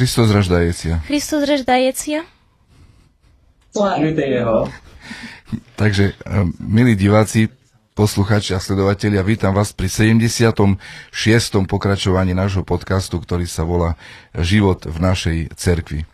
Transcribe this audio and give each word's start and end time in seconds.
Hristos 0.00 0.32
raždajecia. 0.32 1.04
Hristos 1.12 1.44
raždajecia. 1.44 2.24
Slávite 3.68 4.24
jeho. 4.24 4.64
Takže, 5.76 6.16
eh, 6.16 6.48
milí 6.56 6.96
diváci, 6.96 7.52
posluchači 7.92 8.56
a 8.56 8.64
sledovatelia, 8.64 9.20
vítam 9.20 9.52
vás 9.52 9.76
pri 9.76 9.92
76. 9.92 11.68
pokračovaní 11.68 12.32
nášho 12.32 12.64
podcastu, 12.64 13.20
ktorý 13.20 13.44
sa 13.44 13.60
volá 13.68 14.00
Život 14.32 14.88
v 14.88 14.96
našej 15.04 15.38
cerkvi. 15.52 16.08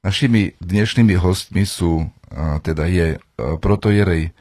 Našimi 0.00 0.56
dnešnými 0.64 1.20
hostmi 1.20 1.68
sú, 1.68 2.08
eh, 2.08 2.56
teda 2.64 2.88
je 2.88 3.06
eh, 3.12 3.20
protojerej 3.60 4.32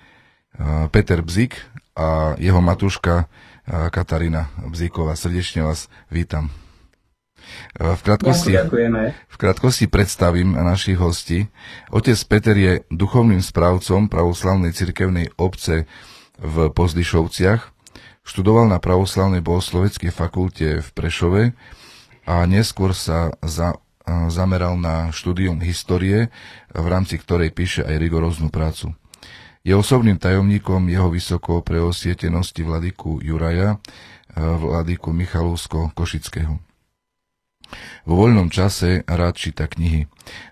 Peter 0.95 1.19
Bzik 1.19 1.59
a 1.99 2.39
jeho 2.39 2.63
matuška 2.63 3.27
Katarína 3.67 4.55
Bzíková. 4.71 5.19
Srdečne 5.19 5.67
vás 5.67 5.91
vítam. 6.07 6.47
V 7.75 8.01
krátkosti, 8.01 8.55
v 9.27 9.35
krátkosti 9.37 9.85
predstavím 9.91 10.55
našich 10.55 10.95
hostí. 10.95 11.51
Otec 11.91 12.17
Peter 12.25 12.55
je 12.55 12.73
duchovným 12.87 13.43
správcom 13.43 14.07
pravoslavnej 14.07 14.71
cirkevnej 14.71 15.31
obce 15.35 15.85
v 16.39 16.55
Pozdyšovciach. 16.71 17.61
Študoval 18.25 18.65
na 18.71 18.81
pravoslavnej 18.81 19.45
bohosloveckej 19.45 20.09
fakulte 20.09 20.81
v 20.81 20.87
Prešove 20.97 21.53
a 22.25 22.35
neskôr 22.49 22.97
sa 22.97 23.29
za, 23.45 23.77
zameral 24.33 24.81
na 24.81 25.13
štúdium 25.13 25.61
histórie, 25.61 26.33
v 26.73 26.85
rámci 26.89 27.21
ktorej 27.21 27.53
píše 27.53 27.85
aj 27.85 28.01
rigoróznu 28.01 28.49
prácu. 28.49 28.97
Je 29.61 29.77
osobným 29.77 30.17
tajomníkom 30.17 30.89
jeho 30.89 31.09
vysoko 31.13 31.61
preosvietenosti 31.61 32.65
vladyku 32.65 33.21
Juraja, 33.21 33.77
vladyku 34.33 35.13
Michalovsko-Košického. 35.13 36.64
Vo 38.05 38.15
voľnom 38.21 38.53
čase 38.53 39.01
rád 39.05 39.35
číta 39.37 39.65
knihy. 39.65 40.05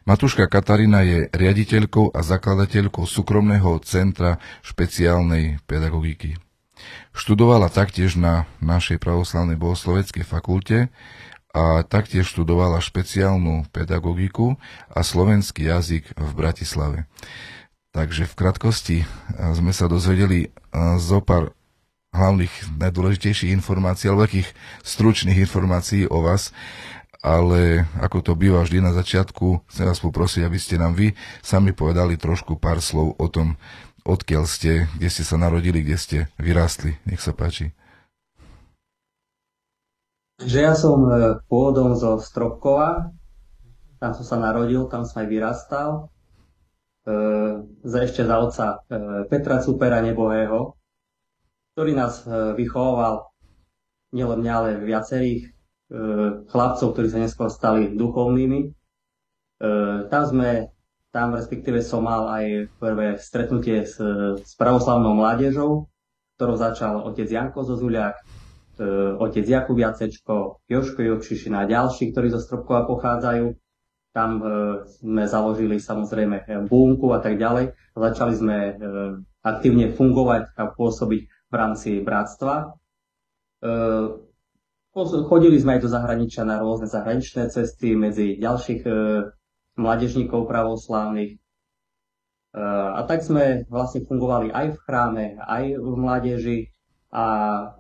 Matúška 0.06 0.50
Katarína 0.50 1.06
je 1.06 1.20
riaditeľkou 1.30 2.14
a 2.14 2.20
zakladateľkou 2.26 3.06
súkromného 3.06 3.80
centra 3.86 4.42
špeciálnej 4.66 5.62
pedagogiky. 5.70 6.38
Študovala 7.14 7.70
taktiež 7.70 8.18
na 8.18 8.50
našej 8.60 8.98
pravoslavnej 8.98 9.56
bohosloveckej 9.56 10.26
fakulte 10.26 10.90
a 11.54 11.86
taktiež 11.86 12.34
študovala 12.34 12.82
špeciálnu 12.82 13.70
pedagogiku 13.70 14.58
a 14.90 15.06
slovenský 15.06 15.70
jazyk 15.70 16.18
v 16.18 16.32
Bratislave. 16.34 17.06
Takže 17.94 18.26
v 18.26 18.34
krátkosti 18.34 18.98
sme 19.38 19.70
sa 19.70 19.86
dozvedeli 19.86 20.50
zo 20.98 21.22
pár 21.22 21.54
hlavných 22.14 22.78
najdôležitejších 22.78 23.54
informácií 23.54 24.10
alebo 24.10 24.26
takých 24.26 24.50
stručných 24.82 25.38
informácií 25.46 26.10
o 26.10 26.26
vás 26.26 26.50
ale 27.24 27.88
ako 28.04 28.20
to 28.20 28.32
býva 28.36 28.68
vždy 28.68 28.84
na 28.84 28.92
začiatku, 28.92 29.64
chcem 29.72 29.88
vás 29.88 30.04
poprosiť, 30.04 30.44
aby 30.44 30.60
ste 30.60 30.76
nám 30.76 30.92
vy 30.92 31.16
sami 31.40 31.72
povedali 31.72 32.20
trošku 32.20 32.60
pár 32.60 32.84
slov 32.84 33.16
o 33.16 33.28
tom, 33.32 33.56
odkiaľ 34.04 34.44
ste, 34.44 34.92
kde 35.00 35.08
ste 35.08 35.24
sa 35.24 35.40
narodili, 35.40 35.80
kde 35.80 35.96
ste 35.96 36.18
vyrástli. 36.36 37.00
Nech 37.08 37.24
sa 37.24 37.32
páči. 37.32 37.72
Že 40.44 40.60
ja 40.60 40.76
som 40.76 41.00
e, 41.08 41.40
pôvodom 41.48 41.96
zo 41.96 42.20
Stropkova, 42.20 43.16
tam 44.04 44.12
som 44.12 44.26
sa 44.28 44.38
narodil, 44.44 44.92
tam 44.92 45.08
som 45.08 45.24
aj 45.24 45.28
vyrastal. 45.32 45.90
E, 47.08 47.16
za 47.88 48.00
ešte 48.04 48.28
za 48.28 48.36
otca 48.44 48.84
e, 48.92 49.24
Petra 49.32 49.64
Cupera 49.64 50.04
Nebohého, 50.04 50.76
ktorý 51.72 51.96
nás 51.96 52.28
vychoval 52.60 53.32
nielen 54.12 54.44
mňa, 54.44 54.52
ale 54.52 54.70
viacerých 54.84 55.53
E, 55.53 55.53
chlapcov, 56.50 56.88
ktorí 56.94 57.08
sa 57.10 57.22
neskôr 57.22 57.54
stali 57.54 57.94
duchovnými. 57.94 58.60
E, 58.66 58.68
tam 60.10 60.24
sme, 60.26 60.74
tam 61.14 61.38
respektíve 61.38 61.86
som 61.86 62.02
mal 62.02 62.26
aj 62.34 62.46
prvé 62.82 63.08
stretnutie 63.22 63.86
s, 63.86 64.02
s 64.42 64.52
pravoslavnou 64.58 65.14
mládežou, 65.14 65.86
ktorou 66.38 66.56
začal 66.58 67.06
otec 67.06 67.30
Janko 67.30 67.62
Zozuliak, 67.62 68.18
e, 68.82 68.86
otec 69.22 69.46
Jakub 69.46 69.78
Jacečko, 69.78 70.66
Joško 70.66 71.06
Jokšišina 71.06 71.64
a 71.64 71.70
ďalší, 71.70 72.10
ktorí 72.10 72.34
zo 72.34 72.42
Stropkova 72.42 72.90
pochádzajú. 72.90 73.54
Tam 74.14 74.46
sme 75.02 75.26
založili 75.26 75.82
samozrejme 75.82 76.70
búnku 76.70 77.10
a 77.10 77.18
tak 77.18 77.42
ďalej. 77.42 77.74
Začali 77.98 78.34
sme 78.38 78.58
aktívne 79.42 79.90
fungovať 79.90 80.54
a 80.54 80.70
pôsobiť 80.70 81.22
v 81.26 81.54
rámci 81.58 81.98
bratstva. 81.98 82.78
Chodili 84.94 85.58
sme 85.58 85.78
aj 85.78 85.82
do 85.82 85.90
zahraničia 85.90 86.46
na 86.46 86.62
rôzne 86.62 86.86
zahraničné 86.86 87.50
cesty 87.50 87.98
medzi 87.98 88.38
ďalších 88.38 88.82
e, 88.86 88.92
mladežníkov 89.74 90.46
pravoslávnych. 90.46 91.34
E, 91.34 91.38
a 92.94 93.02
tak 93.10 93.26
sme 93.26 93.66
vlastne 93.74 94.06
fungovali 94.06 94.54
aj 94.54 94.78
v 94.78 94.82
chráme, 94.86 95.26
aj 95.42 95.82
v 95.82 95.88
mládeži 95.98 96.60
a 97.10 97.26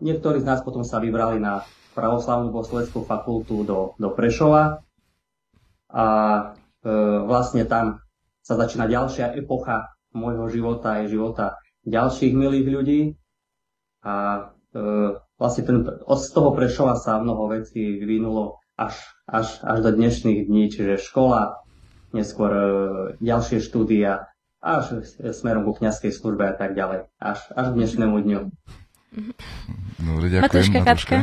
niektorí 0.01 0.41
z 0.41 0.49
nás 0.49 0.65
potom 0.65 0.81
sa 0.81 0.97
vybrali 0.97 1.37
na 1.37 1.61
pravoslavnú 1.93 2.49
bohosloveckú 2.49 3.05
fakultu 3.05 3.61
do, 3.61 3.93
do 4.01 4.09
Prešova 4.09 4.81
a 5.93 6.05
e, 6.81 6.89
vlastne 7.29 7.69
tam 7.69 8.01
sa 8.41 8.57
začína 8.57 8.89
ďalšia 8.89 9.37
epocha 9.37 9.93
môjho 10.17 10.49
života 10.49 10.97
aj 10.97 11.13
života 11.13 11.61
ďalších 11.85 12.33
milých 12.33 12.67
ľudí 12.73 13.01
a 14.01 14.47
vlastne 15.37 15.63
ten, 15.63 15.77
z 15.85 16.27
toho 16.33 16.49
Prešova 16.57 16.97
sa 16.97 17.21
mnoho 17.21 17.49
vecí 17.53 18.01
vyvinulo 18.01 18.59
až, 18.73 18.97
až, 19.29 19.61
až 19.61 19.77
do 19.85 19.91
dnešných 19.93 20.49
dní, 20.49 20.73
čiže 20.73 20.97
škola, 20.97 21.61
neskôr 22.13 22.51
e, 22.51 22.65
ďalšie 23.21 23.61
štúdia, 23.61 24.33
až 24.63 25.03
smerom 25.35 25.67
ku 25.67 25.77
kniazkej 25.77 26.09
službe 26.09 26.47
a 26.47 26.55
tak 26.55 26.73
ďalej, 26.73 27.11
až, 27.19 27.39
až 27.53 27.65
k 27.73 27.77
dnešnému 27.77 28.15
dňu. 28.17 28.41
Dobre, 30.01 30.25
ďakujem. 30.31 30.41
Matúška 30.41 30.79
Kačka. 30.81 31.17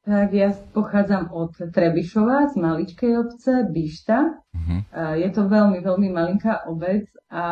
Tak 0.00 0.32
ja 0.32 0.50
pochádzam 0.74 1.30
od 1.30 1.54
Trebišova, 1.54 2.50
z 2.50 2.54
maličkej 2.58 3.12
obce, 3.20 3.68
Bišta. 3.68 4.42
Uh-huh. 4.50 4.80
Je 5.14 5.28
to 5.30 5.46
veľmi, 5.46 5.78
veľmi 5.84 6.08
malinká 6.10 6.66
obec 6.66 7.06
a 7.30 7.44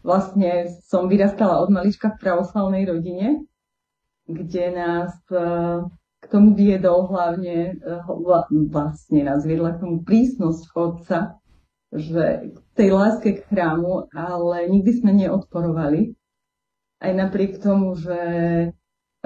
vlastne 0.00 0.68
som 0.88 1.06
vyrastala 1.06 1.60
od 1.60 1.70
malička 1.72 2.12
v 2.14 2.20
pravoslavnej 2.20 2.84
rodine, 2.88 3.44
kde 4.24 4.64
nás 4.72 5.12
e, 5.28 5.42
k 6.20 6.24
tomu 6.30 6.56
viedol 6.56 7.08
hlavne, 7.10 7.76
e, 7.76 7.96
vlastne 8.70 9.20
nás 9.26 9.44
viedla 9.44 9.76
k 9.76 9.80
tomu 9.82 9.96
prísnosť 10.04 10.62
chodca, 10.72 11.18
že 11.90 12.54
k 12.54 12.58
tej 12.78 12.88
láske 12.94 13.28
k 13.40 13.44
chrámu, 13.50 14.08
ale 14.14 14.70
nikdy 14.70 14.90
sme 14.94 15.12
neodporovali. 15.12 16.14
Aj 17.00 17.12
napriek 17.16 17.58
tomu, 17.58 17.96
že 17.96 18.18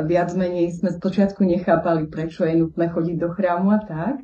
viac 0.00 0.30
menej 0.34 0.74
sme 0.74 0.90
spočiatku 0.90 1.44
nechápali, 1.44 2.10
prečo 2.10 2.42
je 2.42 2.58
nutné 2.58 2.90
chodiť 2.90 3.16
do 3.20 3.28
chrámu 3.30 3.68
a 3.74 3.80
tak, 3.84 4.16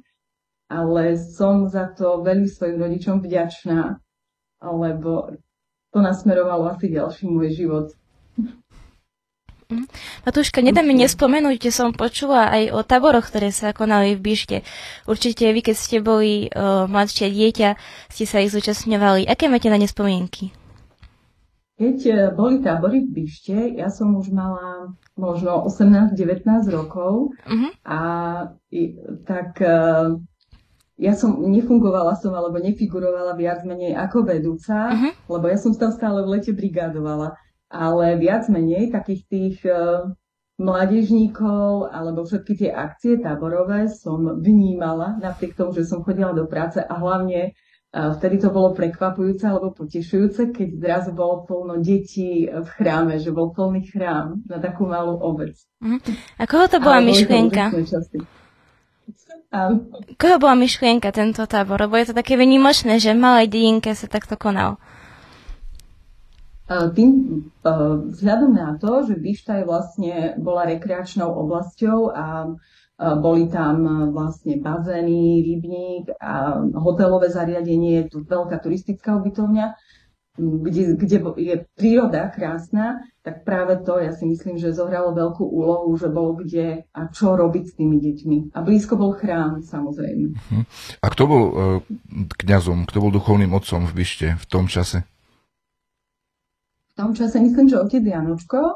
ale 0.70 1.18
som 1.18 1.66
za 1.66 1.90
to 1.94 2.22
veľmi 2.22 2.46
svojim 2.46 2.78
rodičom 2.78 3.22
vďačná, 3.22 3.98
lebo 4.62 5.34
to 5.90 5.98
nasmerovalo 5.98 6.70
asi 6.70 6.90
ďalší 6.90 7.26
môj 7.26 7.48
život. 7.54 7.86
Mhm. 9.70 9.86
Matúška, 10.26 10.58
nedá 10.66 10.82
mi 10.82 10.98
nespomenúť, 10.98 11.70
že 11.70 11.70
som 11.70 11.94
počula 11.94 12.50
aj 12.50 12.74
o 12.74 12.82
táboroch, 12.82 13.30
ktoré 13.30 13.54
sa 13.54 13.70
konali 13.70 14.18
v 14.18 14.34
Bište. 14.34 14.56
Určite 15.06 15.46
vy, 15.54 15.62
keď 15.62 15.76
ste 15.78 16.02
boli 16.02 16.50
uh, 16.50 16.90
mladšie 16.90 17.30
dieťa, 17.30 17.68
ste 18.10 18.24
sa 18.26 18.42
ich 18.42 18.50
zúčastňovali. 18.50 19.30
Aké 19.30 19.46
máte 19.46 19.70
na 19.70 19.78
ne 19.78 19.86
spomienky? 19.86 20.50
Keď 21.80 21.98
e, 22.12 22.12
boli 22.36 22.60
tábory 22.60 23.08
v 23.08 23.24
Bište, 23.24 23.56
ja 23.56 23.88
som 23.88 24.12
už 24.12 24.28
mala 24.36 24.92
možno 25.16 25.64
18-19 25.64 26.44
rokov 26.68 27.32
uh-huh. 27.32 27.72
a 27.88 28.00
tak 29.24 29.56
uh, 29.64 30.20
ja 31.00 31.16
som 31.16 31.40
nefungovala 31.40 32.12
som 32.20 32.36
alebo 32.36 32.60
nefigurovala 32.60 33.32
viac 33.32 33.64
menej 33.64 33.96
ako 33.96 34.28
vedúca, 34.28 34.92
uh-huh. 34.92 35.12
lebo 35.32 35.48
ja 35.48 35.56
som 35.56 35.72
tam 35.72 35.96
stále 35.96 36.20
v 36.20 36.36
lete 36.36 36.52
brigádovala. 36.52 37.40
Ale 37.70 38.18
viac 38.20 38.50
menej 38.50 38.92
takých 38.92 39.22
tých 39.30 39.56
uh, 39.64 40.12
mládežníkov 40.60 41.88
alebo 41.88 42.28
všetky 42.28 42.52
tie 42.66 42.70
akcie 42.74 43.16
táborové 43.22 43.88
som 43.88 44.42
vnímala 44.42 45.16
napriek 45.22 45.56
tomu, 45.56 45.72
že 45.72 45.88
som 45.88 46.04
chodila 46.04 46.36
do 46.36 46.44
práce 46.50 46.82
a 46.82 46.94
hlavne 46.98 47.56
uh, 47.96 48.12
vtedy 48.18 48.42
to 48.42 48.52
bolo 48.52 48.76
prekvapujúce 48.76 49.46
alebo 49.48 49.72
potešujúce, 49.72 50.52
keď 50.52 50.68
zrazu 50.82 51.10
bolo 51.16 51.48
plno 51.48 51.80
detí 51.80 52.44
v 52.44 52.68
chráme, 52.76 53.16
že 53.16 53.32
bol 53.32 53.56
plný 53.56 53.88
chrám 53.88 54.44
na 54.44 54.60
takú 54.60 54.84
malú 54.84 55.16
obec. 55.16 55.56
Uh-huh. 55.80 55.96
A 56.36 56.44
koho 56.44 56.68
to 56.68 56.76
bola 56.76 57.00
myšlienka? 57.00 57.72
Koho 60.14 60.36
bola 60.38 60.54
myšlienka 60.54 61.10
tento 61.10 61.42
tábor? 61.50 61.82
Lebo 61.82 61.98
je 61.98 62.10
to 62.10 62.14
také 62.14 62.38
vynimočné, 62.38 63.02
že 63.02 63.14
v 63.14 63.22
malej 63.22 63.46
dedinke 63.50 63.90
sa 63.98 64.06
takto 64.06 64.38
konal. 64.38 64.78
Tým 66.70 67.42
vzhľadom 68.14 68.54
na 68.54 68.78
to, 68.78 69.02
že 69.02 69.18
Bišta 69.18 69.58
je 69.58 69.66
vlastne 69.66 70.38
bola 70.38 70.70
rekreačnou 70.70 71.26
oblasťou 71.26 72.14
a 72.14 72.54
boli 73.18 73.50
tam 73.50 74.06
vlastne 74.14 74.62
bazény, 74.62 75.42
rybník 75.42 76.14
a 76.22 76.62
hotelové 76.78 77.26
zariadenie, 77.32 78.06
je 78.06 78.14
tu 78.14 78.18
veľká 78.22 78.62
turistická 78.62 79.18
ubytovňa 79.18 79.74
kde, 80.40 80.94
kde 80.94 81.16
je 81.36 81.54
príroda 81.76 82.28
krásna, 82.32 83.04
tak 83.20 83.44
práve 83.44 83.76
to 83.84 84.00
ja 84.00 84.16
si 84.16 84.24
myslím, 84.24 84.56
že 84.56 84.72
zohralo 84.72 85.12
veľkú 85.12 85.44
úlohu, 85.44 85.92
že 86.00 86.08
bolo 86.08 86.40
kde 86.40 86.88
a 86.88 87.00
čo 87.12 87.36
robiť 87.36 87.64
s 87.68 87.76
tými 87.76 88.00
deťmi. 88.00 88.56
A 88.56 88.64
blízko 88.64 88.96
bol 88.96 89.12
chrám, 89.12 89.60
samozrejme. 89.60 90.32
Uh-huh. 90.32 90.64
A 91.04 91.06
kto 91.12 91.22
bol 91.28 91.42
uh, 91.44 91.52
kňazom, 92.40 92.88
kto 92.88 92.98
bol 93.04 93.12
duchovným 93.12 93.52
otcom 93.52 93.84
v 93.84 93.92
Byšte 94.00 94.40
v 94.40 94.44
tom 94.48 94.72
čase? 94.72 95.04
V 96.88 96.92
tom 96.96 97.12
čase 97.12 97.36
myslím, 97.44 97.68
že 97.68 97.76
otec 97.76 98.00
Janočko 98.00 98.72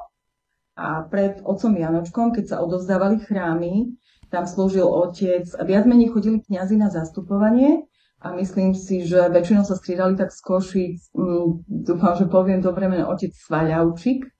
a 0.76 0.88
pred 1.08 1.40
otcom 1.40 1.72
Janočkom, 1.72 2.36
keď 2.36 2.44
sa 2.44 2.56
odovzdávali 2.60 3.24
chrámy, 3.24 3.96
tam 4.28 4.44
slúžil 4.44 4.84
otec, 4.84 5.48
viac 5.64 5.88
menej 5.88 6.12
chodili 6.12 6.44
kňazi 6.44 6.76
na 6.76 6.92
zastupovanie 6.92 7.88
a 8.20 8.32
myslím 8.36 8.76
si, 8.76 9.08
že 9.08 9.28
väčšinou 9.32 9.64
sa 9.64 9.76
striedali 9.76 10.20
tak 10.20 10.32
z 10.32 10.40
Košic, 10.40 10.96
um, 11.16 11.64
dúfam, 11.64 12.12
že 12.16 12.28
poviem 12.28 12.60
dobre 12.60 12.88
meno, 12.92 13.08
otec 13.08 13.32
Svaľavčík 13.32 14.33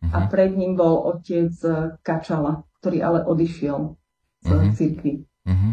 uh-huh. 0.00 0.14
a 0.14 0.18
mhm. 0.24 0.28
pred 0.32 0.52
ním 0.56 0.72
bol 0.76 1.04
otec 1.16 1.52
e, 1.64 1.96
Kačala, 2.00 2.64
ktorý 2.80 2.98
ale 3.04 3.20
odišiel 3.24 3.96
z 4.40 4.48
uh-huh. 4.48 4.72
cirkvi. 4.72 5.14
Uh-huh. 5.48 5.72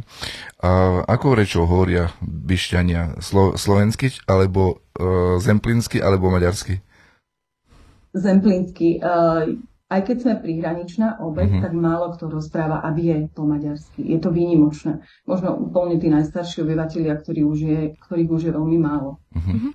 A 0.63 0.69
ako 1.05 1.35
rečou 1.35 1.63
hovoria 1.67 2.11
byšťania? 2.23 3.19
Slo- 3.19 3.59
slovensky, 3.59 4.15
alebo 4.25 4.79
uh, 4.95 5.37
zemplínsky, 5.43 5.99
alebo 5.99 6.31
maďarsky? 6.31 6.79
Zemplínsky. 8.15 9.03
Uh, 9.03 9.59
aj 9.87 10.01
keď 10.03 10.17
sme 10.19 10.33
prihraničná 10.43 11.23
obec, 11.23 11.47
mm-hmm. 11.47 11.63
tak 11.63 11.71
málo 11.71 12.11
kto 12.11 12.27
rozpráva 12.27 12.83
a 12.83 12.91
vie 12.91 13.31
po 13.31 13.47
maďarsky. 13.47 14.03
Je 14.03 14.19
to 14.19 14.35
výnimočné. 14.35 14.99
Možno 15.23 15.55
úplne 15.55 15.95
tí 15.95 16.11
najstarší 16.11 16.67
obyvateľia, 16.67 17.15
ktorí 17.15 17.47
už 17.47 17.57
je, 17.63 17.79
ktorých 17.95 18.27
už 18.27 18.41
je 18.43 18.51
veľmi 18.51 18.77
málo. 18.83 19.23
Mm-hmm. 19.31 19.71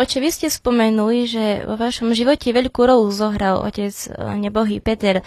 Oče, 0.00 0.24
vy 0.24 0.30
ste 0.32 0.48
spomenuli, 0.48 1.28
že 1.28 1.44
vo 1.68 1.76
vašom 1.76 2.16
živote 2.16 2.56
veľkú 2.56 2.80
rolu 2.88 3.12
zohral 3.12 3.60
otec 3.60 3.92
eh, 3.92 4.16
nebohý 4.40 4.80
Peter. 4.80 5.20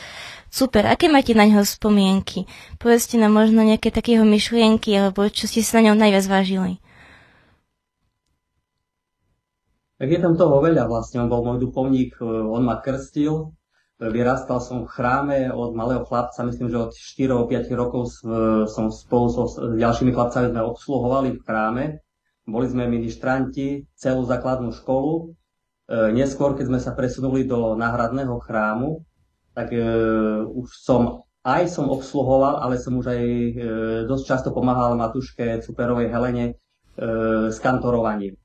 Super, 0.49 0.89
aké 0.89 1.13
máte 1.13 1.37
na 1.37 1.45
ňo 1.45 1.61
spomienky? 1.61 2.49
Povedzte 2.81 3.21
nám 3.21 3.37
možno 3.37 3.61
nejaké 3.61 3.93
takého 3.93 4.25
myšlienky, 4.25 4.97
alebo 4.97 5.29
čo 5.29 5.45
ste 5.45 5.61
sa 5.61 5.77
na 5.77 5.93
ňom 5.93 5.97
najviac 6.01 6.25
vážili. 6.25 6.81
Tak 10.01 10.09
je 10.09 10.17
tam 10.17 10.33
toho 10.33 10.57
veľa 10.57 10.89
vlastne. 10.89 11.21
On 11.21 11.29
bol 11.29 11.45
môj 11.45 11.61
duchovník, 11.61 12.17
eh, 12.17 12.25
on 12.25 12.65
ma 12.65 12.81
krstil, 12.81 13.53
Vyrastal 14.03 14.59
som 14.59 14.83
v 14.83 14.91
chráme 14.91 15.37
od 15.53 15.71
malého 15.71 16.03
chlapca, 16.03 16.43
myslím, 16.43 16.67
že 16.67 16.89
od 16.89 16.91
4-5 16.91 17.71
rokov 17.71 18.11
som 18.67 18.91
spolu 18.91 19.27
so 19.31 19.47
ďalšími 19.79 20.11
chlapcami 20.11 20.51
sme 20.51 20.61
obsluhovali 20.67 21.39
v 21.39 21.43
chráme. 21.43 21.83
Boli 22.43 22.67
sme 22.67 22.91
ministranti 22.91 23.87
celú 23.95 24.27
základnú 24.27 24.75
školu. 24.75 25.31
E, 25.87 26.11
neskôr, 26.11 26.59
keď 26.59 26.65
sme 26.67 26.79
sa 26.83 26.91
presunuli 26.91 27.47
do 27.47 27.79
náhradného 27.79 28.35
chrámu, 28.43 28.99
tak 29.55 29.71
e, 29.71 29.79
už 30.51 30.67
som 30.83 31.23
aj 31.47 31.71
som 31.71 31.87
obsluhoval, 31.87 32.59
ale 32.59 32.75
som 32.75 32.99
už 32.99 33.07
aj 33.07 33.23
e, 33.23 33.51
dosť 34.03 34.23
často 34.27 34.49
pomáhal 34.51 34.99
Matuške 34.99 35.63
Cuperovej 35.63 36.11
Helene 36.11 36.59
s 37.49 37.57
kantorovaním. 37.57 38.37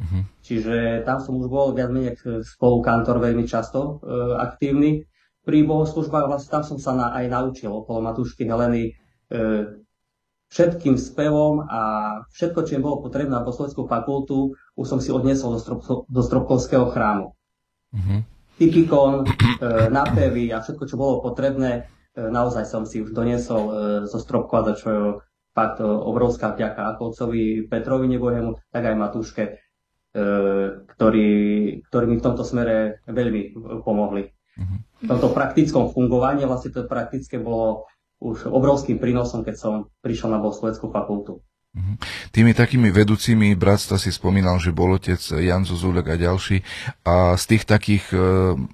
Uh-huh. 0.00 0.24
Čiže 0.40 1.04
tam 1.04 1.20
som 1.20 1.36
už 1.36 1.52
bol 1.52 1.76
viac 1.76 1.92
menej 1.92 2.16
spolukantor 2.56 3.20
veľmi 3.20 3.44
často 3.44 4.00
e, 4.00 4.16
aktívny. 4.40 5.04
Pri 5.44 5.64
bohoslužbách 5.68 6.24
vlastne 6.24 6.50
tam 6.56 6.64
som 6.64 6.78
sa 6.80 6.96
na, 6.96 7.12
aj 7.12 7.28
naučil 7.28 7.68
okolo 7.68 8.00
Matúšky 8.00 8.48
Heleny 8.48 8.88
e, 8.88 8.92
všetkým 10.50 10.96
spevom 10.96 11.68
a 11.68 11.80
všetko, 12.32 12.60
čo 12.64 12.80
im 12.80 12.82
bolo 12.82 13.04
potrebné 13.04 13.30
na 13.30 13.44
posledskú 13.44 13.84
fakultu, 13.86 14.56
už 14.74 14.86
som 14.88 14.98
si 15.04 15.12
odniesol 15.12 15.54
do, 15.54 15.60
strop, 15.60 15.80
do 16.08 16.22
Stropkovského 16.24 16.88
chrámu. 16.90 17.36
Uh-huh. 17.92 18.20
Typikon, 18.56 19.28
e, 19.28 19.28
napevy 19.92 20.48
a 20.48 20.64
všetko, 20.64 20.84
čo 20.88 20.96
bolo 20.96 21.20
potrebné, 21.20 21.92
e, 22.16 22.24
naozaj 22.24 22.64
som 22.64 22.88
si 22.88 23.04
už 23.04 23.12
doniesol 23.12 23.62
e, 23.68 23.72
zo 24.08 24.16
Stropkova, 24.16 24.72
za 24.72 24.74
čo 24.80 24.86
je 24.88 25.00
fakt 25.52 25.76
e, 25.80 25.84
obrovská 25.84 26.56
vďaka 26.56 26.96
ako 26.96 27.12
otcovi 27.12 27.68
Petrovi 27.68 28.08
Nebohému, 28.08 28.72
tak 28.72 28.88
aj 28.88 28.96
Matúške 28.96 29.69
ktorí, 30.10 31.30
ktorí 31.86 32.04
mi 32.10 32.16
v 32.18 32.24
tomto 32.24 32.42
smere 32.42 33.04
veľmi 33.06 33.54
pomohli. 33.86 34.26
V 35.00 35.06
tomto 35.06 35.30
praktickom 35.32 35.94
fungovaní 35.94 36.44
vlastne 36.44 36.74
to 36.74 36.84
praktické 36.84 37.38
bolo 37.38 37.86
už 38.20 38.50
obrovským 38.50 39.00
prínosom, 39.00 39.46
keď 39.46 39.56
som 39.56 39.74
prišiel 40.04 40.28
na 40.34 40.42
bohosloveckú 40.42 40.92
fakultu. 40.92 41.40
Tými 42.34 42.50
takými 42.50 42.90
vedúcimi 42.90 43.54
bratstva 43.54 43.94
si 43.94 44.10
spomínal, 44.10 44.58
že 44.58 44.74
bol 44.74 44.98
otec 44.98 45.22
Jan 45.22 45.62
Zuzulek 45.62 46.10
a 46.10 46.18
ďalší. 46.18 46.66
A 47.06 47.38
z 47.38 47.44
tých 47.46 47.62
takých 47.62 48.10
e, 48.10 48.18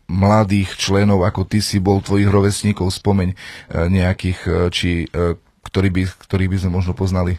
mladých 0.08 0.80
členov, 0.80 1.20
ako 1.28 1.44
ty 1.44 1.60
si 1.60 1.76
bol, 1.76 2.00
tvojich 2.00 2.24
rovesníkov, 2.24 2.88
spomeň 2.88 3.28
e, 3.32 3.36
nejakých, 3.92 4.40
e, 4.48 4.52
či, 4.72 4.90
e, 5.12 5.36
ktorý 5.68 5.88
by, 5.92 6.02
ktorých 6.08 6.50
by 6.56 6.58
sme 6.64 6.70
možno 6.72 6.96
poznali. 6.96 7.36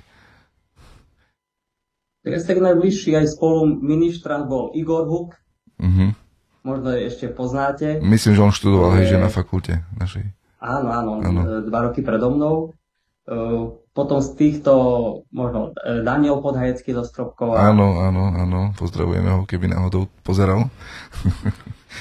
Tak 2.35 2.57
najbližší 2.59 3.15
aj 3.15 3.37
spolu 3.37 3.79
ministrant 3.79 4.45
bol 4.47 4.75
Igor 4.75 5.07
Huk. 5.07 5.37
Uh-huh. 5.77 6.11
Možno 6.67 6.91
ešte 6.91 7.31
poznáte. 7.31 8.03
Myslím, 8.03 8.33
že 8.35 8.41
on 8.43 8.51
študoval, 8.51 8.99
hej, 8.99 9.15
že 9.15 9.21
na 9.21 9.31
fakulte 9.31 9.87
našej. 9.95 10.35
Áno, 10.57 10.89
áno, 10.89 11.11
áno, 11.21 11.41
e, 11.45 11.69
dva 11.69 11.79
roky 11.87 12.01
predo 12.01 12.33
mnou. 12.33 12.55
E, 13.23 13.39
potom 13.93 14.19
z 14.19 14.29
týchto, 14.35 14.73
možno 15.29 15.71
e, 15.77 16.01
Daniel 16.01 16.41
Podhajecký 16.41 16.97
zo 16.97 17.05
Stropkova. 17.05 17.61
Áno, 17.61 18.01
áno, 18.03 18.33
áno, 18.33 18.59
pozdravujeme 18.75 19.29
ho, 19.31 19.39
keby 19.45 19.69
náhodou 19.69 20.09
pozeral. 20.25 20.67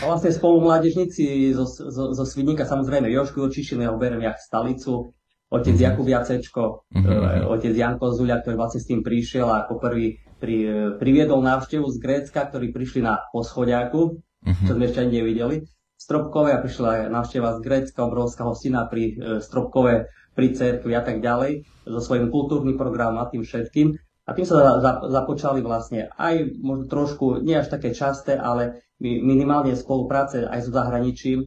A 0.01 0.03
vlastne 0.09 0.33
spolu 0.35 0.61
mládežníci 0.65 1.53
zo, 1.57 1.65
zo, 1.69 2.13
zo 2.13 2.25
Svidníka, 2.25 2.69
samozrejme 2.69 3.09
Jošku 3.13 3.45
Očišin, 3.49 3.85
ho 3.87 3.97
berem 3.97 4.25
jak 4.25 4.41
stalicu, 4.41 5.16
otec 5.47 5.75
mm-hmm. 5.75 5.87
Jakub 5.87 6.07
Jacečko, 6.07 6.65
mm-hmm. 6.91 7.47
otec 7.47 7.75
Janko 7.75 8.11
Zulia, 8.11 8.43
ktorý 8.43 8.59
vlastne 8.59 8.83
s 8.83 8.89
tým 8.91 9.07
prišiel 9.07 9.47
a 9.47 9.67
ako 9.67 9.79
prvý 9.79 10.19
pri, 10.43 10.57
e, 10.67 10.77
priviedol 10.99 11.41
návštevu 11.41 11.87
z 11.87 11.97
Grécka, 12.03 12.51
ktorí 12.51 12.75
prišli 12.75 13.01
na 13.07 13.23
poschodiaku, 13.31 14.19
mm-hmm. 14.19 14.67
čo 14.67 14.73
sme 14.75 14.85
ešte 14.91 15.01
ani 15.07 15.13
nevideli. 15.23 15.57
Stropkové 15.97 16.53
a 16.53 16.61
prišla 16.61 17.09
návšteva 17.09 17.57
z 17.57 17.61
Grécka, 17.63 18.05
obrovská 18.05 18.43
hostina 18.45 18.85
pri 18.91 19.17
e, 19.17 19.41
Stropkové, 19.41 20.11
pri 20.37 20.53
cerkvi 20.53 20.93
a 20.93 21.01
tak 21.01 21.25
ďalej, 21.25 21.65
so 21.89 22.01
svojím 22.03 22.29
kultúrnym 22.29 22.77
programom 22.77 23.25
a 23.25 23.31
tým 23.31 23.47
všetkým. 23.47 23.97
A 24.27 24.35
tým 24.35 24.43
sa 24.43 24.83
započali 25.07 25.63
vlastne 25.63 26.11
aj 26.19 26.59
možno 26.59 26.91
trošku, 26.91 27.47
nie 27.47 27.55
až 27.55 27.71
také 27.71 27.95
časté, 27.95 28.35
ale 28.35 28.83
minimálne 28.99 29.79
spolupráce 29.79 30.43
aj 30.43 30.67
so 30.67 30.71
zahraničím, 30.75 31.47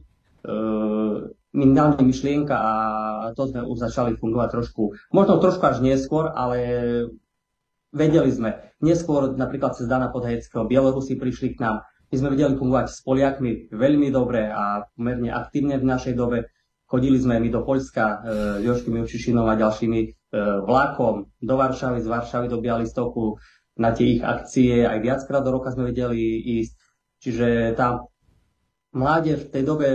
minimálne 1.50 2.02
myšlienka 2.06 2.54
a 2.54 2.72
to 3.34 3.50
sme 3.50 3.66
už 3.66 3.90
začali 3.90 4.14
fungovať 4.14 4.48
trošku, 4.54 4.82
možno 5.10 5.42
trošku 5.42 5.62
až 5.66 5.82
neskôr, 5.82 6.30
ale 6.30 6.58
vedeli 7.90 8.30
sme. 8.30 8.70
Neskôr 8.78 9.34
napríklad 9.34 9.74
cez 9.74 9.90
Dana 9.90 10.14
Podheckého 10.14 10.66
Bielorusi 10.66 11.18
prišli 11.18 11.58
k 11.58 11.62
nám. 11.62 11.76
My 12.10 12.14
sme 12.18 12.32
vedeli 12.34 12.58
fungovať 12.58 12.86
s 12.90 12.98
Poliakmi 13.06 13.70
veľmi 13.70 14.10
dobre 14.10 14.50
a 14.50 14.82
pomerne 14.94 15.30
aktívne 15.30 15.78
v 15.78 15.86
našej 15.86 16.14
dobe. 16.18 16.50
Chodili 16.90 17.22
sme 17.22 17.38
my 17.38 17.48
do 17.54 17.62
Poľska 17.62 18.02
e, 18.02 18.16
Joškým 18.66 18.98
Jučišinom 18.98 19.46
a 19.46 19.54
ďalšími 19.54 20.00
e, 20.02 20.08
vlakom 20.66 21.30
do 21.38 21.54
Varšavy, 21.54 22.02
z 22.02 22.10
Varšavy 22.10 22.50
do 22.50 22.58
Bialystoku 22.58 23.38
na 23.78 23.94
tie 23.94 24.18
ich 24.18 24.22
akcie. 24.26 24.82
Aj 24.82 24.98
viackrát 24.98 25.46
do 25.46 25.54
roka 25.54 25.70
sme 25.70 25.94
vedeli 25.94 26.18
ísť. 26.58 26.74
Čiže 27.22 27.46
tá 27.78 28.02
mládež 28.90 29.46
v 29.46 29.50
tej 29.54 29.62
dobe 29.62 29.86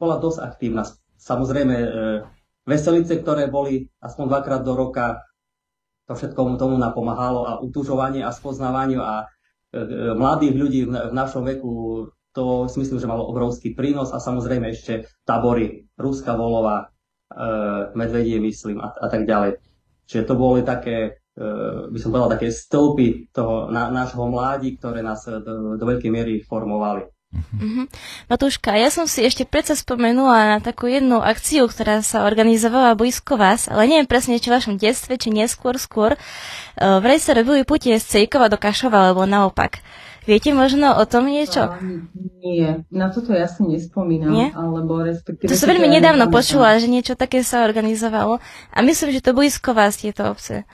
bola 0.00 0.16
dosť 0.16 0.40
aktívna. 0.40 0.88
Samozrejme, 1.20 1.76
e, 1.76 1.88
veselice, 2.64 3.20
ktoré 3.20 3.52
boli 3.52 3.84
aspoň 4.00 4.24
dvakrát 4.32 4.64
do 4.64 4.72
roka, 4.72 5.20
to 6.08 6.16
všetko 6.16 6.56
tomu 6.56 6.80
napomáhalo 6.80 7.44
a 7.44 7.60
utužovanie 7.60 8.24
a 8.24 8.32
spoznávaniu 8.32 9.04
a 9.04 9.28
e, 9.70 9.84
e, 9.84 10.16
mladých 10.16 10.54
ľudí 10.56 10.80
v, 10.88 11.12
našom 11.12 11.44
veku, 11.44 12.08
to 12.32 12.64
si 12.72 12.80
myslím, 12.80 12.96
že 12.96 13.10
malo 13.10 13.28
obrovský 13.28 13.76
prínos 13.76 14.16
a 14.16 14.18
samozrejme 14.18 14.72
ešte 14.72 15.04
tabory, 15.28 15.84
Ruska 16.00 16.32
Volova, 16.32 16.88
Medvedie 17.94 18.42
myslím 18.42 18.82
a, 18.82 18.90
a 18.90 19.06
tak 19.06 19.22
ďalej. 19.22 19.62
Čiže 20.02 20.26
to 20.26 20.34
boli 20.34 20.66
také, 20.66 21.22
by 21.86 21.94
som 21.94 22.10
povedal, 22.10 22.34
také 22.34 22.50
stĺpy 22.50 23.30
toho 23.30 23.70
nášho 23.70 24.26
mládi, 24.26 24.74
ktoré 24.74 24.98
nás 24.98 25.22
do, 25.22 25.78
do 25.78 25.84
veľkej 25.86 26.10
miery 26.10 26.42
formovali. 26.42 27.06
Mm-hmm. 27.30 27.86
Matúška, 28.26 28.74
ja 28.74 28.90
som 28.90 29.06
si 29.06 29.22
ešte 29.22 29.46
predsa 29.46 29.78
spomenula 29.78 30.50
na 30.50 30.58
takú 30.58 30.90
jednu 30.90 31.22
akciu, 31.22 31.70
ktorá 31.70 32.02
sa 32.02 32.26
organizovala 32.26 32.98
blízko 32.98 33.38
vás, 33.38 33.70
ale 33.70 33.86
neviem 33.86 34.10
presne, 34.10 34.42
či 34.42 34.50
v 34.50 34.58
vašom 34.58 34.74
detstve, 34.74 35.14
či 35.14 35.30
neskôr 35.30 35.78
skôr. 35.78 36.18
Uh, 36.74 36.98
vraj 36.98 37.22
sa 37.22 37.38
robili 37.38 37.62
putie 37.62 37.94
z 38.02 38.26
Cejkova 38.26 38.50
do 38.50 38.58
Kašova, 38.58 39.14
alebo 39.14 39.30
naopak. 39.30 39.78
Viete 40.26 40.50
možno 40.50 40.98
o 40.98 41.04
tom 41.06 41.30
niečo? 41.30 41.70
nie, 42.42 42.82
na 42.90 43.08
toto 43.14 43.30
ja 43.30 43.46
si 43.46 43.62
nespomínam, 43.62 44.34
nie? 44.34 44.50
alebo 44.50 45.00
respektíve... 45.00 45.48
To 45.48 45.56
som 45.56 45.70
veľmi 45.70 45.86
nedávno 45.86 46.28
počula, 46.28 46.76
že 46.82 46.90
niečo 46.90 47.14
také 47.14 47.46
sa 47.46 47.62
organizovalo 47.62 48.42
a 48.74 48.78
myslím, 48.82 49.16
že 49.16 49.24
to 49.24 49.32
blízko 49.32 49.72
vás 49.72 49.96
tieto 49.96 50.26
obce. 50.28 50.66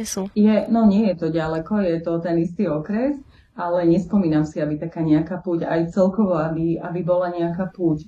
Že 0.00 0.04
sú. 0.08 0.22
Je, 0.34 0.66
no 0.72 0.88
nie 0.88 1.10
je 1.12 1.16
to 1.20 1.28
ďaleko, 1.30 1.84
je 1.84 1.98
to 2.02 2.12
ten 2.22 2.42
istý 2.42 2.66
okres, 2.66 3.18
ale 3.58 3.90
nespomínam 3.90 4.46
si, 4.46 4.62
aby 4.62 4.78
taká 4.78 5.02
nejaká 5.02 5.42
púť, 5.42 5.66
aj 5.66 5.90
celkovo, 5.90 6.38
aby, 6.38 6.78
aby 6.78 7.00
bola 7.02 7.34
nejaká 7.34 7.74
púť. 7.74 8.06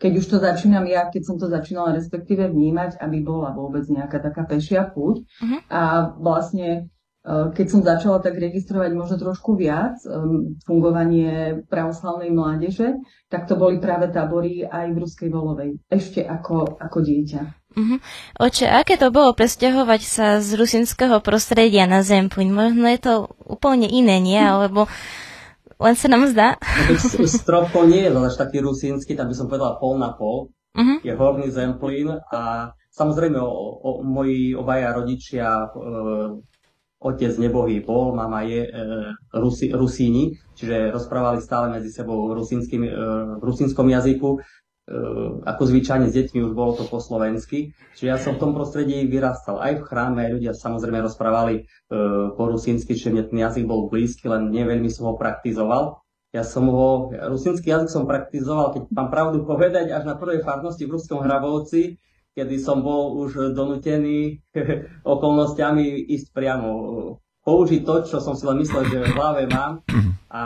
Keď 0.00 0.12
už 0.16 0.26
to 0.26 0.36
začínam 0.40 0.88
ja, 0.88 1.12
keď 1.12 1.22
som 1.28 1.36
to 1.36 1.46
začínala 1.46 1.92
respektíve 1.92 2.48
vnímať, 2.48 2.98
aby 2.98 3.20
bola 3.20 3.52
vôbec 3.52 3.84
nejaká 3.86 4.18
taká 4.18 4.48
pešia 4.48 4.88
púť. 4.88 5.22
Uh-huh. 5.22 5.60
A 5.70 6.12
vlastne 6.18 6.88
Eh, 7.24 7.48
keď 7.56 7.66
som 7.72 7.80
začala 7.80 8.20
tak 8.20 8.36
registrovať 8.36 8.92
možno 8.92 9.16
trošku 9.16 9.56
viac 9.56 9.96
um, 10.04 10.60
fungovanie 10.68 11.64
pravoslavnej 11.72 12.28
mládeže, 12.28 13.00
tak 13.32 13.48
to 13.48 13.56
boli 13.56 13.80
práve 13.80 14.12
tábory 14.12 14.60
aj 14.60 14.92
v 14.92 15.00
Ruskej 15.00 15.28
Volovej, 15.32 15.80
ešte 15.88 16.20
ako, 16.20 16.76
ako 16.76 16.98
dieťa. 17.00 17.63
Uh-huh. 17.74 17.98
Oče, 18.38 18.70
aké 18.70 18.94
to 18.94 19.10
bolo 19.10 19.34
presťahovať 19.34 20.02
sa 20.06 20.26
z 20.38 20.54
rusinského 20.54 21.18
prostredia 21.18 21.90
na 21.90 22.06
Zemplín? 22.06 22.54
Možno 22.54 22.86
je 22.86 23.00
to 23.02 23.14
úplne 23.42 23.90
iné, 23.90 24.22
nie? 24.22 24.38
Alebo 24.38 24.86
len 25.82 25.94
sa 25.98 26.06
nám 26.06 26.30
zdá? 26.30 26.54
No, 26.86 27.26
Stropko 27.26 27.90
nie 27.90 28.06
je 28.06 28.10
až 28.14 28.38
taký 28.38 28.62
rusínsky, 28.62 29.18
tam 29.18 29.26
by 29.26 29.34
som 29.34 29.50
povedala 29.50 29.76
pol 29.82 29.98
na 29.98 30.14
pol. 30.14 30.54
Uh-huh. 30.74 30.98
Je 31.02 31.14
horný 31.14 31.50
Zemplín 31.50 32.14
a 32.30 32.70
samozrejme 32.94 33.38
o, 33.42 33.50
o, 33.78 33.90
moji 34.06 34.54
obaja 34.54 34.94
rodičia 34.94 35.46
e, 35.46 35.68
otec 37.04 37.32
nebohý 37.38 37.82
bol, 37.82 38.14
mama 38.14 38.42
je 38.42 38.64
e, 38.64 38.70
Rusi, 39.34 39.70
Rusíni, 39.70 40.34
čiže 40.54 40.94
rozprávali 40.94 41.42
stále 41.42 41.74
medzi 41.74 41.90
sebou 41.90 42.30
e, 42.30 42.38
v 43.38 43.42
rusínskom 43.42 43.86
jazyku. 43.90 44.38
E, 44.84 44.96
ako 45.48 45.62
zvyčajne 45.64 46.12
s 46.12 46.16
deťmi 46.16 46.44
už 46.44 46.52
bolo 46.52 46.76
to 46.76 46.84
po 46.84 47.00
slovensky. 47.00 47.72
Čiže 47.96 48.08
ja 48.08 48.20
som 48.20 48.36
v 48.36 48.42
tom 48.44 48.52
prostredí 48.52 49.08
vyrastal. 49.08 49.56
Aj 49.56 49.72
v 49.72 49.80
chráme 49.80 50.28
ľudia 50.28 50.52
samozrejme 50.52 51.00
rozprávali 51.00 51.54
e, 51.56 51.62
po 52.36 52.44
rusínsky, 52.52 52.92
čiže 52.92 53.08
mne 53.16 53.24
ten 53.24 53.38
jazyk 53.40 53.64
bol 53.64 53.88
blízky, 53.88 54.28
len 54.28 54.52
neveľmi 54.52 54.92
som 54.92 55.08
ho 55.08 55.14
praktizoval. 55.16 56.04
Ja 56.36 56.44
som 56.44 56.68
ho, 56.68 57.16
rusínsky 57.16 57.72
jazyk 57.72 57.88
som 57.88 58.04
praktizoval, 58.04 58.76
keď 58.76 58.82
mám 58.92 59.08
pravdu 59.08 59.48
povedať, 59.48 59.88
až 59.88 60.04
na 60.04 60.20
prvej 60.20 60.44
farnosti 60.44 60.84
v 60.84 61.00
Ruskom 61.00 61.24
Hrabovci, 61.24 61.96
kedy 62.36 62.60
som 62.60 62.84
bol 62.84 63.16
už 63.24 63.56
donútený 63.56 64.44
okolnostiami 65.16 66.12
ísť 66.12 66.28
priamo 66.34 66.68
použiť 67.46 67.80
to, 67.88 67.94
čo 68.04 68.18
som 68.20 68.36
si 68.36 68.44
len 68.44 68.60
myslel, 68.60 68.84
že 68.84 68.98
v 69.00 69.16
hlave 69.16 69.48
mám 69.48 69.80
a 70.28 70.42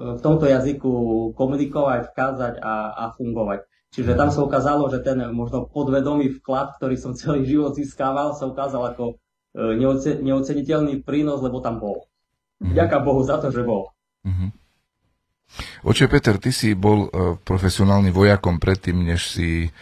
v 0.00 0.20
tomto 0.24 0.48
jazyku 0.48 0.92
komunikovať, 1.36 2.08
vkázať 2.12 2.54
a, 2.64 2.74
a 2.96 3.04
fungovať. 3.12 3.68
Čiže 3.92 4.16
tam 4.16 4.30
sa 4.32 4.40
ukázalo, 4.40 4.88
že 4.88 5.04
ten 5.04 5.18
možno 5.34 5.66
podvedomý 5.68 6.40
vklad, 6.40 6.80
ktorý 6.80 6.96
som 6.96 7.12
celý 7.12 7.44
život 7.44 7.76
získával, 7.76 8.32
sa 8.32 8.48
ukázal 8.48 8.96
ako 8.96 9.04
e, 9.12 9.76
neoceniteľný 10.24 11.04
prínos, 11.04 11.42
lebo 11.44 11.60
tam 11.60 11.82
bol. 11.82 12.08
Ďaká 12.60 13.02
Bohu 13.02 13.20
za 13.24 13.40
to, 13.40 13.48
že 13.48 13.64
bol. 13.64 13.88
Uh-huh. 14.20 14.52
Oče 15.82 16.12
Peter, 16.12 16.36
ty 16.36 16.52
si 16.52 16.76
bol 16.76 17.08
uh, 17.08 17.40
profesionálnym 17.40 18.12
vojakom 18.12 18.60
predtým, 18.60 19.00
než 19.00 19.32
si 19.32 19.72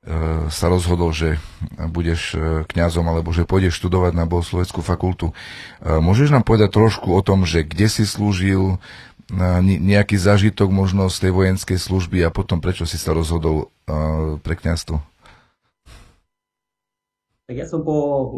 E, 0.00 0.48
sa 0.48 0.72
rozhodol, 0.72 1.12
že 1.12 1.36
budeš 1.76 2.32
e, 2.32 2.64
kňazom 2.64 3.04
alebo 3.04 3.36
že 3.36 3.44
pôjdeš 3.44 3.76
študovať 3.84 4.16
na 4.16 4.24
bohosloveckú 4.24 4.80
fakultu. 4.80 5.36
E, 5.84 5.92
môžeš 6.00 6.32
nám 6.32 6.40
povedať 6.40 6.72
trošku 6.72 7.12
o 7.12 7.20
tom, 7.20 7.44
že 7.44 7.68
kde 7.68 7.84
si 7.84 8.08
slúžil, 8.08 8.80
nejaký 9.64 10.18
zážitok 10.18 10.68
možno 10.70 11.06
z 11.06 11.28
tej 11.28 11.32
vojenskej 11.32 11.78
služby 11.78 12.26
a 12.26 12.34
potom 12.34 12.58
prečo 12.58 12.82
si 12.84 12.98
sa 12.98 13.14
rozhodol 13.14 13.70
pre 14.42 14.54
kňazstvo? 14.58 15.10
Tak 17.50 17.58
ja 17.58 17.66
som 17.66 17.82
po, 17.82 18.30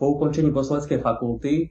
po 0.00 0.06
ukončení 0.16 0.48
posloveckej 0.48 1.04
fakulty 1.04 1.54
e, 1.60 1.66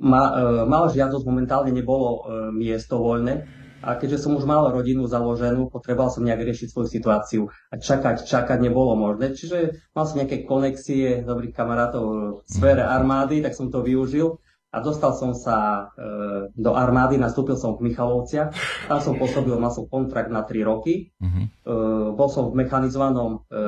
ma, 0.00 0.22
e, 0.24 0.64
mal 0.64 0.88
žiadosť, 0.88 1.20
momentálne 1.28 1.68
nebolo 1.68 2.08
e, 2.08 2.20
miesto 2.56 2.96
voľné, 2.96 3.44
a 3.84 4.00
keďže 4.00 4.24
som 4.24 4.32
už 4.40 4.48
mal 4.48 4.72
rodinu 4.72 5.04
založenú, 5.04 5.68
potreboval 5.68 6.08
som 6.08 6.24
nejak 6.24 6.48
riešiť 6.48 6.72
svoju 6.72 6.88
situáciu 6.88 7.42
a 7.68 7.76
čakať, 7.76 8.24
čakať 8.24 8.64
nebolo 8.64 8.96
možné. 8.96 9.36
Čiže 9.36 9.92
mal 9.92 10.08
som 10.08 10.16
nejaké 10.16 10.48
konexie 10.48 11.20
dobrých 11.20 11.52
kamarátov 11.52 12.04
v 12.40 12.48
sfére 12.48 12.80
armády, 12.88 13.44
tak 13.44 13.52
som 13.52 13.68
to 13.68 13.84
využil 13.84 14.40
a 14.74 14.82
dostal 14.82 15.14
som 15.14 15.30
sa 15.38 15.88
e, 15.94 16.50
do 16.50 16.74
armády, 16.74 17.14
nastúpil 17.14 17.54
som 17.54 17.78
v 17.78 17.94
Michalovciach, 17.94 18.50
tam 18.90 18.98
som 18.98 19.14
pôsobil, 19.14 19.54
mal 19.54 19.70
som 19.70 19.86
kontrakt 19.86 20.34
na 20.34 20.42
3 20.42 20.66
roky, 20.66 21.14
uh-huh. 21.22 21.46
e, 21.46 21.70
bol 22.10 22.26
som 22.26 22.50
v 22.50 22.58
mechanizovanom 22.58 23.46
e, 23.46 23.62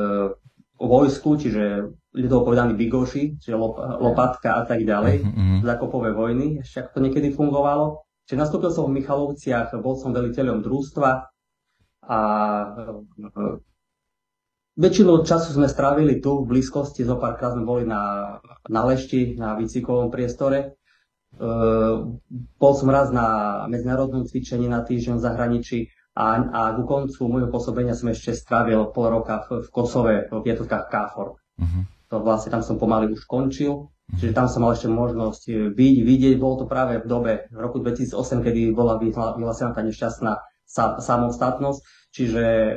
vojsku, 0.83 1.39
čiže 1.39 1.95
ľudovo 2.11 2.51
povedaný 2.51 2.75
bigoši, 2.75 3.39
čiže 3.39 3.55
lop, 3.55 3.79
lopatka 3.79 4.59
a 4.59 4.63
tak 4.67 4.83
ďalej, 4.83 5.17
uh-huh. 5.23 5.59
zakopové 5.63 6.11
vojny, 6.11 6.67
ešte 6.67 6.83
ako 6.83 6.91
to 6.99 7.05
niekedy 7.07 7.29
fungovalo. 7.31 8.03
Čiže 8.27 8.43
nastúpil 8.43 8.75
som 8.75 8.91
v 8.91 8.99
Michalovciach, 8.99 9.79
bol 9.79 9.95
som 9.95 10.11
veliteľom 10.11 10.59
družstva 10.59 11.11
a 12.11 12.19
e, 13.23 13.63
väčšinu 14.75 15.23
času 15.23 15.55
sme 15.55 15.71
strávili 15.71 16.19
tu 16.19 16.43
v 16.43 16.51
blízkosti, 16.51 17.07
zo 17.07 17.15
párkrát 17.17 17.55
sme 17.55 17.63
boli 17.63 17.85
na, 17.87 18.37
na 18.67 18.81
lešti, 18.83 19.39
na 19.39 19.55
výcvikovom 19.55 20.11
priestore. 20.11 20.83
E, 21.37 21.49
bol 22.57 22.73
som 22.73 22.89
raz 22.89 23.13
na 23.13 23.63
medzinárodnom 23.69 24.25
cvičení 24.25 24.67
na 24.67 24.81
týždeň 24.81 25.21
v 25.21 25.25
zahraničí 25.25 25.79
a, 26.17 26.41
a 26.41 26.61
ku 26.73 26.89
koncu 26.89 27.21
môjho 27.29 27.53
pôsobenia 27.53 27.93
som 27.93 28.09
ešte 28.09 28.33
strávil 28.33 28.89
pol 28.97 29.13
roka 29.13 29.45
v, 29.45 29.61
v 29.65 29.69
Kosove, 29.69 30.15
v 30.33 30.45
jednotkách 30.49 30.89
KFOR. 30.89 31.37
Uh-huh. 31.37 31.83
To 32.09 32.25
vlastne 32.25 32.57
tam 32.57 32.65
som 32.65 32.81
pomaly 32.81 33.13
už 33.13 33.29
končil. 33.29 33.93
Čiže 34.07 34.39
tam 34.39 34.47
som 34.47 34.63
mal 34.63 34.79
ešte 34.79 34.87
možnosť 34.87 35.43
e, 35.51 35.53
byť, 35.75 35.97
vidieť. 36.07 36.35
Bolo 36.39 36.63
to 36.63 36.67
práve 36.71 37.03
v 37.03 37.07
dobe, 37.11 37.33
v 37.53 37.59
roku 37.59 37.83
2008, 37.83 38.17
kedy 38.41 38.71
bola 38.73 38.97
vyhlásená 39.03 39.75
tá 39.75 39.83
nešťastná 39.83 40.33
samostatnosť. 41.03 41.81
Čiže 42.15 42.45
e, 42.45 42.73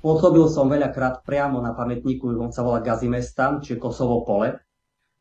pôsobil 0.00 0.48
som 0.48 0.66
veľakrát 0.66 1.22
priamo 1.22 1.60
na 1.60 1.76
pamätníku, 1.76 2.34
on 2.40 2.50
sa 2.50 2.64
volá 2.64 2.80
Gazimestan, 2.80 3.60
čiže 3.60 3.78
Kosovo 3.78 4.24
pole. 4.24 4.58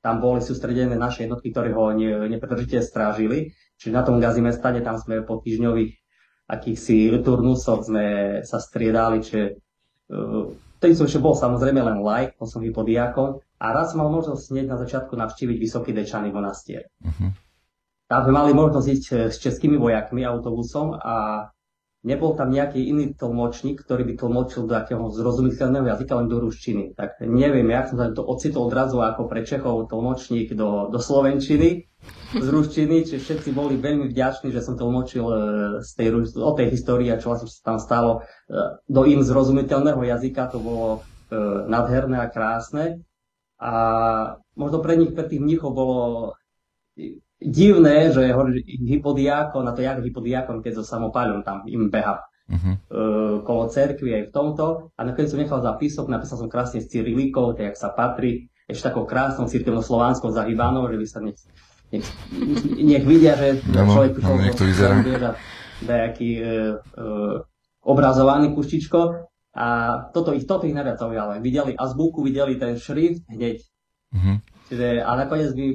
Tam 0.08 0.24
boli 0.24 0.40
sústredené 0.40 0.96
naše 0.96 1.28
jednotky, 1.28 1.52
ktoré 1.52 1.76
ho 1.76 1.92
ne, 1.92 2.32
nepretržite 2.32 2.80
strážili. 2.80 3.52
Čiže 3.76 3.92
na 3.92 4.08
tom 4.08 4.24
Gazimestane 4.24 4.80
tam 4.80 4.96
sme 4.96 5.28
po 5.28 5.44
týždňových 5.44 5.92
akýchsi 6.48 7.12
turnusoch 7.20 7.92
sme 7.92 8.40
sa 8.48 8.64
striedali, 8.64 9.20
čiže 9.20 9.44
e, 9.52 9.54
Vtedy 10.78 10.94
som 10.94 11.10
ešte 11.10 11.18
bol 11.18 11.34
samozrejme 11.34 11.82
len 11.82 12.06
like, 12.06 12.38
bol 12.38 12.46
som 12.46 12.62
hypodiakon 12.62 13.42
a 13.58 13.66
raz 13.74 13.98
som 13.98 14.06
mal 14.06 14.14
možnosť 14.14 14.54
hneď 14.54 14.66
na 14.70 14.78
začiatku 14.78 15.18
navštíviť 15.18 15.58
Vysoký 15.58 15.90
Dečaný 15.90 16.30
monastier. 16.30 16.94
Uh-huh. 17.02 17.34
Tam 18.06 18.20
sme 18.22 18.34
mali 18.38 18.54
možnosť 18.54 18.86
ísť 18.86 19.06
eh, 19.10 19.18
s 19.34 19.42
českými 19.42 19.82
vojakmi 19.82 20.22
autobusom 20.22 20.94
a 21.02 21.50
nebol 22.06 22.38
tam 22.38 22.54
nejaký 22.54 22.84
iný 22.86 23.18
tlmočník, 23.18 23.82
ktorý 23.82 24.06
by 24.06 24.14
tlmočil 24.22 24.70
do 24.70 24.78
akého 24.78 25.10
zrozumiteľného 25.10 25.90
jazyka, 25.90 26.14
len 26.14 26.28
do 26.30 26.38
ruštiny. 26.38 26.94
Tak 26.94 27.26
neviem, 27.26 27.66
jak 27.74 27.90
som 27.90 27.98
sa 27.98 28.14
to 28.14 28.22
ocitol 28.22 28.70
odrazu 28.70 29.02
ako 29.02 29.26
pre 29.26 29.42
Čechov 29.42 29.90
tlmočník 29.90 30.54
do, 30.54 30.94
do 30.94 31.00
Slovenčiny 31.02 31.90
z 32.38 32.48
ruštiny, 32.48 33.04
čiže 33.10 33.20
všetci 33.20 33.50
boli 33.52 33.82
veľmi 33.82 34.08
vďační, 34.14 34.54
že 34.54 34.62
som 34.62 34.78
tlmočil 34.78 35.26
e, 35.26 35.36
z 35.82 35.92
tej, 35.98 36.08
o 36.38 36.52
tej 36.54 36.68
histórii 36.70 37.10
a 37.10 37.18
čo 37.18 37.34
vlastne 37.34 37.50
sa 37.50 37.74
tam 37.74 37.78
stalo 37.82 38.12
e, 38.22 38.50
do 38.86 39.02
im 39.10 39.26
zrozumiteľného 39.26 40.00
jazyka, 40.06 40.54
to 40.54 40.62
bolo 40.62 40.88
e, 40.96 41.38
nádherné 41.66 42.22
a 42.22 42.30
krásne. 42.30 43.02
A 43.58 43.74
možno 44.54 44.86
pre 44.86 45.02
nich, 45.02 45.18
pre 45.18 45.26
tých 45.26 45.42
mnichov 45.42 45.74
bolo 45.74 45.98
divné, 47.38 48.10
že 48.10 48.34
hypodiákon, 48.66 49.64
na 49.66 49.74
to 49.74 49.86
jak 49.86 50.02
hypodiákon, 50.02 50.66
keď 50.66 50.82
so 50.82 50.84
samopáľom 50.84 51.46
tam 51.46 51.62
im 51.70 51.94
beha 51.94 52.26
uh-huh. 52.50 52.74
uh, 52.90 53.36
kolo 53.46 53.70
cerkvy 53.70 54.10
aj 54.18 54.24
v 54.30 54.34
tomto. 54.34 54.66
A 54.98 55.06
nakoniec 55.06 55.30
som 55.30 55.40
nechal 55.40 55.62
zapisok, 55.62 56.06
napísal 56.10 56.38
som 56.42 56.50
krásne 56.50 56.82
s 56.82 56.90
cyrilikou, 56.90 57.54
tak 57.54 57.74
jak 57.74 57.78
sa 57.78 57.94
patrí, 57.94 58.50
ešte 58.66 58.92
takou 58.92 59.06
krásnou 59.06 59.46
cirkevno-slovanskou 59.48 60.34
zahybanou, 60.34 60.90
že 60.90 60.98
by 60.98 61.06
sa 61.08 61.20
nech, 61.24 61.38
nech, 61.94 62.08
nech 62.82 63.06
vidia, 63.06 63.38
že 63.38 63.62
no, 63.70 63.86
človek 63.86 64.18
no, 64.20 64.52
to 64.58 64.64
vyzerá. 64.66 64.96
Nejaký 65.78 66.30
uh, 66.42 66.74
uh, 66.98 67.36
obrazovaný 67.86 68.52
kuštičko. 68.58 69.30
A 69.58 69.66
toto 70.14 70.38
ich, 70.38 70.46
toto 70.46 70.70
ich 70.70 70.74
najviac 70.74 71.02
zaujalo. 71.02 71.38
Videli 71.42 71.74
azbuku, 71.74 72.22
videli 72.22 72.62
ten 72.62 72.78
šrift 72.78 73.26
hneď. 73.30 73.58
Uh-huh. 74.14 74.38
Čiže, 74.68 75.00
a 75.00 75.12
nakoniec 75.16 75.56
by, 75.56 75.66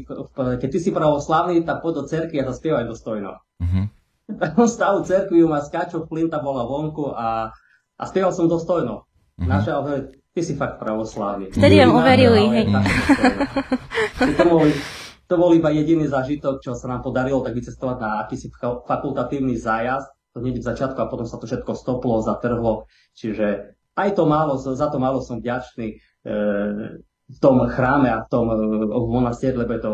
keď 0.61 0.69
ty 0.69 0.79
si 0.79 0.91
pravoslavný, 0.93 1.65
tak 1.65 1.81
poď 1.81 1.93
do 1.97 2.03
cerky 2.05 2.37
a 2.37 2.49
zaspievaj 2.49 2.85
dostojno. 2.85 3.41
Uh-huh. 3.57 3.89
Stav 4.73 5.01
cerkvi 5.09 5.41
ma 5.49 5.65
skáču, 5.65 6.05
flinta 6.05 6.45
bola 6.45 6.69
vonku 6.69 7.09
a, 7.09 7.49
a 7.97 8.03
spieval 8.05 8.37
som 8.37 8.53
dostojno. 8.53 9.09
Uh-huh. 9.09 9.49
Naša, 9.49 9.81
ty 10.37 10.41
si 10.45 10.53
fakt 10.61 10.77
pravoslavný. 10.77 11.57
Vtedy 11.57 11.81
vám 11.81 11.97
uverili, 11.97 12.43
hej. 12.53 12.65
To 15.33 15.41
bol 15.41 15.57
iba 15.57 15.73
jediný 15.73 16.05
zážitok, 16.13 16.61
čo 16.61 16.77
sa 16.77 16.93
nám 16.93 17.01
podarilo 17.01 17.41
tak 17.41 17.57
vycestovať 17.57 17.97
na 17.97 18.21
akýsi 18.21 18.53
fakultatívny 18.61 19.57
zájazd. 19.57 20.13
To 20.37 20.45
hneď 20.45 20.61
v 20.61 20.69
začiatku 20.69 20.99
a 21.01 21.09
potom 21.09 21.25
sa 21.25 21.41
to 21.41 21.49
všetko 21.49 21.73
stoplo, 21.73 22.21
zatrhlo. 22.21 22.85
Čiže 23.17 23.73
aj 23.97 24.11
to 24.13 24.29
málo, 24.29 24.61
za 24.61 24.89
to 24.93 25.01
málo 25.01 25.25
som 25.25 25.41
vďačný 25.41 25.89
e, 25.89 25.97
v 27.33 27.39
tom 27.41 27.65
chráme 27.65 28.13
a 28.13 28.25
v 28.25 28.29
tom 28.29 28.47
e, 28.53 28.57
v 28.89 29.09
monastieri, 29.09 29.57
lebo 29.57 29.73
je 29.73 29.83
to, 29.83 29.93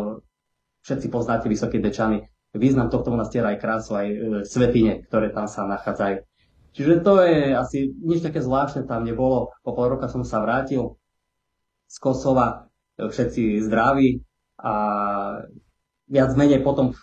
všetci 0.82 1.06
poznáte 1.08 1.46
Vysoké 1.46 1.78
Dečany, 1.78 2.26
význam 2.54 2.90
tohto 2.90 3.14
monastiera 3.14 3.54
aj 3.54 3.58
krásu, 3.62 3.94
aj 3.94 4.08
e, 4.08 4.16
svetine, 4.42 5.06
ktoré 5.06 5.30
tam 5.30 5.46
sa 5.46 5.66
nachádzajú. 5.70 6.26
Čiže 6.74 6.94
to 7.00 7.12
je 7.22 7.54
asi 7.54 7.90
nič 7.90 8.22
také 8.22 8.38
zvláštne 8.44 8.86
tam 8.86 9.02
nebolo. 9.02 9.50
Po 9.64 9.72
pol 9.74 9.98
roka 9.98 10.06
som 10.06 10.22
sa 10.22 10.42
vrátil 10.42 10.98
z 11.86 11.96
Kosova, 12.02 12.68
e, 12.98 13.06
všetci 13.06 13.62
zdraví, 13.62 14.22
a 14.58 14.74
viac 16.10 16.30
menej 16.34 16.66
potom 16.66 16.90
v, 16.90 17.02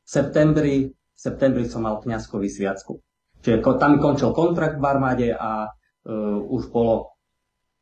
septembri, 0.00 0.88
v 0.88 1.18
septembri 1.18 1.68
som 1.68 1.84
mal 1.84 2.00
kniazkový 2.00 2.48
sviacku. 2.48 3.04
Čiže 3.44 3.62
tam 3.76 4.00
končil 4.00 4.32
kontrakt 4.32 4.80
v 4.80 4.84
armáde 4.88 5.28
a 5.30 5.68
uh, 5.68 6.40
už 6.42 6.72
bolo, 6.74 7.17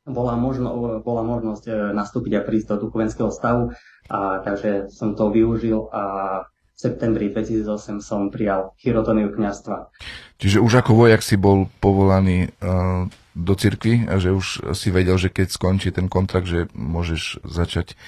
bola, 0.07 0.39
možno, 0.39 1.03
bola 1.03 1.23
možnosť 1.27 1.65
uh, 1.67 1.75
nastúpiť 1.93 2.33
a 2.39 2.47
prísť 2.47 2.79
do 2.79 2.89
duchovenského 2.89 3.29
stavu. 3.35 3.75
A, 4.07 4.39
takže 4.47 4.87
som 4.95 5.19
to 5.19 5.35
využil 5.35 5.91
a 5.91 6.03
v 6.47 6.79
septembri 6.79 7.33
2008 7.35 7.99
som 8.05 8.31
prijal 8.31 8.71
chirotoniu 8.79 9.35
kniazstva. 9.35 9.91
Čiže 10.39 10.63
už 10.63 10.85
ako 10.85 10.93
vojak 10.95 11.25
si 11.27 11.35
bol 11.35 11.67
povolaný 11.83 12.55
uh, 12.63 13.11
do 13.37 13.55
cirkvi 13.57 14.09
a 14.09 14.17
že 14.17 14.33
už 14.33 14.73
si 14.73 14.89
vedel, 14.89 15.17
že 15.21 15.29
keď 15.29 15.53
skončí 15.53 15.89
ten 15.93 16.09
kontrakt, 16.09 16.49
že 16.49 16.69
môžeš 16.73 17.45
začať 17.45 17.99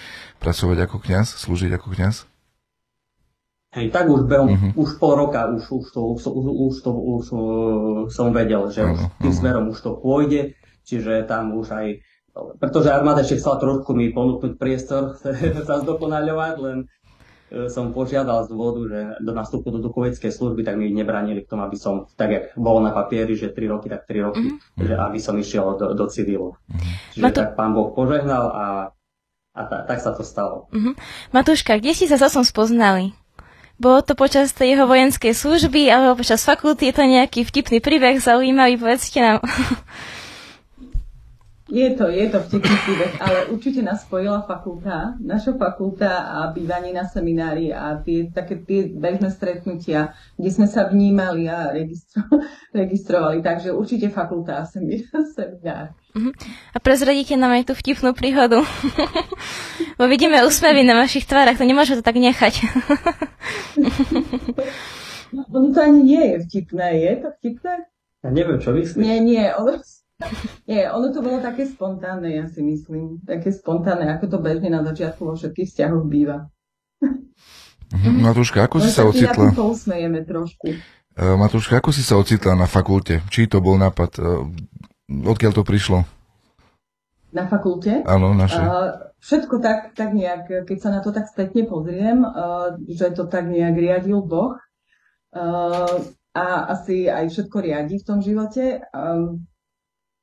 pracovať 0.41 0.89
ako 0.89 0.97
kňaz, 1.05 1.27
slúžiť 1.45 1.77
ako 1.77 1.89
kňaz? 1.97 2.29
Hej, 3.77 3.93
tak 3.93 4.09
už, 4.09 4.25
behom, 4.25 4.49
uh-huh. 4.49 4.73
už 4.81 4.97
pol 4.97 5.13
roka 5.21 5.45
už, 5.53 5.69
už, 5.69 5.87
to, 5.93 6.01
už, 6.17 6.25
už, 6.25 6.45
už, 6.49 6.75
to, 6.81 6.91
už 6.91 7.25
som 8.09 8.33
vedel, 8.33 8.73
že 8.73 8.81
uh-huh. 8.81 9.13
tým 9.21 9.33
smerom 9.37 9.69
už 9.69 9.79
to 9.85 9.93
pôjde, 10.01 10.57
čiže 10.89 11.29
tam 11.29 11.53
už 11.53 11.69
aj 11.77 11.87
pretože 12.63 12.95
armáda 12.95 13.27
ešte 13.27 13.43
chcela 13.43 13.59
trošku 13.59 13.99
mi 13.99 14.15
ponúknuť 14.15 14.63
priestor 14.63 15.19
sa 15.67 15.75
zdokonaľovať, 15.83 16.55
len 16.63 16.87
E, 17.49 17.73
som 17.73 17.97
požiadal 17.97 18.45
z 18.45 18.53
dôvodu, 18.53 18.81
že 18.93 19.01
do 19.25 19.33
nastupu 19.33 19.73
do 19.73 19.81
duchoveckej 19.81 20.29
služby, 20.29 20.69
tak 20.69 20.77
mi 20.77 20.93
nebranili 20.93 21.41
k 21.41 21.49
tomu, 21.49 21.65
aby 21.65 21.81
som, 21.81 22.05
tak 22.13 22.29
jak 22.29 22.45
bolo 22.61 22.85
na 22.85 22.93
papieri, 22.93 23.41
že 23.41 23.49
3 23.49 23.73
roky, 23.73 23.89
tak 23.89 24.05
3 24.05 24.27
roky, 24.29 24.53
mm-hmm. 24.53 24.85
že 24.85 24.93
aby 24.93 25.19
som 25.19 25.33
išiel 25.33 25.81
do, 25.81 25.97
do 25.97 26.05
civilu. 26.13 26.61
Mm-hmm. 26.69 26.95
Čiže 27.17 27.25
to... 27.33 27.41
tak 27.41 27.57
pán 27.57 27.73
Boh 27.73 27.97
požehnal 27.97 28.45
a, 28.53 28.67
a 29.57 29.61
ta, 29.65 29.77
tak 29.89 30.05
sa 30.05 30.13
to 30.13 30.21
stalo. 30.21 30.69
Mm-hmm. 30.77 30.95
Matúška, 31.33 31.81
kde 31.81 31.97
ste 31.97 32.13
sa 32.13 32.21
zase 32.21 32.45
spoznali? 32.45 33.17
Bolo 33.81 34.05
to 34.05 34.13
počas 34.13 34.53
tej 34.53 34.77
jeho 34.77 34.85
vojenskej 34.85 35.33
služby, 35.33 35.89
alebo 35.89 36.21
počas 36.21 36.45
fakulty? 36.45 36.93
Je 36.93 36.95
to 37.01 37.09
nejaký 37.09 37.49
vtipný 37.49 37.81
príbeh, 37.81 38.21
zaujímavý? 38.21 38.77
Povedzte 38.77 39.25
nám. 39.25 39.41
Je 41.69 41.85
to, 41.93 42.09
je 42.09 42.25
to 42.33 42.41
vtipný 42.49 42.77
príbeh, 42.81 43.13
ale 43.21 43.53
určite 43.53 43.85
nás 43.85 44.01
spojila 44.01 44.41
fakulta, 44.49 45.21
naša 45.21 45.53
fakulta 45.53 46.25
a 46.25 46.49
bývanie 46.49 46.97
na 46.97 47.05
seminári 47.05 47.77
a 47.77 48.01
tie, 48.01 48.33
také 48.33 48.65
tie 48.65 48.89
bežné 48.89 49.29
stretnutia, 49.29 50.17
kde 50.41 50.49
sme 50.49 50.65
sa 50.65 50.89
vnímali 50.89 51.45
a 51.45 51.69
registro, 51.69 52.25
registrovali. 52.73 53.45
Takže 53.45 53.77
určite 53.77 54.09
fakulta 54.09 54.65
a 54.65 54.69
seminár. 55.37 55.93
Uh-huh. 56.17 56.33
A 56.73 56.81
prezradíte 56.81 57.37
nám 57.37 57.53
aj 57.53 57.69
tú 57.69 57.77
vtipnú 57.77 58.17
príhodu. 58.17 58.65
Bo 60.01 60.09
vidíme 60.09 60.41
úsmevy 60.49 60.89
na 60.89 60.97
vašich 60.97 61.29
tvárach, 61.29 61.61
to 61.61 61.69
nemôže 61.69 62.01
to 62.01 62.03
tak 62.07 62.17
nechať. 62.17 62.65
no, 65.37 65.45
to 65.69 65.79
ani 65.85 66.01
nie 66.01 66.25
je 66.33 66.37
vtipné, 66.49 66.97
je 66.97 67.13
to 67.21 67.29
vtipné? 67.37 67.75
Ja 68.25 68.33
neviem, 68.33 68.57
čo 68.57 68.73
myslíš. 68.73 69.05
Nie, 69.05 69.21
nie, 69.21 69.45
ono 69.53 69.85
nie, 70.71 70.83
ono 70.91 71.15
to 71.15 71.23
bolo 71.23 71.39
také 71.39 71.67
spontánne, 71.67 72.35
ja 72.35 72.47
si 72.51 72.61
myslím. 72.63 73.23
Také 73.23 73.55
spontánne, 73.55 74.11
ako 74.11 74.25
to 74.27 74.39
bežne 74.43 74.75
na 74.75 74.83
začiatku 74.83 75.23
vo 75.23 75.35
všetkých 75.39 75.69
vzťahoch 75.71 76.05
býva. 76.07 76.51
Mhm. 77.95 78.21
Matúška, 78.21 78.69
ako 78.69 78.85
si 78.85 78.91
sa 78.93 79.07
ocitla? 79.09 79.55
Pousmejeme 79.55 80.27
trošku. 80.27 80.77
Uh, 81.19 81.35
Matúška, 81.41 81.81
ako 81.81 81.91
si 81.91 82.05
sa 82.05 82.21
ocitla 82.21 82.53
na 82.55 82.69
fakulte? 82.69 83.25
Či 83.33 83.49
to 83.49 83.65
bol 83.65 83.81
nápad? 83.81 84.11
Uh, 84.21 84.45
odkiaľ 85.09 85.53
to 85.57 85.65
prišlo? 85.65 86.05
Na 87.33 87.49
fakulte? 87.49 88.05
Áno, 88.05 88.37
naše. 88.37 88.61
Uh, 88.61 89.09
všetko 89.25 89.59
tak, 89.65 89.97
tak 89.97 90.13
nejak, 90.13 90.69
keď 90.69 90.79
sa 90.79 90.91
na 90.93 91.01
to 91.01 91.11
tak 91.11 91.27
spätne 91.27 91.67
pozriem, 91.67 92.23
že 92.87 93.11
to 93.13 93.27
tak 93.27 93.51
nejak 93.51 93.75
riadil 93.75 94.23
Boh 94.23 94.57
a 96.39 96.47
asi 96.71 97.11
aj 97.11 97.29
všetko 97.35 97.57
riadi 97.59 97.99
v 97.99 98.07
tom 98.07 98.23
živote. 98.23 98.81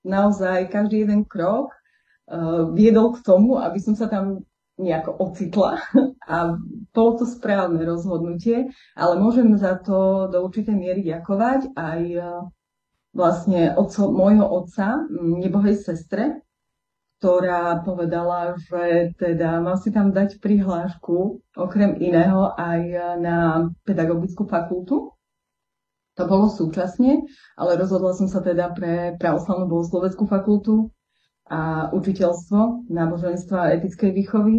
Naozaj 0.05 0.69
každý 0.69 1.01
jeden 1.01 1.25
krok 1.25 1.73
uh, 1.73 2.69
viedol 2.77 3.17
k 3.17 3.25
tomu, 3.25 3.57
aby 3.57 3.81
som 3.81 3.97
sa 3.97 4.05
tam 4.05 4.45
nejako 4.77 5.17
ocitla. 5.17 5.81
A 6.29 6.53
bolo 6.93 7.11
to 7.17 7.25
správne 7.25 7.81
rozhodnutie, 7.85 8.69
ale 8.97 9.13
môžem 9.21 9.53
za 9.61 9.77
to 9.77 10.25
do 10.29 10.41
určitej 10.41 10.73
miery 10.73 11.01
ďakovať 11.05 11.73
aj 11.77 12.01
uh, 12.17 12.49
vlastne 13.15 13.71
otco, 13.73 14.11
môjho 14.11 14.43
otca, 14.43 15.07
nebohej 15.15 15.79
sestre, 15.79 16.43
ktorá 17.17 17.79
povedala, 17.81 18.59
že 18.59 19.15
teda 19.15 19.63
mám 19.63 19.79
si 19.79 19.89
tam 19.89 20.11
dať 20.11 20.43
prihlášku 20.43 21.39
okrem 21.55 21.95
iného 21.97 22.51
aj 22.59 22.81
na 23.23 23.37
pedagogickú 23.87 24.43
fakultu 24.45 25.14
to 26.15 26.23
bolo 26.25 26.47
súčasne, 26.47 27.27
ale 27.59 27.75
rozhodla 27.75 28.15
som 28.15 28.31
sa 28.31 28.39
teda 28.39 28.71
pre 28.71 29.19
pravoslavnú 29.19 29.67
bohosloveckú 29.67 30.23
fakultu 30.31 30.95
a 31.45 31.91
učiteľstvo 31.91 32.89
náboženstva 32.89 33.57
a 33.59 33.71
etickej 33.77 34.11
výchovy. 34.15 34.55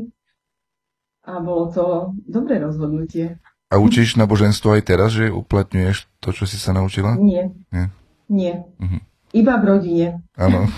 A 1.27 1.42
bolo 1.42 1.73
to 1.75 1.85
dobré 2.23 2.62
rozhodnutie. 2.62 3.42
A 3.66 3.83
učíš 3.83 4.14
náboženstvo 4.14 4.79
aj 4.79 4.83
teraz, 4.87 5.11
že 5.11 5.27
uplatňuješ 5.27 6.07
to, 6.23 6.31
čo 6.31 6.47
si 6.47 6.55
sa 6.55 6.71
naučila? 6.71 7.19
Nie. 7.19 7.51
Nie. 7.75 7.90
Nie. 8.31 8.62
Uh-huh. 8.79 9.03
Iba 9.35 9.59
v 9.59 9.65
rodine. 9.67 10.07
Áno. 10.39 10.67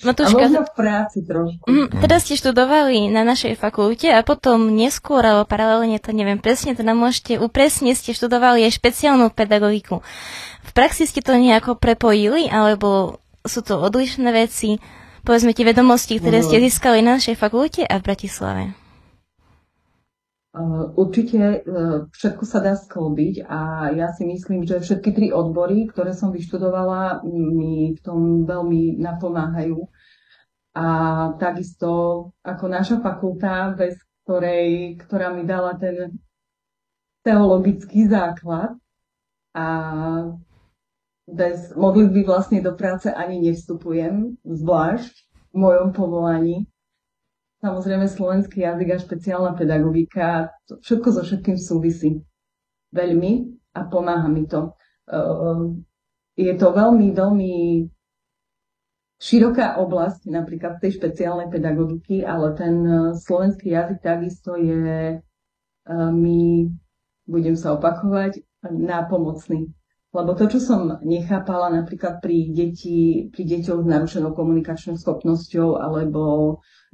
Matúška, 0.00 0.32
a 0.32 0.48
možno 0.48 0.62
v 0.64 0.72
práci 0.72 1.18
trošku. 1.28 1.64
Mm, 1.68 2.00
teda 2.00 2.16
ste 2.24 2.40
študovali 2.40 3.12
na 3.12 3.20
našej 3.20 3.60
fakulte 3.60 4.08
a 4.08 4.24
potom 4.24 4.72
neskôr, 4.72 5.20
alebo 5.20 5.44
paralelne, 5.44 6.00
to 6.00 6.16
neviem 6.16 6.40
presne, 6.40 6.72
teda 6.72 6.96
môžete 6.96 7.36
upresne, 7.36 7.92
ste 7.92 8.16
študovali 8.16 8.64
aj 8.64 8.80
špeciálnu 8.80 9.28
pedagogiku. 9.28 10.00
V 10.64 10.70
praxi 10.72 11.04
ste 11.04 11.20
to 11.20 11.36
nejako 11.36 11.76
prepojili, 11.76 12.48
alebo 12.48 13.20
sú 13.44 13.60
to 13.60 13.76
odlišné 13.76 14.28
veci? 14.32 14.80
Povedzme 15.20 15.52
tie 15.52 15.68
vedomosti, 15.68 16.16
ktoré 16.16 16.40
ste 16.40 16.62
získali 16.62 17.04
na 17.04 17.20
našej 17.20 17.36
fakulte 17.36 17.84
a 17.84 18.00
v 18.00 18.06
Bratislave. 18.08 18.62
Určite 20.96 21.38
e, 21.38 21.58
všetko 22.08 22.44
sa 22.48 22.64
dá 22.64 22.72
sklbiť 22.72 23.44
a 23.44 23.92
ja 23.92 24.08
si 24.16 24.24
myslím, 24.24 24.64
že 24.64 24.80
všetky 24.80 25.10
tri 25.12 25.26
odbory, 25.28 25.84
ktoré 25.92 26.16
som 26.16 26.32
vyštudovala, 26.32 27.20
mi 27.28 27.92
v 27.92 28.00
tom 28.00 28.48
veľmi 28.48 28.96
napomáhajú. 28.96 29.76
A 30.72 30.86
takisto 31.36 31.90
ako 32.40 32.64
naša 32.64 32.96
fakulta, 33.04 33.76
bez 33.76 34.00
ktorej, 34.24 34.96
ktorá 35.04 35.36
mi 35.36 35.44
dala 35.44 35.76
ten 35.76 36.16
teologický 37.28 38.08
základ 38.08 38.72
a 39.52 39.66
bez 41.28 41.76
modlitby 41.76 42.24
vlastne 42.24 42.64
do 42.64 42.72
práce 42.72 43.12
ani 43.12 43.44
nevstupujem, 43.44 44.40
zvlášť 44.48 45.12
v 45.52 45.56
mojom 45.60 45.92
povolaní. 45.92 46.64
Samozrejme 47.58 48.06
slovenský 48.06 48.62
jazyk 48.62 48.88
a 48.94 49.02
špeciálna 49.02 49.52
pedagogika, 49.58 50.54
to 50.70 50.78
všetko 50.78 51.08
so 51.10 51.22
všetkým 51.26 51.58
súvisí. 51.58 52.22
Veľmi 52.94 53.50
a 53.74 53.80
pomáha 53.90 54.30
mi 54.30 54.46
to. 54.46 54.78
Je 56.38 56.54
to 56.54 56.66
veľmi, 56.70 57.10
veľmi 57.10 57.52
široká 59.18 59.82
oblasť, 59.82 60.30
napríklad 60.30 60.78
tej 60.78 61.02
špeciálnej 61.02 61.50
pedagogiky, 61.50 62.22
ale 62.22 62.54
ten 62.54 62.74
slovenský 63.18 63.74
jazyk 63.74 63.98
takisto 64.06 64.54
je, 64.54 65.18
mi, 66.14 66.70
budem 67.26 67.58
sa 67.58 67.74
opakovať, 67.74 68.38
nápomocný. 68.70 69.66
Lebo 70.08 70.32
to, 70.32 70.48
čo 70.48 70.58
som 70.58 70.88
nechápala 71.04 71.68
napríklad 71.68 72.24
pri, 72.24 72.48
deti, 72.48 73.28
pri 73.28 73.42
deťoch 73.44 73.84
s 73.84 73.90
narušenou 73.92 74.32
komunikačnou 74.32 74.96
schopnosťou 74.96 75.76
alebo 75.76 76.22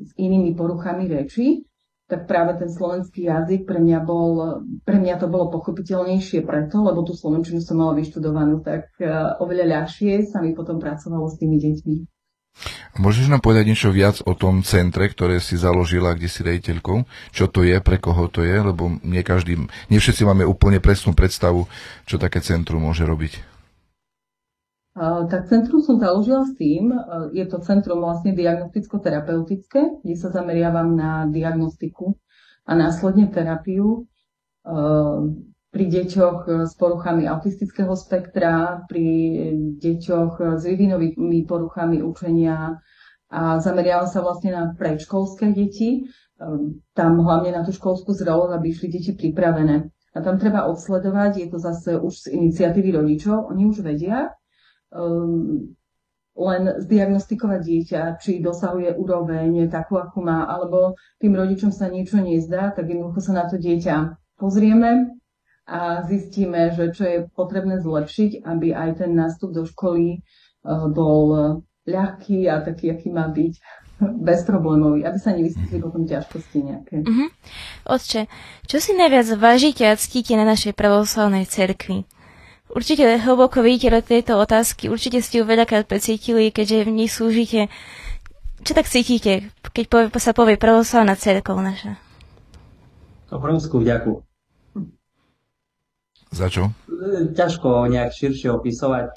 s 0.02 0.10
inými 0.18 0.58
poruchami 0.58 1.06
reči, 1.06 1.62
tak 2.04 2.26
práve 2.28 2.58
ten 2.60 2.68
slovenský 2.68 3.30
jazyk 3.30 3.64
pre 3.64 3.80
mňa, 3.80 3.98
bol, 4.04 4.60
pre 4.84 5.00
mňa 5.00 5.16
to 5.16 5.26
bolo 5.30 5.48
pochopiteľnejšie 5.48 6.44
preto, 6.44 6.84
lebo 6.84 7.00
tú 7.00 7.16
slovenčinu 7.16 7.64
som 7.64 7.80
mala 7.80 7.96
vyštudovanú, 7.96 8.60
tak 8.60 8.92
e, 9.00 9.08
oveľa 9.40 9.64
ľahšie 9.80 10.28
sa 10.28 10.44
mi 10.44 10.52
potom 10.52 10.76
pracovalo 10.76 11.24
s 11.32 11.40
tými 11.40 11.56
deťmi. 11.56 11.96
Môžeš 12.94 13.26
nám 13.26 13.42
povedať 13.42 13.66
niečo 13.66 13.90
viac 13.90 14.22
o 14.22 14.38
tom 14.38 14.62
centre, 14.62 15.10
ktoré 15.10 15.42
si 15.42 15.58
založila, 15.58 16.14
kde 16.14 16.30
si 16.30 16.46
rejiteľkou? 16.46 17.02
Čo 17.34 17.50
to 17.50 17.66
je, 17.66 17.82
pre 17.82 17.98
koho 17.98 18.30
to 18.30 18.46
je? 18.46 18.54
Lebo 18.54 19.02
nie 19.02 19.26
každý, 19.26 19.58
nie 19.90 19.98
všetci 19.98 20.22
máme 20.22 20.46
úplne 20.46 20.78
presnú 20.78 21.10
predstavu, 21.10 21.66
čo 22.06 22.22
také 22.22 22.38
centrum 22.38 22.86
môže 22.86 23.02
robiť. 23.02 23.42
Tak 24.94 25.50
centrum 25.50 25.82
som 25.82 25.98
založila 25.98 26.46
s 26.46 26.54
tým, 26.54 26.94
je 27.34 27.42
to 27.50 27.58
centrum 27.66 27.98
vlastne 27.98 28.30
diagnosticko-terapeutické, 28.30 30.06
kde 30.06 30.14
sa 30.14 30.30
zameriavam 30.30 30.94
na 30.94 31.26
diagnostiku 31.26 32.14
a 32.62 32.78
následne 32.78 33.26
terapiu 33.26 34.06
pri 35.74 35.90
deťoch 35.90 36.70
s 36.70 36.72
poruchami 36.78 37.26
autistického 37.26 37.90
spektra, 37.98 38.86
pri 38.86 39.06
deťoch 39.82 40.54
s 40.54 40.62
vývinovými 40.62 41.42
poruchami 41.50 41.98
učenia 41.98 42.78
a 43.34 43.58
zameriavam 43.58 44.06
sa 44.06 44.22
vlastne 44.22 44.54
na 44.54 44.70
predškolské 44.78 45.50
deti, 45.50 46.06
tam 46.94 47.12
hlavne 47.18 47.50
na 47.50 47.66
tú 47.66 47.74
školskú 47.74 48.14
zrelosť, 48.14 48.54
aby 48.54 48.66
išli 48.70 48.86
deti 48.94 49.10
pripravené. 49.18 49.90
A 50.14 50.18
tam 50.22 50.38
treba 50.38 50.70
odsledovať, 50.70 51.42
je 51.42 51.48
to 51.50 51.58
zase 51.58 51.90
už 51.98 52.14
z 52.14 52.38
iniciatívy 52.38 52.94
rodičov, 52.94 53.50
oni 53.50 53.66
už 53.66 53.82
vedia, 53.82 54.30
um, 54.94 55.74
len 56.38 56.62
zdiagnostikovať 56.86 57.60
dieťa, 57.66 58.00
či 58.22 58.38
dosahuje 58.38 58.94
úroveň 58.94 59.66
takú, 59.66 59.98
akú 59.98 60.22
má, 60.22 60.46
alebo 60.46 60.94
tým 61.18 61.34
rodičom 61.34 61.74
sa 61.74 61.90
niečo 61.90 62.22
nezdá, 62.22 62.70
tak 62.70 62.86
jednoducho 62.90 63.18
sa 63.26 63.42
na 63.42 63.44
to 63.50 63.58
dieťa 63.58 64.14
pozrieme, 64.38 65.18
a 65.64 66.04
zistíme, 66.04 66.76
že 66.76 66.92
čo 66.92 67.04
je 67.08 67.18
potrebné 67.32 67.80
zlepšiť, 67.80 68.44
aby 68.44 68.76
aj 68.76 69.00
ten 69.00 69.16
nástup 69.16 69.56
do 69.56 69.64
školy 69.64 70.04
e, 70.12 70.18
bol 70.92 71.64
ľahký 71.88 72.48
a 72.52 72.60
taký, 72.60 72.92
aký 72.92 73.08
má 73.08 73.28
byť 73.32 73.52
bezproblémový, 74.28 75.08
aby 75.08 75.18
sa 75.20 75.32
nevyskytli 75.32 75.80
potom 75.80 76.04
ťažkosti 76.04 76.58
nejaké. 76.60 76.94
Uh-huh. 77.04 77.28
Otče, 77.88 78.28
čo 78.68 78.76
si 78.76 78.92
najviac 78.92 79.28
vážite 79.40 79.88
a 79.88 79.96
ctíte 79.96 80.36
na 80.36 80.44
našej 80.44 80.76
pravoslavnej 80.76 81.48
cerkvi? 81.48 82.04
Určite 82.74 83.06
hlboko 83.06 83.62
vidíte 83.62 83.92
do 83.92 84.00
tejto 84.02 84.40
otázky, 84.40 84.90
určite 84.90 85.22
ste 85.22 85.40
ju 85.40 85.44
veľakrát 85.46 85.86
precítili, 85.86 86.50
keďže 86.50 86.88
v 86.88 86.96
nej 86.96 87.08
slúžite. 87.08 87.70
Čo 88.64 88.72
tak 88.72 88.88
cítite, 88.88 89.52
keď 89.76 89.84
povie, 89.86 90.08
sa 90.16 90.32
povie 90.32 90.56
pravoslavná 90.56 91.14
cerkov 91.14 91.60
naša? 91.60 92.00
Obrovskú 93.30 93.84
vďaku 93.84 94.33
za 96.34 96.50
čo? 96.50 96.74
Ťažko 97.38 97.86
nejak 97.86 98.10
širšie 98.10 98.50
opisovať. 98.50 99.14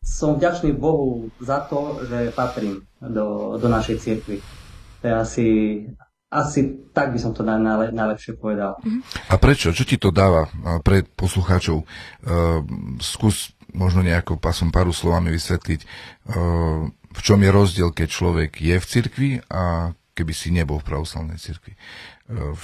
Som 0.00 0.40
vďačný 0.40 0.72
Bohu 0.72 1.28
za 1.36 1.68
to, 1.68 2.00
že 2.08 2.32
patrím 2.32 2.80
do, 2.96 3.60
do 3.60 3.68
našej 3.68 3.96
cirkvi. 4.00 4.40
To 4.98 5.04
je 5.04 5.14
asi, 5.14 5.48
asi 6.32 6.60
tak 6.96 7.12
by 7.12 7.18
som 7.20 7.36
to 7.36 7.44
najle, 7.44 7.92
najlepšie 7.92 8.40
povedal. 8.40 8.80
A 9.28 9.34
prečo? 9.36 9.70
Čo 9.70 9.84
ti 9.84 10.00
to 10.00 10.08
dáva 10.08 10.48
pre 10.80 11.04
poslucháčov? 11.04 11.84
Uh, 11.84 12.64
skús 13.04 13.52
možno 13.76 14.00
nejako 14.00 14.40
pasom 14.40 14.72
paru 14.72 14.96
slovami 14.96 15.28
vysvetliť, 15.28 15.80
uh, 15.84 16.88
v 16.88 17.20
čom 17.20 17.38
je 17.44 17.50
rozdiel, 17.52 17.92
keď 17.92 18.08
človek 18.08 18.50
je 18.64 18.76
v 18.80 18.86
cirkvi 18.88 19.28
a 19.52 19.92
keby 20.16 20.32
si 20.32 20.50
nebol 20.50 20.80
v 20.80 20.88
pravoslavnej 20.88 21.36
cirkvi. 21.36 21.76
Uh, 22.32 22.56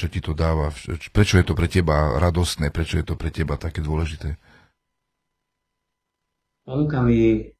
čo 0.00 0.08
ti 0.08 0.24
to 0.24 0.32
dáva? 0.32 0.72
Prečo 1.12 1.36
je 1.36 1.44
to 1.44 1.52
pre 1.52 1.68
teba 1.68 2.16
radostné? 2.16 2.72
Prečo 2.72 2.96
je 2.96 3.04
to 3.04 3.20
pre 3.20 3.28
teba 3.28 3.60
také 3.60 3.84
dôležité? 3.84 4.40
Ponúka 6.64 7.04
mi 7.04 7.52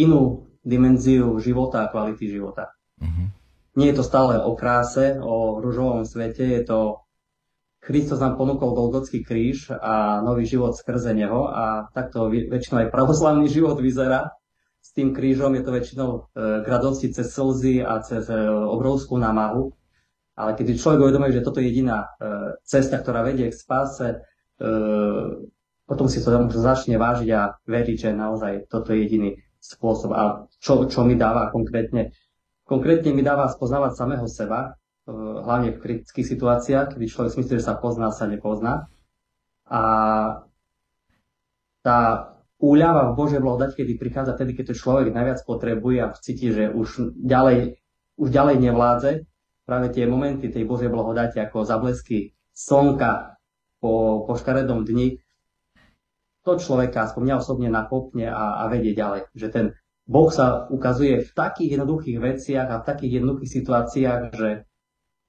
inú 0.00 0.48
dimenziu 0.64 1.36
života 1.44 1.84
a 1.84 1.90
kvality 1.92 2.24
života. 2.24 2.72
Uh-huh. 2.96 3.28
Nie 3.76 3.92
je 3.92 4.00
to 4.00 4.04
stále 4.06 4.40
o 4.40 4.56
kráse, 4.56 5.20
o 5.20 5.60
ružovom 5.60 6.08
svete, 6.08 6.48
je 6.48 6.62
to 6.64 7.04
Kristus 7.84 8.16
nám 8.16 8.40
ponúkol 8.40 8.72
Golgotský 8.72 9.28
kríž 9.28 9.68
a 9.68 10.24
nový 10.24 10.48
život 10.48 10.72
skrze 10.72 11.12
neho 11.12 11.52
a 11.52 11.92
takto 11.92 12.32
väčšinou 12.32 12.80
aj 12.80 12.88
pravoslavný 12.88 13.44
život 13.44 13.76
vyzerá. 13.76 14.32
S 14.80 14.96
tým 14.96 15.12
krížom 15.12 15.52
je 15.52 15.62
to 15.64 15.70
väčšinou 15.72 16.08
e, 16.16 16.20
k 16.64 16.66
radosti 16.68 17.12
cez 17.12 17.28
slzy 17.36 17.84
a 17.84 18.00
cez 18.00 18.24
e, 18.32 18.40
obrovskú 18.48 19.20
námahu. 19.20 19.76
Ale 20.34 20.58
keď 20.58 20.74
človek 20.74 21.00
uvedomuje, 21.00 21.38
že 21.38 21.46
toto 21.46 21.62
je 21.62 21.70
jediná 21.70 22.02
e, 22.02 22.08
cesta, 22.66 22.98
ktorá 22.98 23.22
vedie 23.22 23.50
k 23.50 23.54
spáse, 23.54 24.18
e, 24.58 24.68
potom 25.86 26.10
si 26.10 26.18
to 26.18 26.30
začne 26.50 26.98
vážiť 26.98 27.28
a 27.30 27.54
veriť, 27.62 27.96
že 27.96 28.10
naozaj 28.10 28.66
toto 28.66 28.90
je 28.90 29.06
jediný 29.06 29.30
spôsob. 29.62 30.10
A 30.10 30.50
čo, 30.58 30.90
čo 30.90 31.06
mi 31.06 31.14
dáva 31.14 31.54
konkrétne? 31.54 32.10
Konkrétne 32.66 33.14
mi 33.14 33.22
dáva 33.22 33.46
spoznávať 33.46 33.92
samého 33.94 34.26
seba, 34.26 34.74
e, 35.06 35.12
hlavne 35.14 35.78
v 35.78 35.82
kritických 35.82 36.26
situáciách, 36.26 36.98
kedy 36.98 37.04
človek 37.06 37.30
si 37.30 37.38
myslí, 37.38 37.54
že 37.62 37.68
sa 37.70 37.78
pozná, 37.78 38.10
sa 38.10 38.26
nepozná. 38.26 38.90
A 39.70 39.82
tá 41.84 41.98
úľava 42.58 43.12
v 43.12 43.16
Bože 43.16 43.38
blahodať, 43.38 43.76
kedy 43.76 44.00
prichádza 44.00 44.34
tedy, 44.34 44.56
keď 44.56 44.72
to 44.72 44.80
človek 44.80 45.12
najviac 45.12 45.44
potrebuje 45.46 45.98
a 46.00 46.10
cíti, 46.16 46.48
že 46.50 46.72
už 46.72 47.14
ďalej, 47.20 47.76
už 48.16 48.28
ďalej 48.32 48.56
nevládze, 48.58 49.10
práve 49.64 49.92
tie 49.92 50.04
momenty 50.04 50.52
tej 50.52 50.68
Božej 50.68 50.92
blahodati 50.92 51.40
ako 51.40 51.64
zablesky 51.64 52.36
slnka 52.52 53.40
po, 53.80 54.24
po 54.28 54.32
škaredom 54.36 54.84
dni, 54.84 55.18
to 56.44 56.60
človeka, 56.60 57.08
aspoň 57.08 57.22
mňa 57.24 57.36
osobne 57.40 57.68
nakopne 57.72 58.28
a, 58.28 58.64
a 58.64 58.68
vedie 58.68 58.92
ďalej. 58.92 59.32
Že 59.32 59.48
ten 59.48 59.66
Boh 60.04 60.28
sa 60.28 60.68
ukazuje 60.68 61.24
v 61.24 61.30
takých 61.32 61.80
jednoduchých 61.80 62.18
veciach 62.20 62.68
a 62.68 62.80
v 62.84 62.86
takých 62.86 63.12
jednoduchých 63.20 63.54
situáciách, 63.56 64.20
že 64.36 64.50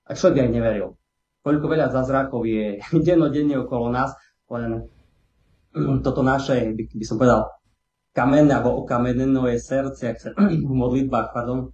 ak 0.06 0.16
človek 0.20 0.44
aj 0.44 0.52
neveril. 0.52 1.00
Koľko 1.40 1.66
veľa 1.72 1.88
zázrakov 1.96 2.44
je 2.44 2.84
dennodenne 3.08 3.64
okolo 3.64 3.88
nás, 3.96 4.12
len 4.52 4.92
toto 6.06 6.20
naše, 6.20 6.76
by, 6.76 7.06
som 7.08 7.16
povedal, 7.16 7.48
kamenné 8.12 8.52
alebo 8.52 8.84
okamenené 8.84 9.56
srdce, 9.56 10.04
ak 10.12 10.18
sa 10.20 10.30
v 10.68 10.68
modlitbách, 10.68 11.32
pardon, 11.32 11.72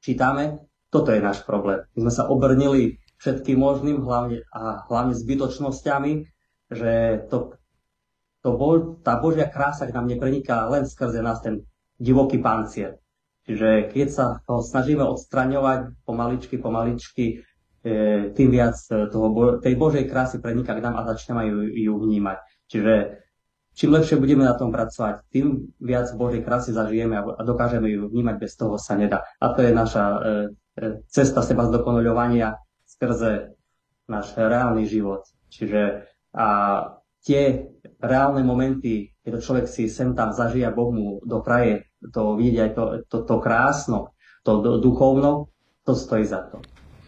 čítame, 0.00 0.64
toto 0.94 1.10
je 1.10 1.18
náš 1.18 1.42
problém. 1.42 1.82
My 1.98 2.06
sme 2.06 2.12
sa 2.14 2.30
obrnili 2.30 3.02
všetkým 3.18 3.58
možným, 3.58 3.98
hlavne, 4.06 4.46
a 4.54 4.86
hlavne 4.86 5.18
zbytočnosťami, 5.18 6.12
že 6.70 6.92
to, 7.26 7.58
to 8.46 8.48
bo, 8.54 8.94
tá 9.02 9.18
Božia 9.18 9.50
krása 9.50 9.90
k 9.90 9.94
nám 9.98 10.06
nepreniká 10.06 10.70
len 10.70 10.86
skrze 10.86 11.18
nás 11.18 11.42
ten 11.42 11.66
divoký 11.98 12.38
pancier. 12.38 13.02
Čiže 13.44 13.90
keď 13.90 14.08
sa 14.08 14.24
ho 14.46 14.62
snažíme 14.62 15.02
odstraňovať 15.02 16.06
pomaličky, 16.06 16.62
pomaličky, 16.62 17.42
e, 17.82 18.30
tým 18.32 18.48
viac 18.54 18.78
toho, 18.88 19.58
tej 19.60 19.74
Božej 19.74 20.06
krásy 20.06 20.38
preniká 20.38 20.78
k 20.78 20.84
nám 20.84 20.96
a 20.96 21.08
začneme 21.10 21.44
ju, 21.50 21.58
ju 21.68 21.92
vnímať. 22.00 22.38
Čiže 22.70 22.92
čím 23.76 23.92
lepšie 23.92 24.16
budeme 24.16 24.48
na 24.48 24.56
tom 24.56 24.72
pracovať, 24.72 25.28
tým 25.28 25.74
viac 25.76 26.08
Božej 26.16 26.40
krásy 26.40 26.72
zažijeme 26.72 27.20
a 27.20 27.42
dokážeme 27.44 27.90
ju 27.90 28.08
vnímať, 28.08 28.36
bez 28.40 28.56
toho 28.56 28.80
sa 28.80 28.96
nedá. 28.96 29.26
A 29.42 29.52
to 29.52 29.60
je 29.60 29.76
naša 29.76 30.04
e, 30.08 30.18
cesta 31.08 31.40
seba 31.42 31.70
zdokonaľovania 31.70 32.58
skrze 32.84 33.54
náš 34.10 34.34
reálny 34.36 34.84
život. 34.84 35.24
Čiže 35.48 36.10
a 36.34 36.46
tie 37.22 37.70
reálne 38.02 38.42
momenty, 38.42 39.14
keď 39.22 39.32
človek 39.38 39.66
si 39.70 39.86
sem 39.86 40.18
tam 40.18 40.34
zažija, 40.34 40.74
Boh 40.74 40.90
mu 40.90 41.22
dopraje 41.22 41.86
to 42.10 42.34
vidieť 42.36 42.74
to, 42.74 42.84
to, 43.06 43.18
to 43.22 43.36
krásno, 43.38 44.12
to 44.42 44.60
duchovno, 44.82 45.48
to 45.86 45.94
stojí 45.94 46.26
za 46.26 46.44
to. 46.50 46.58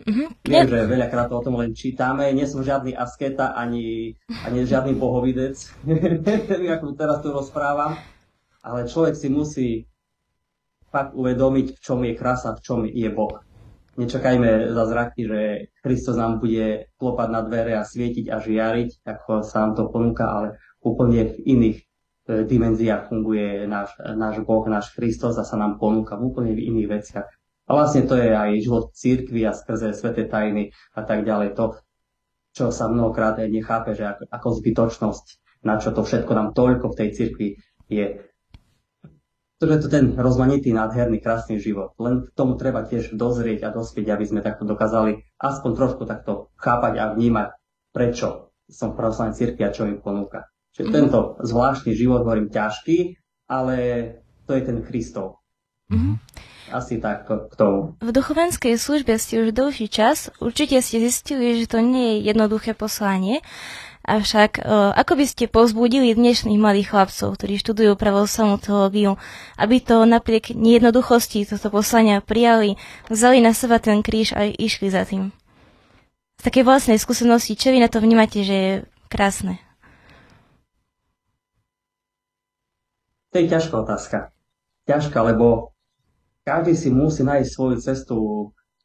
Mm-hmm. 0.06 0.28
Viem, 0.46 0.66
že 0.70 0.86
veľakrát 0.86 1.28
o 1.34 1.42
tom 1.42 1.58
len 1.58 1.74
čítame, 1.74 2.30
nie 2.30 2.46
som 2.46 2.62
žiadny 2.62 2.94
asketa, 2.94 3.58
ani, 3.58 4.14
ani 4.46 4.62
žiadny 4.62 4.94
bohovidec, 4.94 5.58
ako 6.78 6.94
teraz 6.94 7.18
tu 7.26 7.34
rozprávam, 7.34 7.98
ale 8.62 8.86
človek 8.86 9.18
si 9.18 9.28
musí 9.28 9.68
fakt 10.94 11.18
uvedomiť, 11.18 11.74
v 11.74 11.78
čom 11.82 11.98
je 12.06 12.14
krása, 12.14 12.54
v 12.54 12.62
čom 12.62 12.78
je 12.86 13.10
Boh 13.10 13.34
nečakajme 13.96 14.72
za 14.72 14.84
zraky, 14.86 15.20
že 15.26 15.40
Kristus 15.80 16.16
nám 16.16 16.38
bude 16.38 16.92
klopať 17.00 17.28
na 17.32 17.40
dvere 17.42 17.72
a 17.76 17.82
svietiť 17.82 18.28
a 18.28 18.36
žiariť, 18.40 19.02
ako 19.02 19.42
sa 19.42 19.66
nám 19.66 19.72
to 19.76 19.88
ponúka, 19.88 20.28
ale 20.28 20.60
úplne 20.84 21.32
v 21.32 21.36
iných 21.42 21.78
e, 21.80 21.84
dimenziách 22.44 23.08
funguje 23.08 23.64
náš, 23.64 23.96
náš 23.98 24.44
Boh, 24.44 24.64
náš 24.68 24.92
Kristus 24.92 25.34
a 25.40 25.44
sa 25.44 25.56
nám 25.56 25.80
ponúka 25.80 26.14
v 26.14 26.28
úplne 26.28 26.52
v 26.52 26.64
iných 26.70 26.88
veciach. 26.88 27.28
A 27.66 27.70
vlastne 27.74 28.06
to 28.06 28.14
je 28.14 28.30
aj 28.30 28.62
život 28.62 28.94
církvy 28.94 29.42
a 29.42 29.56
skrze 29.56 29.90
sveté 29.90 30.30
tajny 30.30 30.70
a 30.94 31.02
tak 31.02 31.26
ďalej. 31.26 31.58
To, 31.58 31.82
čo 32.54 32.70
sa 32.70 32.86
mnohokrát 32.86 33.42
nechápe, 33.42 33.98
že 33.98 34.06
ako, 34.06 34.22
ako 34.30 34.48
zbytočnosť, 34.62 35.26
na 35.66 35.82
čo 35.82 35.90
to 35.90 36.06
všetko 36.06 36.30
nám 36.30 36.54
toľko 36.54 36.94
v 36.94 36.98
tej 37.02 37.08
cirkvi 37.10 37.48
je 37.90 38.22
to 39.56 39.64
je 39.64 39.78
to 39.80 39.88
ten 39.88 40.12
rozmanitý, 40.12 40.72
nádherný, 40.76 41.24
krásny 41.24 41.56
život. 41.56 41.96
Len 41.96 42.28
k 42.28 42.36
tomu 42.36 42.60
treba 42.60 42.84
tiež 42.84 43.16
dozrieť 43.16 43.64
a 43.64 43.72
dospieť, 43.72 44.12
aby 44.12 44.24
sme 44.28 44.40
takto 44.44 44.68
dokázali 44.68 45.24
aspoň 45.40 45.70
trošku 45.72 46.02
takto 46.04 46.52
chápať 46.60 46.92
a 47.00 47.04
vnímať, 47.16 47.56
prečo 47.92 48.52
som 48.68 48.92
v 48.92 48.98
pravoslavnej 49.00 49.38
cirkvi 49.38 49.62
a 49.64 49.72
čo 49.72 49.88
im 49.88 50.02
ponúka. 50.04 50.52
Čiže 50.76 50.92
mm-hmm. 50.92 50.98
tento 51.00 51.18
zvláštny 51.40 51.92
život, 51.96 52.20
hovorím, 52.26 52.52
ťažký, 52.52 53.16
ale 53.48 53.76
to 54.44 54.52
je 54.52 54.62
ten 54.66 54.84
Kristov. 54.84 55.40
Mm-hmm. 55.88 56.14
Asi 56.74 56.98
tak 56.98 57.30
k 57.30 57.54
tomu. 57.54 57.94
V 58.02 58.10
duchovenskej 58.10 58.74
službe 58.74 59.14
ste 59.22 59.46
už 59.46 59.54
dlhší 59.54 59.86
čas. 59.86 60.34
Určite 60.42 60.82
ste 60.82 60.98
zistili, 60.98 61.62
že 61.62 61.70
to 61.70 61.78
nie 61.78 62.18
je 62.18 62.34
jednoduché 62.34 62.74
poslanie. 62.74 63.38
Avšak, 64.06 64.62
uh, 64.62 64.94
ako 64.94 65.18
by 65.18 65.24
ste 65.26 65.50
povzbudili 65.50 66.14
dnešných 66.14 66.62
mladých 66.62 66.94
chlapcov, 66.94 67.34
ktorí 67.34 67.58
študujú 67.58 67.98
pravoslavnú 67.98 68.62
teológiu, 68.62 69.18
aby 69.58 69.82
to 69.82 70.06
napriek 70.06 70.54
nejednoduchosti 70.54 71.42
toto 71.42 71.74
poslania 71.74 72.22
prijali, 72.22 72.78
vzali 73.10 73.42
na 73.42 73.50
seba 73.50 73.82
ten 73.82 74.06
kríž 74.06 74.30
a 74.38 74.46
išli 74.46 74.94
za 74.94 75.02
tým? 75.02 75.34
Z 76.38 76.42
takej 76.46 76.62
vlastnej 76.62 77.02
skúsenosti, 77.02 77.58
čo 77.58 77.74
vy 77.74 77.82
na 77.82 77.90
to 77.90 77.98
vnímate, 77.98 78.46
že 78.46 78.54
je 78.54 78.72
krásne? 79.10 79.58
To 83.34 83.42
je 83.42 83.50
ťažká 83.50 83.74
otázka. 83.74 84.30
Ťažká, 84.86 85.18
lebo 85.34 85.74
každý 86.46 86.78
si 86.78 86.94
musí 86.94 87.26
nájsť 87.26 87.50
svoju 87.50 87.76
cestu 87.82 88.16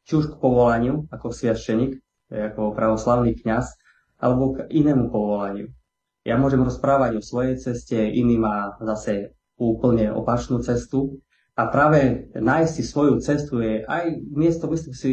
či 0.02 0.18
už 0.18 0.34
k 0.34 0.38
povolaniu 0.42 1.06
ako 1.14 1.30
sviaštenik, 1.30 2.02
ako 2.26 2.74
pravoslavný 2.74 3.38
kňaz, 3.38 3.78
alebo 4.22 4.54
k 4.54 4.70
inému 4.70 5.10
povolaniu. 5.10 5.66
Ja 6.22 6.38
môžem 6.38 6.62
rozprávať 6.62 7.18
o 7.18 7.26
svojej 7.26 7.58
ceste, 7.58 7.98
iný 7.98 8.38
má 8.38 8.78
zase 8.78 9.34
úplne 9.58 10.14
opačnú 10.14 10.62
cestu. 10.62 11.18
A 11.58 11.68
práve 11.68 12.30
nájsť 12.32 12.72
si 12.72 12.82
svoju 12.86 13.20
cestu 13.20 13.60
je 13.60 13.82
aj 13.84 14.24
miesto, 14.32 14.70
myslím 14.70 14.94
si, 14.94 15.10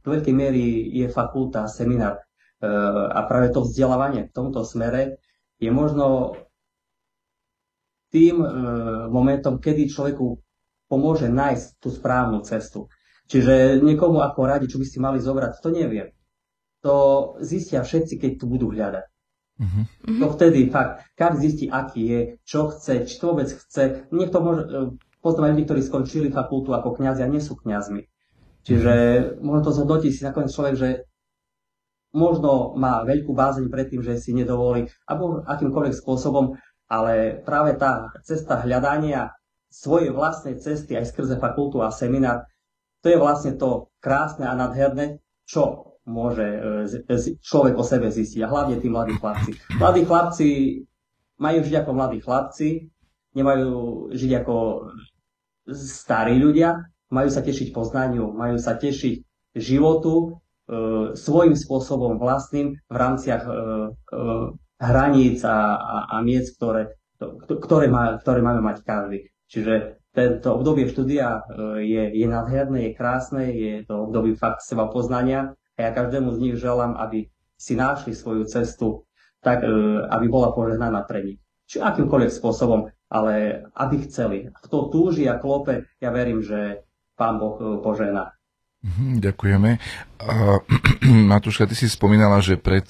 do 0.00 0.08
veľkej 0.14 0.32
miery 0.32 0.88
je 0.94 1.06
fakulta, 1.10 1.68
seminár. 1.68 2.16
E, 2.16 2.22
a 3.12 3.20
práve 3.28 3.52
to 3.52 3.66
vzdelávanie 3.66 4.30
v 4.30 4.32
tomto 4.32 4.64
smere 4.64 5.20
je 5.60 5.68
možno 5.68 6.38
tým 8.08 8.40
e, 8.40 8.48
momentom, 9.12 9.60
kedy 9.60 9.90
človeku 9.92 10.40
pomôže 10.88 11.28
nájsť 11.28 11.66
tú 11.76 11.92
správnu 11.92 12.40
cestu. 12.46 12.88
Čiže 13.28 13.80
niekomu 13.84 14.24
ako 14.24 14.40
radi, 14.48 14.70
čo 14.70 14.80
by 14.80 14.86
si 14.88 14.96
mali 14.96 15.18
zobrať, 15.20 15.60
to 15.60 15.68
neviem. 15.72 16.08
To 16.82 16.94
zistia 17.38 17.86
všetci, 17.86 18.18
keď 18.18 18.30
tu 18.42 18.50
budú 18.50 18.74
hľadať. 18.74 19.06
Uh-huh. 19.62 19.84
To 20.18 20.26
vtedy 20.34 20.66
fakt, 20.74 21.06
každý 21.14 21.38
zistí, 21.46 21.66
aký 21.70 22.02
je, 22.02 22.20
čo 22.42 22.74
chce, 22.74 23.06
či 23.06 23.14
to 23.22 23.30
vôbec 23.30 23.46
chce. 23.46 24.10
Niekto 24.10 24.38
môže, 24.42 24.62
e, 24.66 24.70
poznám 25.22 25.54
ľudí, 25.54 25.62
ktorí 25.70 25.80
skončili 25.86 26.28
fakultu 26.34 26.74
ako 26.74 26.98
kňazi 26.98 27.22
a 27.22 27.30
nie 27.30 27.38
sú 27.38 27.54
kňazmi. 27.54 28.02
Čiže 28.66 28.94
uh-huh. 28.94 29.44
možno 29.46 29.62
to 29.62 29.70
zhodnotí 29.78 30.10
si 30.10 30.26
nakoniec 30.26 30.50
človek, 30.50 30.74
že 30.74 30.88
možno 32.12 32.74
má 32.74 33.06
veľkú 33.06 33.32
bázeň 33.32 33.70
pred 33.70 33.86
tým, 33.88 34.02
že 34.02 34.20
si 34.20 34.34
nedovolí, 34.34 34.90
alebo 35.06 35.46
akýmkoľvek 35.46 35.94
spôsobom, 35.96 36.58
ale 36.90 37.40
práve 37.40 37.78
tá 37.80 38.12
cesta 38.20 38.60
hľadania 38.60 39.32
svojej 39.72 40.12
vlastnej 40.12 40.60
cesty 40.60 40.92
aj 40.92 41.08
skrze 41.08 41.40
fakultu 41.40 41.80
a 41.80 41.88
seminár, 41.88 42.44
to 43.00 43.08
je 43.08 43.16
vlastne 43.16 43.56
to 43.56 43.88
krásne 43.98 44.44
a 44.44 44.52
nadherné, 44.52 45.24
čo 45.48 45.91
môže 46.06 46.46
e, 47.06 47.36
človek 47.38 47.74
o 47.78 47.84
sebe 47.86 48.10
zistiť. 48.10 48.42
A 48.42 48.50
hlavne 48.50 48.82
tí 48.82 48.90
mladí 48.90 49.14
chlapci. 49.18 49.50
Mladí 49.78 50.02
chlapci 50.02 50.48
majú 51.38 51.58
žiť 51.62 51.74
ako 51.82 51.90
mladí 51.94 52.18
chlapci, 52.22 52.68
nemajú 53.38 53.70
žiť 54.12 54.32
ako 54.42 54.56
starí 55.72 56.36
ľudia, 56.42 56.82
majú 57.14 57.28
sa 57.30 57.40
tešiť 57.44 57.70
poznaniu, 57.70 58.34
majú 58.34 58.58
sa 58.58 58.74
tešiť 58.74 59.14
životu 59.54 60.14
e, 60.18 60.28
svojím 61.14 61.54
spôsobom 61.54 62.18
vlastným 62.18 62.74
v 62.76 62.96
rámciach 62.96 63.42
e, 63.46 63.52
e, 63.52 63.56
hraníc 64.82 65.46
a, 65.46 65.78
a, 65.78 65.96
a 66.10 66.16
miest, 66.26 66.58
ktoré, 66.58 66.98
ktoré, 67.46 67.86
má, 67.86 68.18
ktoré 68.18 68.42
máme 68.42 68.58
mať 68.58 68.82
každý. 68.82 69.30
Čiže 69.46 70.02
tento 70.10 70.58
obdobie 70.58 70.90
štúdia 70.90 71.38
e, 71.46 71.86
je, 71.86 72.02
je 72.10 72.26
nádherné, 72.26 72.90
je 72.90 72.98
krásne, 72.98 73.44
je 73.54 73.86
to 73.86 74.10
obdobie 74.10 74.34
fakt 74.34 74.66
seba 74.66 74.90
poznania 74.90 75.54
a 75.82 75.90
ja 75.90 75.96
každému 75.96 76.30
z 76.38 76.38
nich 76.38 76.54
želám, 76.54 76.94
aby 76.94 77.26
si 77.58 77.74
našli 77.74 78.14
svoju 78.14 78.46
cestu 78.46 79.02
tak, 79.42 79.66
e, 79.66 79.74
aby 80.06 80.30
bola 80.30 80.54
požehnaná 80.54 81.02
pre 81.02 81.26
nich. 81.26 81.38
Či 81.66 81.82
akýmkoľvek 81.82 82.30
spôsobom, 82.30 82.86
ale 83.10 83.66
aby 83.74 84.06
chceli. 84.06 84.46
Kto 84.62 84.86
túži 84.94 85.26
a 85.26 85.42
klope, 85.42 85.90
ja 85.98 86.14
verím, 86.14 86.38
že 86.38 86.86
Pán 87.18 87.42
Boh 87.42 87.58
e, 87.58 87.82
požehná. 87.82 88.38
Mhm, 88.86 89.18
ďakujeme. 89.18 89.70
Matúška, 91.34 91.66
ty 91.66 91.74
si 91.74 91.90
spomínala, 91.90 92.38
že 92.38 92.58
pred 92.58 92.86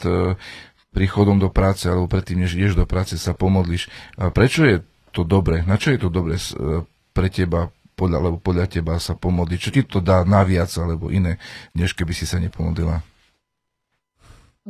príchodom 0.92 1.40
do 1.40 1.48
práce 1.48 1.88
alebo 1.88 2.04
predtým, 2.04 2.44
než 2.44 2.54
ideš 2.54 2.76
do 2.76 2.84
práce, 2.84 3.16
sa 3.16 3.32
pomodliš. 3.32 3.88
Prečo 4.16 4.68
je 4.68 4.76
to 5.12 5.24
dobre? 5.24 5.64
Na 5.64 5.80
čo 5.80 5.92
je 5.92 5.98
to 6.00 6.08
dobre 6.12 6.36
e, 6.36 6.84
pre 7.12 7.28
teba, 7.28 7.72
podľa, 7.94 8.16
alebo 8.18 8.38
podľa 8.40 8.66
teba 8.66 8.96
sa 8.96 9.14
pomodliť? 9.14 9.58
Čo 9.60 9.70
ti 9.70 9.82
to 9.84 10.00
dá 10.00 10.24
naviac 10.24 10.72
alebo 10.80 11.12
iné, 11.12 11.36
než 11.76 11.92
keby 11.92 12.12
si 12.16 12.24
sa 12.24 12.40
nepomodlila? 12.42 13.04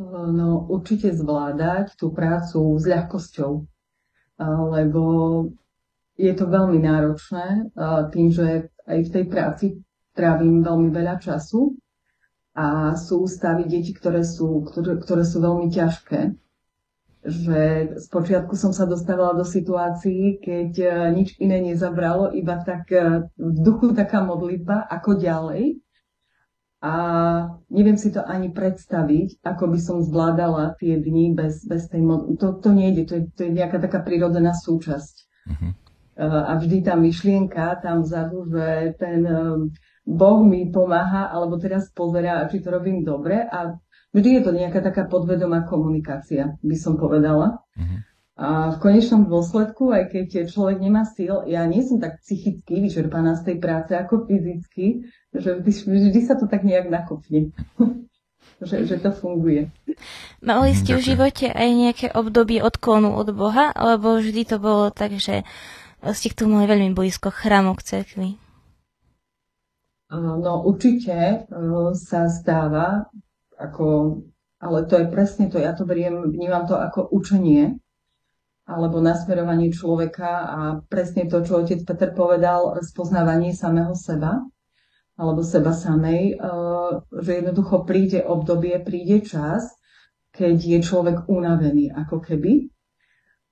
No 0.09 0.65
určite 0.73 1.13
zvládať 1.13 1.93
tú 1.93 2.09
prácu 2.09 2.81
s 2.81 2.83
ľahkosťou, 2.89 3.51
lebo 4.73 5.03
je 6.17 6.33
to 6.33 6.45
veľmi 6.49 6.81
náročné 6.81 7.69
tým, 8.09 8.27
že 8.33 8.73
aj 8.89 8.99
v 9.05 9.13
tej 9.13 9.25
práci 9.29 9.65
trávim 10.17 10.65
veľmi 10.65 10.89
veľa 10.89 11.21
času 11.21 11.77
a 12.53 12.93
sú 12.93 13.25
stavy 13.25 13.65
deti, 13.65 13.93
ktoré 13.93 14.21
sú, 14.21 14.61
ktoré, 14.65 15.01
ktoré 15.01 15.25
sú 15.25 15.41
veľmi 15.41 15.73
ťažké 15.73 16.37
že 17.23 17.95
spočiatku 18.03 18.51
som 18.59 18.75
sa 18.75 18.83
dostávala 18.83 19.31
do 19.39 19.47
situácií, 19.47 20.43
keď 20.43 20.71
e, 20.75 20.87
nič 21.15 21.39
iné 21.39 21.63
nezabralo, 21.63 22.35
iba 22.35 22.59
tak 22.59 22.91
e, 22.91 23.31
v 23.31 23.57
duchu 23.63 23.95
taká 23.95 24.27
modlitba, 24.27 24.83
ako 24.91 25.15
ďalej. 25.15 25.79
A 26.83 26.93
neviem 27.71 27.95
si 27.95 28.11
to 28.11 28.19
ani 28.27 28.51
predstaviť, 28.51 29.39
ako 29.39 29.71
by 29.71 29.79
som 29.79 30.03
zvládala 30.03 30.75
tie 30.75 30.99
dni 30.99 31.31
bez, 31.31 31.63
bez 31.63 31.87
tej 31.87 32.03
modlitby. 32.03 32.39
To, 32.43 32.47
to 32.59 32.69
nejde, 32.75 33.01
to 33.07 33.13
je, 33.15 33.23
to 33.31 33.41
je 33.47 33.51
nejaká 33.55 33.79
taká 33.79 34.03
prírodzená 34.03 34.51
súčasť. 34.51 35.15
Uh-huh. 35.47 35.71
A 36.19 36.59
vždy 36.59 36.83
tá 36.83 36.99
myšlienka 36.99 37.79
tam 37.79 38.03
vzadu, 38.03 38.51
že 38.51 38.99
ten 38.99 39.23
Boh 40.03 40.43
mi 40.43 40.67
pomáha, 40.67 41.31
alebo 41.31 41.55
teraz 41.55 41.87
pozerá, 41.95 42.43
či 42.51 42.59
to 42.59 42.75
robím 42.75 43.07
dobre 43.07 43.47
a 43.47 43.79
Vždy 44.13 44.29
je 44.39 44.41
to 44.45 44.51
nejaká 44.53 44.79
taká 44.85 45.09
podvedomá 45.09 45.65
komunikácia, 45.65 46.53
by 46.61 46.77
som 46.77 47.01
povedala. 47.01 47.65
Uh-huh. 47.73 47.99
A 48.33 48.73
v 48.73 48.77
konečnom 48.81 49.29
dôsledku, 49.29 49.93
aj 49.93 50.09
keď 50.09 50.49
človek 50.49 50.81
nemá 50.81 51.05
síl, 51.05 51.45
ja 51.49 51.65
nie 51.65 51.85
som 51.85 52.01
tak 52.01 52.21
psychicky 52.21 52.81
vyčerpaná 52.81 53.37
z 53.37 53.53
tej 53.53 53.57
práce 53.57 53.93
ako 53.93 54.25
fyzicky, 54.25 55.05
že 55.33 55.61
vždy, 55.61 55.73
vždy 56.09 56.19
sa 56.25 56.37
to 56.37 56.45
tak 56.45 56.65
nejak 56.65 56.89
nakopne. 56.89 57.53
že, 58.65 58.85
že 58.85 58.97
to 59.01 59.13
funguje. 59.13 59.69
Mali 60.41 60.71
ste 60.73 60.97
v 60.97 61.05
živote 61.13 61.51
aj 61.51 61.69
nejaké 61.73 62.07
obdobie 62.13 62.61
odklonu 62.63 63.13
od 63.13 63.29
Boha, 63.33 63.69
alebo 63.73 64.17
vždy 64.17 64.41
to 64.45 64.57
bolo 64.57 64.89
tak, 64.89 65.17
že 65.17 65.45
ste 66.11 66.27
k 66.33 66.37
tomu 66.37 66.59
mali 66.59 66.67
veľmi 66.67 66.91
blízko 66.97 67.31
chrámu 67.31 67.77
k 67.79 67.85
cerkvi? 67.85 68.29
No 70.13 70.61
určite 70.61 71.49
sa 71.97 72.29
stáva, 72.29 73.09
ako, 73.59 74.19
ale 74.59 74.85
to 74.85 74.99
je 74.99 75.07
presne 75.07 75.49
to, 75.49 75.59
ja 75.59 75.73
to 75.73 75.83
beriem, 75.83 76.31
vnímam 76.33 76.65
to 76.65 76.77
ako 76.77 77.09
učenie, 77.11 77.77
alebo 78.63 79.03
nasmerovanie 79.03 79.75
človeka 79.75 80.31
a 80.47 80.59
presne 80.87 81.27
to, 81.27 81.43
čo 81.43 81.67
otec 81.67 81.83
Peter 81.83 82.15
povedal, 82.15 82.79
spoznávanie 82.79 83.51
samého 83.51 83.91
seba, 83.91 84.39
alebo 85.19 85.43
seba 85.43 85.75
samej, 85.75 86.39
eh, 86.39 86.91
že 87.21 87.31
jednoducho 87.43 87.83
príde 87.83 88.23
obdobie, 88.23 88.79
príde 88.79 89.21
čas, 89.21 89.67
keď 90.33 90.57
je 90.57 90.79
človek 90.81 91.29
unavený, 91.29 91.93
ako 91.93 92.23
keby, 92.23 92.73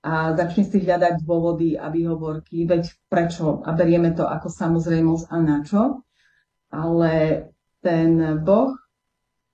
a 0.02 0.34
začne 0.34 0.66
si 0.66 0.82
hľadať 0.82 1.22
dôvody 1.22 1.78
a 1.78 1.86
výhovorky, 1.86 2.66
veď 2.66 2.90
prečo, 3.06 3.62
a 3.62 3.70
berieme 3.70 4.10
to 4.10 4.26
ako 4.26 4.50
samozrejmosť 4.50 5.30
a 5.30 5.36
na 5.38 5.62
čo, 5.62 6.02
ale 6.74 7.12
ten 7.78 8.42
Boh 8.42 8.74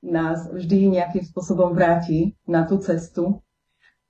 nás 0.02 0.46
vždy 0.50 0.94
nejakým 0.94 1.24
spôsobom 1.26 1.74
vráti 1.74 2.38
na 2.46 2.62
tú 2.62 2.78
cestu. 2.78 3.42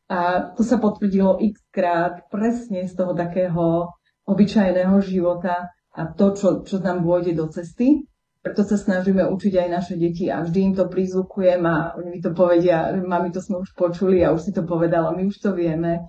A 0.09 0.53
to 0.57 0.65
sa 0.65 0.81
potvrdilo 0.81 1.37
x 1.41 1.61
krát 1.69 2.25
presne 2.33 2.89
z 2.89 2.97
toho 2.97 3.13
takého 3.13 3.93
obyčajného 4.25 4.97
života 5.05 5.73
a 5.93 6.03
to, 6.13 6.33
čo, 6.37 6.49
čo 6.65 6.81
nám 6.81 7.05
vôjde 7.05 7.37
do 7.37 7.49
cesty. 7.49 8.05
Preto 8.41 8.65
sa 8.65 8.81
snažíme 8.81 9.27
učiť 9.29 9.55
aj 9.61 9.69
naše 9.69 9.95
deti 9.99 10.33
a 10.33 10.41
vždy 10.41 10.73
im 10.73 10.75
to 10.77 10.89
prizvukujem 10.89 11.61
a 11.67 11.99
oni 11.99 12.09
mi 12.09 12.21
to 12.23 12.33
povedia, 12.33 12.95
mami, 12.97 13.35
to 13.35 13.45
sme 13.45 13.61
už 13.61 13.77
počuli 13.77 14.25
a 14.25 14.33
už 14.33 14.49
si 14.49 14.53
to 14.55 14.65
povedala, 14.65 15.13
my 15.13 15.29
už 15.29 15.37
to 15.43 15.53
vieme, 15.53 16.09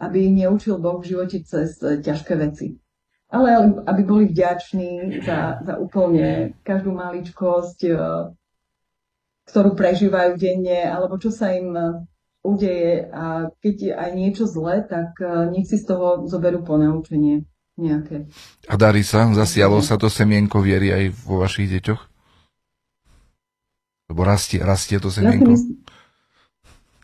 aby 0.00 0.26
ich 0.26 0.34
neučil 0.34 0.82
Boh 0.82 0.98
v 0.98 1.12
živote 1.14 1.38
cez 1.46 1.78
ťažké 1.78 2.34
veci. 2.34 2.74
Ale 3.30 3.78
aby 3.86 4.02
boli 4.06 4.24
vďační 4.30 5.22
za, 5.22 5.60
za 5.62 5.74
úplne 5.78 6.56
každú 6.62 6.94
maličkosť, 6.94 7.78
ktorú 9.46 9.78
prežívajú 9.78 10.34
denne, 10.36 10.90
alebo 10.90 11.16
čo 11.22 11.30
sa 11.30 11.54
im 11.54 11.70
e, 11.72 11.82
udeje 12.42 13.06
a 13.14 13.50
keď 13.62 13.74
je 13.78 13.92
aj 13.94 14.10
niečo 14.14 14.44
zlé, 14.50 14.82
tak 14.82 15.14
e, 15.22 15.54
nech 15.54 15.70
si 15.70 15.78
z 15.78 15.86
toho 15.86 16.26
zoberú 16.26 16.66
ponaučenie. 16.66 17.46
nejaké. 17.78 18.26
A 18.66 18.74
darí 18.74 19.06
sa? 19.06 19.28
Zasialo 19.30 19.78
sa 19.84 20.00
to 20.00 20.10
semienko 20.10 20.58
viery 20.64 20.90
aj 20.90 21.04
vo 21.28 21.44
vašich 21.44 21.70
deťoch? 21.78 22.02
Lebo 24.10 24.20
rastie, 24.22 24.62
rastie 24.62 24.98
to 24.98 25.12
semienko? 25.12 25.52
Ja 25.52 25.58
si, 25.58 25.66
myslím, 25.68 25.76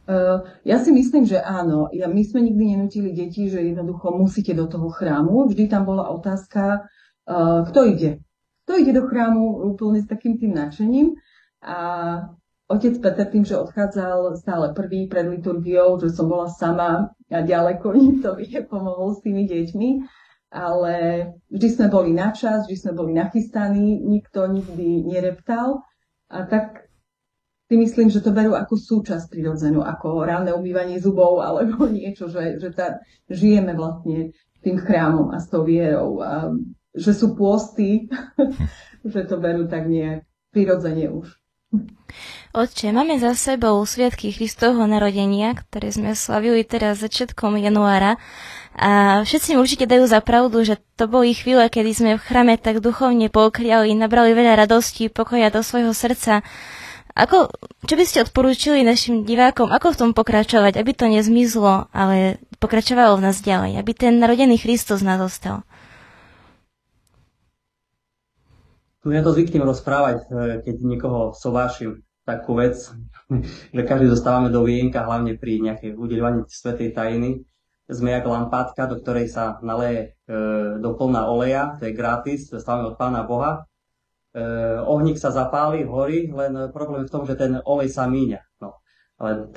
uh, 0.08 0.38
ja 0.62 0.76
si 0.80 0.90
myslím, 0.90 1.24
že 1.28 1.38
áno. 1.38 1.90
Ja, 1.92 2.08
my 2.08 2.22
sme 2.24 2.46
nikdy 2.46 2.64
nenutili 2.74 3.10
deti, 3.12 3.50
že 3.52 3.62
jednoducho 3.62 4.14
musíte 4.14 4.54
do 4.54 4.66
toho 4.66 4.88
chrámu. 4.90 5.50
Vždy 5.50 5.68
tam 5.68 5.84
bola 5.84 6.10
otázka, 6.10 6.88
uh, 7.28 7.66
kto 7.68 7.80
ide. 7.90 8.10
Kto 8.64 8.72
ide 8.78 8.92
do 8.94 9.04
chrámu 9.06 9.74
úplne 9.74 10.00
s 10.00 10.08
takým 10.08 10.38
tým 10.38 10.54
nadšením. 10.54 11.18
A 11.62 11.78
otec 12.66 12.98
Peter 12.98 13.26
tým, 13.30 13.46
že 13.46 13.58
odchádzal 13.58 14.34
stále 14.42 14.74
prvý 14.74 15.06
pred 15.06 15.30
liturgiou, 15.30 16.02
že 16.02 16.10
som 16.10 16.26
bola 16.26 16.50
sama 16.50 17.14
a 17.30 17.38
ďaleko, 17.40 17.86
nikto 17.94 18.34
mi 18.34 18.50
nepomohol 18.50 19.14
s 19.14 19.22
tými 19.22 19.46
deťmi, 19.46 19.90
ale 20.52 20.94
vždy 21.48 21.68
sme 21.70 21.86
boli 21.88 22.10
na 22.12 22.34
čas, 22.34 22.66
vždy 22.66 22.76
sme 22.76 22.92
boli 22.92 23.12
nachystaní, 23.16 24.02
nikto 24.02 24.44
nikdy 24.50 25.06
nereptal 25.06 25.86
a 26.28 26.44
tak 26.44 26.92
si 27.72 27.80
myslím, 27.80 28.12
že 28.12 28.20
to 28.20 28.36
berú 28.36 28.52
ako 28.52 28.76
súčasť 28.76 29.32
prirodzenú, 29.32 29.80
ako 29.80 30.28
ranné 30.28 30.52
umývanie 30.52 31.00
zubov 31.00 31.40
alebo 31.40 31.88
niečo, 31.92 32.28
že, 32.28 32.60
že 32.60 32.68
tá, 32.72 33.00
žijeme 33.32 33.72
vlastne 33.72 34.36
tým 34.60 34.76
chrámom 34.76 35.32
a 35.32 35.40
s 35.40 35.48
tou 35.48 35.64
vierou. 35.64 36.20
A 36.20 36.52
že 36.92 37.16
sú 37.16 37.32
pôsty, 37.32 38.12
že 39.12 39.24
to 39.24 39.40
berú 39.40 39.64
tak 39.66 39.88
nejak 39.88 40.28
prirodzene 40.52 41.08
už. 41.08 41.41
Otče, 42.52 42.92
máme 42.92 43.16
za 43.16 43.32
sebou 43.32 43.80
Sviatky 43.88 44.28
Kristovho 44.28 44.84
narodenia, 44.84 45.56
ktoré 45.56 45.88
sme 45.88 46.12
slavili 46.12 46.68
teraz 46.68 47.00
začiatkom 47.00 47.56
januára. 47.56 48.20
A 48.76 49.24
všetci 49.24 49.56
mi 49.56 49.60
určite 49.64 49.88
dajú 49.88 50.04
za 50.04 50.20
pravdu, 50.20 50.60
že 50.60 50.76
to 51.00 51.08
boli 51.08 51.32
chvíle, 51.32 51.64
kedy 51.72 51.90
sme 51.96 52.10
v 52.20 52.24
chrame 52.24 52.60
tak 52.60 52.84
duchovne 52.84 53.32
pokriali, 53.32 53.96
nabrali 53.96 54.36
veľa 54.36 54.68
radosti, 54.68 55.08
pokoja 55.08 55.48
do 55.48 55.64
svojho 55.64 55.96
srdca. 55.96 56.44
Ako, 57.12 57.48
čo 57.88 57.94
by 57.96 58.04
ste 58.04 58.24
odporúčili 58.24 58.84
našim 58.84 59.24
divákom, 59.24 59.72
ako 59.72 59.92
v 59.92 59.98
tom 60.00 60.10
pokračovať, 60.12 60.76
aby 60.76 60.92
to 60.92 61.08
nezmizlo, 61.08 61.88
ale 61.92 62.40
pokračovalo 62.60 63.16
v 63.20 63.24
nás 63.28 63.40
ďalej, 63.40 63.80
aby 63.80 63.92
ten 63.96 64.20
narodený 64.20 64.60
Kristus 64.60 65.00
nás 65.00 65.20
ostal? 65.20 65.64
Tu 69.02 69.10
ja 69.10 69.22
to 69.26 69.34
zvyknem 69.34 69.66
rozprávať, 69.66 70.16
e, 70.22 70.24
keď 70.62 70.74
niekoho 70.82 71.20
sovášim 71.34 72.06
takú 72.22 72.54
vec, 72.54 72.78
že 73.76 73.82
každý 73.82 74.06
zostávame 74.08 74.54
do 74.54 74.62
vienka, 74.62 75.02
hlavne 75.02 75.34
pri 75.34 75.58
nejakej 75.58 75.98
udeľovaní 75.98 76.46
svetej 76.46 76.94
tajiny. 76.94 77.42
Sme 77.90 78.14
jak 78.14 78.24
lampátka, 78.24 78.86
do 78.86 79.02
ktorej 79.02 79.26
sa 79.28 79.58
naleje 79.60 80.14
e, 80.24 80.38
do 80.78 80.94
plná 80.94 81.26
oleja, 81.26 81.76
to 81.82 81.90
je 81.90 81.98
gratis, 81.98 82.46
dostávame 82.48 82.94
od 82.94 82.96
Pána 82.96 83.26
Boha 83.26 83.66
Eh, 84.32 84.80
ohník 84.88 85.20
sa 85.20 85.28
zapáli, 85.28 85.84
horí, 85.84 86.32
len 86.32 86.72
problém 86.72 87.04
je 87.04 87.08
v 87.12 87.14
tom, 87.14 87.28
že 87.28 87.36
ten 87.36 87.60
olej 87.68 87.92
sa 87.92 88.08
míňa. 88.08 88.40
No. 88.64 88.80
Ale 89.20 89.52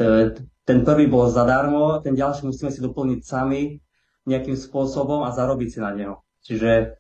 ten 0.67 0.83
prvý 0.83 1.07
bol 1.07 1.31
zadarmo, 1.31 2.03
ten 2.03 2.11
ďalší 2.11 2.43
musíme 2.43 2.75
si 2.75 2.83
doplniť 2.83 3.19
sami 3.23 3.79
nejakým 4.27 4.59
spôsobom 4.59 5.23
a 5.23 5.31
zarobiť 5.31 5.69
si 5.71 5.79
na 5.79 5.95
neho. 5.95 6.27
Čiže 6.43 6.99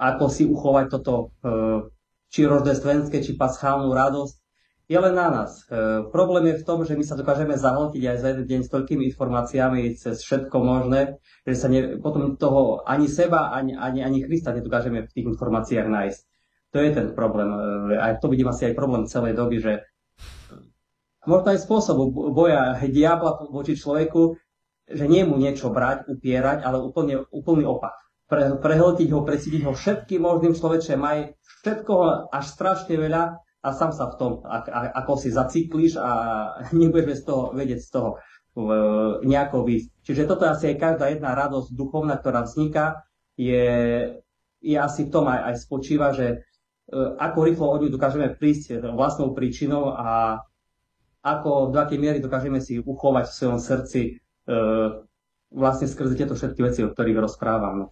ako 0.00 0.24
si 0.32 0.48
uchovať 0.48 0.86
toto, 0.88 1.36
eh, 1.44 1.84
či 2.32 2.48
roždestvenské, 2.48 3.20
či 3.20 3.36
paschálnu 3.36 3.92
radosť, 3.92 4.40
je 4.90 4.98
len 4.98 5.14
na 5.14 5.30
nás. 5.30 5.62
E, 5.70 6.02
problém 6.10 6.50
je 6.50 6.58
v 6.58 6.66
tom, 6.66 6.82
že 6.82 6.98
my 6.98 7.06
sa 7.06 7.14
dokážeme 7.14 7.54
zahltiť 7.54 8.02
aj 8.10 8.16
za 8.18 8.26
jeden 8.34 8.46
deň 8.50 8.60
s 8.66 8.72
toľkými 8.74 9.06
informáciami 9.14 9.94
cez 9.94 10.18
všetko 10.26 10.56
možné, 10.58 11.22
že 11.46 11.54
sa 11.54 11.70
ne, 11.70 11.94
potom 12.02 12.34
toho 12.34 12.82
ani 12.82 13.06
seba, 13.06 13.54
ani, 13.54 13.78
ani, 13.78 14.02
ani 14.02 14.26
Krista 14.26 14.50
nedokážeme 14.50 15.06
v 15.06 15.12
tých 15.14 15.30
informáciách 15.30 15.86
nájsť. 15.86 16.20
To 16.74 16.78
je 16.82 16.90
ten 16.90 17.06
problém. 17.14 17.54
E, 17.54 18.02
aj 18.02 18.18
to 18.18 18.34
vidím 18.34 18.50
asi 18.50 18.66
aj 18.66 18.74
problém 18.74 19.06
celej 19.06 19.38
doby, 19.38 19.62
že 19.62 19.72
možno 21.22 21.54
aj 21.54 21.62
spôsob 21.62 22.10
boja 22.34 22.74
diabla 22.82 23.46
voči 23.46 23.78
človeku, 23.78 24.42
že 24.90 25.06
nie 25.06 25.22
mu 25.22 25.38
niečo 25.38 25.70
brať, 25.70 26.10
upierať, 26.10 26.66
ale 26.66 26.82
úplne, 26.82 27.30
úplný 27.30 27.62
opak. 27.62 27.94
Pre, 28.30 28.62
prehltiť 28.62 29.08
ho, 29.10 29.26
presídiť 29.26 29.66
ho 29.66 29.74
všetkým 29.74 30.22
možným 30.22 30.54
človečem, 30.54 31.02
aj 31.02 31.34
všetkoho 31.66 32.30
až 32.30 32.44
strašne 32.46 32.94
veľa 32.94 33.22
a 33.42 33.68
sám 33.74 33.90
sa 33.90 34.06
v 34.06 34.14
tom, 34.16 34.32
ako 34.94 35.18
si 35.18 35.34
zaciklíš 35.34 35.98
a 35.98 36.10
nebudeš 36.78 37.22
z 37.22 37.24
toho 37.26 37.42
vedieť 37.50 37.80
z 37.82 37.90
toho 37.90 38.10
nejako 39.26 39.66
výsť. 39.66 39.88
Čiže 40.06 40.22
toto 40.26 40.46
je 40.46 40.54
asi 40.54 40.64
aj 40.74 40.76
každá 40.78 41.06
jedna 41.10 41.34
radosť 41.34 41.70
duchovná, 41.74 42.18
ktorá 42.18 42.46
vzniká, 42.46 43.06
je, 43.38 43.66
je 44.58 44.76
asi 44.78 45.06
v 45.06 45.10
tom 45.10 45.30
aj, 45.30 45.50
aj 45.50 45.54
spočíva, 45.66 46.10
že 46.14 46.46
E, 46.90 46.96
ako 47.18 47.38
rýchlo 47.46 47.66
od 47.70 47.80
ňu 47.86 47.88
dokážeme 47.94 48.34
prísť 48.34 48.82
vlastnou 48.90 49.30
príčinou 49.30 49.94
a 49.94 50.42
ako, 51.22 51.70
do 51.70 51.78
akej 51.78 51.98
miery 52.02 52.18
dokážeme 52.18 52.58
si 52.58 52.82
uchovať 52.82 53.30
v 53.30 53.36
svojom 53.36 53.60
srdci 53.62 54.00
e, 54.02 54.10
vlastne 55.54 55.86
skrze 55.86 56.18
tieto 56.18 56.34
všetky 56.34 56.60
veci, 56.66 56.80
o 56.82 56.90
ktorých 56.90 57.22
rozprávam. 57.22 57.74
No. 57.78 57.86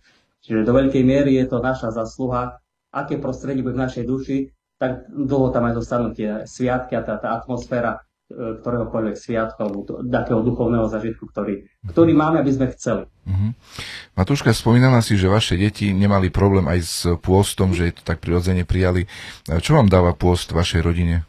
Čiže 0.44 0.66
do 0.66 0.72
veľkej 0.74 1.02
miery 1.02 1.36
je 1.38 1.46
to 1.50 1.58
naša 1.58 1.90
zasluha, 1.92 2.58
aké 2.94 3.18
prostredie 3.18 3.60
bude 3.60 3.76
v 3.76 3.84
našej 3.84 4.04
duši, 4.06 4.38
tak 4.78 5.10
dlho 5.10 5.50
tam 5.50 5.66
aj 5.66 5.74
zostanú 5.82 6.14
tie 6.14 6.46
sviatky 6.46 6.94
a 6.94 7.02
tá, 7.02 7.18
tá 7.18 7.34
atmosféra 7.34 8.08
E, 8.28 8.60
ktoréhokoľvek 8.60 9.16
sviatku 9.16 9.56
alebo 9.56 9.88
takého 10.04 10.44
duchovného 10.44 10.84
zažitku, 10.84 11.32
ktorý, 11.32 11.64
ktorý 11.88 12.12
máme, 12.12 12.44
aby 12.44 12.52
sme 12.52 12.68
chceli. 12.76 13.08
Uh-huh. 13.24 13.56
Matúška, 14.20 14.52
spomínala 14.52 15.00
si, 15.00 15.16
že 15.16 15.32
vaše 15.32 15.56
deti 15.56 15.96
nemali 15.96 16.28
problém 16.28 16.68
aj 16.68 16.80
s 16.84 17.08
pôstom, 17.24 17.72
že 17.72 17.96
to 17.96 18.04
tak 18.04 18.20
prirodzene 18.20 18.68
prijali. 18.68 19.08
Čo 19.48 19.80
vám 19.80 19.88
dáva 19.88 20.12
pôst 20.12 20.52
vašej 20.52 20.84
rodine? 20.84 21.24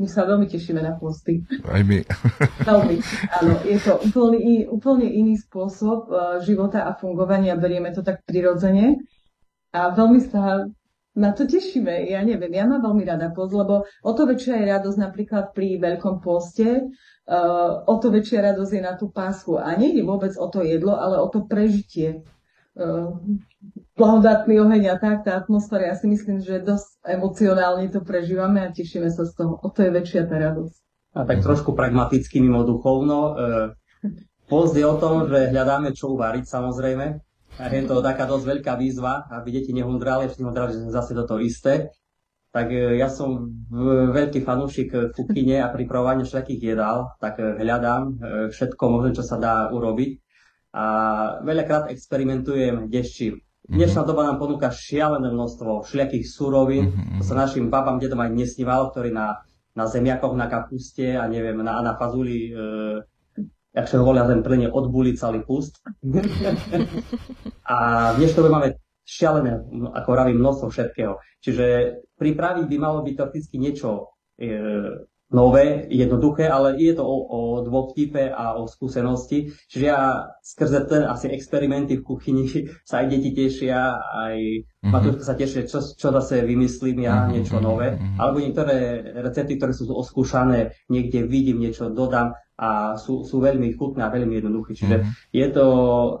My 0.00 0.08
sa 0.08 0.24
veľmi 0.24 0.48
tešíme 0.48 0.80
na 0.80 0.96
pôsty. 0.96 1.44
Aj 1.68 1.84
my. 1.84 2.00
veľmi, 2.72 2.96
áno. 3.36 3.52
Je 3.68 3.76
to 3.84 4.00
úplne, 4.00 4.64
úplne 4.72 5.04
iný 5.04 5.36
spôsob 5.36 6.08
uh, 6.08 6.40
života 6.40 6.88
a 6.88 6.96
fungovania. 6.96 7.60
Berieme 7.60 7.92
to 7.92 8.00
tak 8.00 8.24
prirodzene. 8.24 8.96
A 9.76 9.92
veľmi 9.92 10.24
sa 10.24 10.64
na 11.12 11.36
to 11.36 11.44
tešíme. 11.44 12.08
Ja 12.08 12.24
neviem, 12.24 12.48
ja 12.48 12.64
mám 12.64 12.80
veľmi 12.80 13.04
rada 13.04 13.28
post, 13.28 13.52
lebo 13.52 13.84
o 13.84 14.12
to 14.16 14.24
väčšia 14.24 14.56
je 14.56 14.72
radosť 14.72 14.98
napríklad 15.04 15.44
pri 15.52 15.76
Veľkom 15.76 16.24
poste, 16.24 16.88
uh, 17.28 17.84
o 17.84 17.94
to 18.00 18.08
väčšia 18.08 18.56
radosť 18.56 18.72
je 18.72 18.82
na 18.82 18.96
tú 18.96 19.12
pásku. 19.12 19.60
A 19.60 19.76
nie 19.76 20.00
je 20.00 20.00
vôbec 20.00 20.32
o 20.40 20.48
to 20.48 20.64
jedlo, 20.64 20.96
ale 20.96 21.20
o 21.20 21.28
to 21.28 21.44
prežitie. 21.44 22.24
Uh, 22.72 23.20
blahodátny 24.00 24.56
oheň 24.56 24.82
a 24.88 24.96
tak, 24.96 25.28
tá 25.28 25.36
atmosféra, 25.36 25.92
ja 25.92 25.96
si 26.00 26.08
myslím, 26.08 26.40
že 26.40 26.64
dosť 26.64 27.04
emocionálne 27.04 27.92
to 27.92 28.00
prežívame 28.00 28.64
a 28.64 28.72
tešíme 28.72 29.12
sa 29.12 29.28
z 29.28 29.36
toho. 29.36 29.60
O 29.60 29.68
to 29.68 29.84
je 29.84 29.92
väčšia 29.92 30.24
tá 30.24 30.40
radosť. 30.40 30.76
A 31.20 31.28
tak 31.28 31.44
trošku 31.44 31.76
pragmaticky 31.76 32.40
mimo 32.40 32.64
duchovno. 32.64 33.18
Uh, 33.18 33.76
post 34.48 34.72
je 34.72 34.86
o 34.88 34.96
tom, 34.96 35.28
že 35.28 35.52
hľadáme 35.52 35.92
čo 35.92 36.16
uvariť 36.16 36.44
samozrejme, 36.48 37.06
a 37.58 37.68
je 37.68 37.82
to 37.84 38.00
taká 38.00 38.24
dosť 38.24 38.44
veľká 38.46 38.72
výzva, 38.80 39.26
aby 39.28 39.60
deti 39.60 39.74
nehundrali, 39.76 40.30
ešte 40.30 40.40
nehundrali, 40.40 40.70
že 40.70 40.94
zase 40.94 41.12
do 41.12 41.28
toho 41.28 41.42
isté. 41.42 41.92
Tak 42.50 42.72
e, 42.72 42.96
ja 42.98 43.10
som 43.10 43.52
veľký 44.10 44.42
fanúšik 44.42 45.12
kuchyne 45.14 45.62
a 45.62 45.68
pripravovania 45.68 46.24
všetkých 46.24 46.62
jedál, 46.62 47.12
tak 47.20 47.38
e, 47.38 47.60
hľadám 47.62 48.02
e, 48.06 48.12
všetko 48.50 48.82
možné, 48.90 49.10
čo 49.14 49.22
sa 49.22 49.36
dá 49.36 49.68
urobiť. 49.70 50.10
A 50.72 50.84
veľakrát 51.42 51.90
experimentujem 51.90 52.86
deščím. 52.88 53.42
Mhm. 53.70 53.78
Dnešná 53.78 54.02
doba 54.02 54.26
nám 54.26 54.42
ponúka 54.42 54.74
šialené 54.74 55.30
množstvo 55.30 55.86
všelijakých 55.86 56.26
súrovín, 56.26 56.90
mm-hmm. 56.90 57.18
to 57.18 57.22
sa 57.22 57.38
našim 57.38 57.70
babám, 57.70 58.02
dedom 58.02 58.18
aj 58.18 58.34
nesnívalo, 58.34 58.90
ktorí 58.90 59.14
na, 59.14 59.46
na 59.78 59.86
zemiakoch, 59.86 60.34
na 60.34 60.50
kapuste 60.50 61.14
a 61.14 61.30
neviem, 61.30 61.54
na, 61.62 61.78
na 61.78 61.94
fazuli 61.94 62.50
e, 62.50 63.06
jak 63.70 63.86
sa 63.86 64.02
hovoria 64.02 64.26
ten 64.26 64.42
plne 64.42 64.74
odbuli 64.74 65.14
celý 65.14 65.46
pust. 65.46 65.78
a 67.70 67.76
v 68.10 68.16
dnešnej 68.18 68.50
máme 68.50 68.82
šialené, 69.06 69.62
ako 69.94 70.08
hovorím, 70.10 70.42
množstvo 70.42 70.66
všetkého. 70.66 71.22
Čiže 71.38 71.66
pripraviť 72.18 72.66
by 72.66 72.76
malo 72.82 73.06
byť 73.06 73.14
prakticky 73.14 73.54
niečo 73.62 74.18
e, 74.34 74.50
nové, 75.30 75.86
jednoduché, 75.86 76.50
ale 76.50 76.74
je 76.74 76.94
to 76.94 77.06
o, 77.06 77.16
o 77.30 77.40
dôvtipe 77.62 78.18
a 78.34 78.58
o 78.58 78.66
skúsenosti. 78.66 79.54
Čiže 79.70 79.84
ja 79.86 80.26
skrze 80.42 80.90
ten 80.90 81.06
asi 81.06 81.30
experimenty 81.30 82.02
v 82.02 82.06
kuchyni 82.06 82.44
sa 82.88 83.02
aj 83.02 83.06
deti 83.14 83.30
tešia, 83.30 83.94
aj 83.94 84.36
mm-hmm. 84.36 84.90
Matúška 84.90 85.22
sa 85.22 85.38
teší, 85.38 85.70
čo, 85.70 85.78
čo 85.80 86.08
zase 86.10 86.42
vymyslím 86.42 87.06
ja, 87.06 87.24
mm-hmm. 87.24 87.32
niečo 87.32 87.56
nové. 87.62 87.94
Mm-hmm. 87.94 88.18
Alebo 88.18 88.36
niektoré 88.42 88.76
recepty, 89.22 89.54
ktoré 89.54 89.72
sú 89.72 89.86
oskúšané, 89.94 90.74
niekde 90.90 91.22
vidím, 91.24 91.62
niečo 91.62 91.94
dodám 91.94 92.34
a 92.60 93.00
sú, 93.00 93.24
sú 93.24 93.40
veľmi 93.40 93.72
chutné 93.72 94.04
a 94.04 94.12
veľmi 94.12 94.36
jednoduché. 94.36 94.76
Čiže 94.76 94.96
mm-hmm. 95.00 95.32
je 95.32 95.46
to 95.48 95.64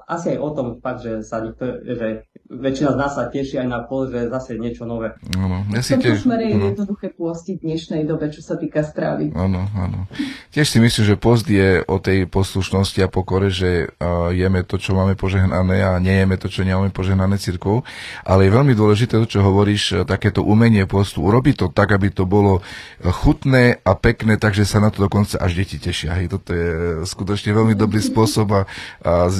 asi 0.08 0.32
aj 0.32 0.38
o 0.40 0.50
tom 0.56 0.66
fakt, 0.80 1.04
že, 1.04 1.20
sa 1.20 1.44
že 1.44 2.24
väčšina 2.48 2.96
z 2.96 2.98
nás 2.98 3.12
sa 3.12 3.28
teší 3.28 3.60
aj 3.60 3.68
na 3.68 3.84
pol, 3.84 4.08
že 4.08 4.32
zase 4.32 4.56
niečo 4.56 4.88
nové. 4.88 5.12
Áno, 5.36 5.68
ja 5.68 5.84
si 5.84 6.00
tiež, 6.00 6.24
smere 6.24 6.48
je 6.48 6.56
jednoduché 6.72 7.12
pôstiť 7.12 7.60
v 7.60 7.64
dnešnej 7.68 8.02
dobe, 8.08 8.32
čo 8.32 8.40
sa 8.40 8.56
týka 8.56 8.80
stravy. 8.80 9.36
Áno, 9.36 9.68
áno. 9.76 10.08
Tiež 10.48 10.72
si 10.72 10.80
myslím, 10.80 11.04
že 11.12 11.20
post 11.20 11.44
je 11.44 11.84
o 11.84 12.00
tej 12.00 12.24
poslušnosti 12.24 13.04
a 13.04 13.12
pokore, 13.12 13.52
že 13.52 13.92
uh, 13.92 14.32
jeme 14.32 14.64
to, 14.64 14.80
čo 14.80 14.96
máme 14.96 15.20
požehnané 15.20 15.84
a 15.84 16.00
nejeme 16.00 16.40
to, 16.40 16.48
čo 16.48 16.64
nemáme 16.64 16.88
požehnané 16.88 17.36
cirkvou. 17.36 17.84
Ale 18.24 18.48
je 18.48 18.56
veľmi 18.56 18.72
dôležité 18.72 19.20
to, 19.20 19.28
čo 19.28 19.44
hovoríš, 19.44 20.08
takéto 20.08 20.40
umenie 20.40 20.88
postu. 20.88 21.20
Urobiť 21.20 21.54
to 21.60 21.66
tak, 21.68 21.92
aby 21.92 22.08
to 22.08 22.24
bolo 22.24 22.64
chutné 23.04 23.76
a 23.84 23.92
pekné, 23.92 24.40
takže 24.40 24.64
sa 24.64 24.80
na 24.80 24.88
to 24.88 25.04
dokonca 25.04 25.36
až 25.36 25.60
deti 25.60 25.76
tešia. 25.76 26.16
Hej, 26.16 26.29
toto 26.30 26.54
je 26.54 27.02
skutočne 27.02 27.50
veľmi 27.50 27.74
dobrý 27.74 27.98
spôsob 27.98 28.46
a, 28.54 28.62
a, 29.02 29.26
a 29.26 29.32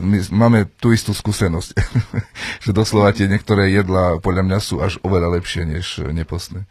my 0.00 0.18
máme 0.32 0.72
tú 0.80 0.96
istú 0.96 1.12
skúsenosť. 1.12 1.76
že 2.64 2.70
doslova 2.72 3.12
tie 3.12 3.28
niektoré 3.28 3.68
jedlá 3.68 4.16
podľa 4.24 4.48
mňa 4.48 4.58
sú 4.64 4.80
až 4.80 4.96
oveľa 5.04 5.36
lepšie 5.36 5.68
než 5.68 6.00
nepostné. 6.00 6.64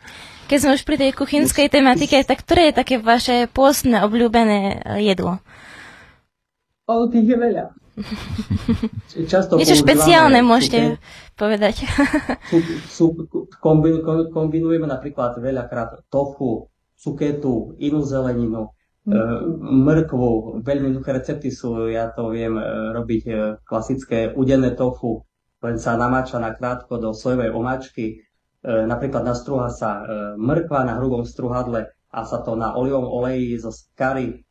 Keď 0.50 0.58
sme 0.58 0.74
už 0.74 0.82
pri 0.82 0.98
tej 0.98 1.12
kuchynskej 1.14 1.70
tematike, 1.70 2.26
tak 2.26 2.42
ktoré 2.42 2.74
je 2.74 2.80
také 2.82 2.98
vaše 2.98 3.46
pôstne 3.54 4.02
obľúbené 4.02 4.82
jedlo? 4.98 5.38
O, 6.90 7.06
tých 7.06 7.30
je 7.30 7.38
veľa. 7.38 7.66
Často 9.30 9.62
Niečo 9.62 9.78
špeciálne 9.78 10.42
môžete 10.42 10.98
suke, 10.98 11.38
povedať. 11.38 11.86
Sú, 12.90 13.14
kombin, 13.62 14.02
kombinujeme 14.34 14.90
napríklad 14.90 15.38
veľakrát 15.38 16.10
tofu, 16.10 16.72
suketu, 16.98 17.78
inú 17.78 18.02
zeleninu. 18.02 18.74
Mrkvu. 19.60 20.62
Veľmi 20.62 20.86
jednoduché 20.94 21.12
recepty 21.18 21.50
sú, 21.50 21.90
ja 21.90 22.14
to 22.14 22.30
viem 22.30 22.56
e, 22.56 22.64
robiť 22.94 23.24
e, 23.26 23.34
klasické 23.66 24.34
udené 24.34 24.78
tofu, 24.78 25.26
len 25.60 25.76
sa 25.82 26.00
namáča 26.00 26.40
na 26.40 26.56
krátko 26.56 27.02
do 27.02 27.12
sojovej 27.12 27.52
omáčky, 27.52 28.24
napríklad 28.64 29.24
nastruha 29.24 29.72
sa 29.72 30.04
mrkva 30.36 30.84
na 30.84 31.00
hrubom 31.00 31.24
struhadle 31.24 31.92
a 32.12 32.20
sa 32.28 32.44
to 32.44 32.60
na 32.60 32.76
olivom 32.76 33.08
oleji 33.08 33.56
zo 33.60 33.72
skary 33.72 34.44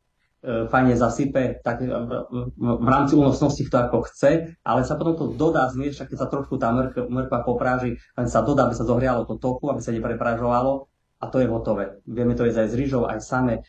fajne 0.44 0.96
zasype, 0.96 1.60
tak 1.64 1.84
v, 1.84 2.88
rámci 2.88 3.16
únosnosti 3.16 3.64
to 3.68 3.76
ako 3.76 4.04
chce, 4.08 4.52
ale 4.64 4.80
sa 4.84 4.96
potom 4.96 5.16
to 5.16 5.24
dodá 5.32 5.68
zmieša, 5.68 6.08
keď 6.08 6.16
sa 6.24 6.28
trošku 6.28 6.60
tá 6.60 6.72
mrk, 6.72 7.08
mrkva 7.08 7.44
popráži, 7.44 7.96
len 8.16 8.28
sa 8.28 8.44
dodá, 8.44 8.68
aby 8.68 8.76
sa 8.76 8.88
zohrialo 8.88 9.24
to 9.24 9.40
toku, 9.40 9.68
aby 9.68 9.80
sa 9.80 9.92
neprepražovalo 9.92 10.88
a 11.18 11.24
to 11.26 11.42
je 11.42 11.50
hotové. 11.50 11.98
Vieme 12.06 12.38
to 12.38 12.46
jesť 12.46 12.62
aj 12.62 12.68
s 12.70 12.78
rýžou, 12.78 13.02
aj 13.10 13.18
same. 13.20 13.54
E, 13.58 13.62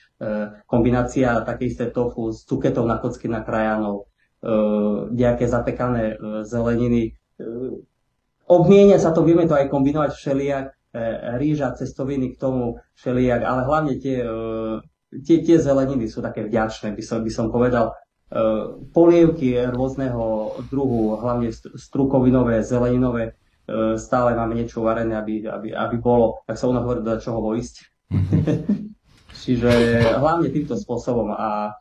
kombinácia 0.70 1.42
také 1.42 1.70
isté 1.70 1.90
tofu 1.90 2.30
s 2.30 2.46
cuketou 2.46 2.86
na 2.86 3.02
kocky 3.02 3.26
nakrájanou, 3.26 4.06
e, 4.40 4.54
nejaké 5.18 5.50
zapekané 5.50 6.14
e, 6.14 6.16
zeleniny, 6.46 7.18
Obmienia 8.50 8.98
sa 8.98 9.14
to, 9.14 9.22
vieme 9.22 9.46
to 9.46 9.54
aj 9.54 9.70
kombinovať 9.70 10.12
všelijak, 10.18 10.66
e, 10.90 11.02
rýža, 11.38 11.78
cestoviny 11.78 12.34
k 12.34 12.40
tomu 12.42 12.82
všelijak, 12.98 13.46
ale 13.46 13.62
hlavne 13.62 13.94
tie, 14.02 14.26
e, 14.26 15.22
tie, 15.22 15.46
tie 15.46 15.62
zeleniny 15.62 16.10
sú 16.10 16.26
také 16.26 16.50
vďačné, 16.50 16.98
by 16.98 17.04
som, 17.06 17.22
by 17.22 17.30
som 17.30 17.54
povedal. 17.54 17.94
E, 17.94 18.44
polievky 18.90 19.54
rôzneho 19.70 20.58
druhu, 20.66 21.22
hlavne 21.22 21.54
strukovinové, 21.54 22.66
zeleninové, 22.66 23.38
stále 23.96 24.34
máme 24.34 24.58
niečo 24.58 24.82
varené, 24.82 25.14
aby, 25.16 25.46
aby, 25.46 25.70
aby 25.74 25.96
bolo, 25.98 26.42
tak 26.46 26.58
sa 26.58 26.70
nás 26.70 26.82
hovorí, 26.82 27.06
do 27.06 27.16
čoho 27.22 27.54
ísť. 27.56 27.76
Mm-hmm. 28.10 28.42
Čiže 29.44 29.70
hlavne 30.20 30.50
týmto 30.52 30.76
spôsobom. 30.76 31.32
A 31.32 31.74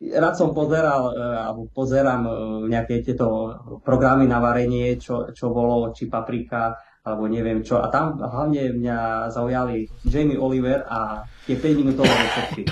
rád 0.00 0.34
som 0.34 0.56
pozeral, 0.56 1.12
e, 1.12 1.20
alebo 1.20 1.68
pozerám 1.70 2.22
e, 2.24 2.32
nejaké 2.72 3.04
tieto 3.04 3.52
programy 3.84 4.24
na 4.24 4.40
varenie, 4.40 4.96
čo, 4.96 5.28
čo 5.36 5.52
bolo, 5.52 5.92
či 5.92 6.08
paprika, 6.08 6.80
alebo 7.04 7.28
neviem 7.28 7.60
čo. 7.60 7.84
A 7.84 7.92
tam 7.92 8.16
hlavne 8.16 8.72
mňa 8.76 9.30
zaujali 9.32 9.88
Jamie 10.08 10.40
Oliver 10.40 10.88
a 10.88 11.24
tie 11.44 11.56
5 11.56 11.80
minútové 11.80 12.10
recepty. 12.10 12.64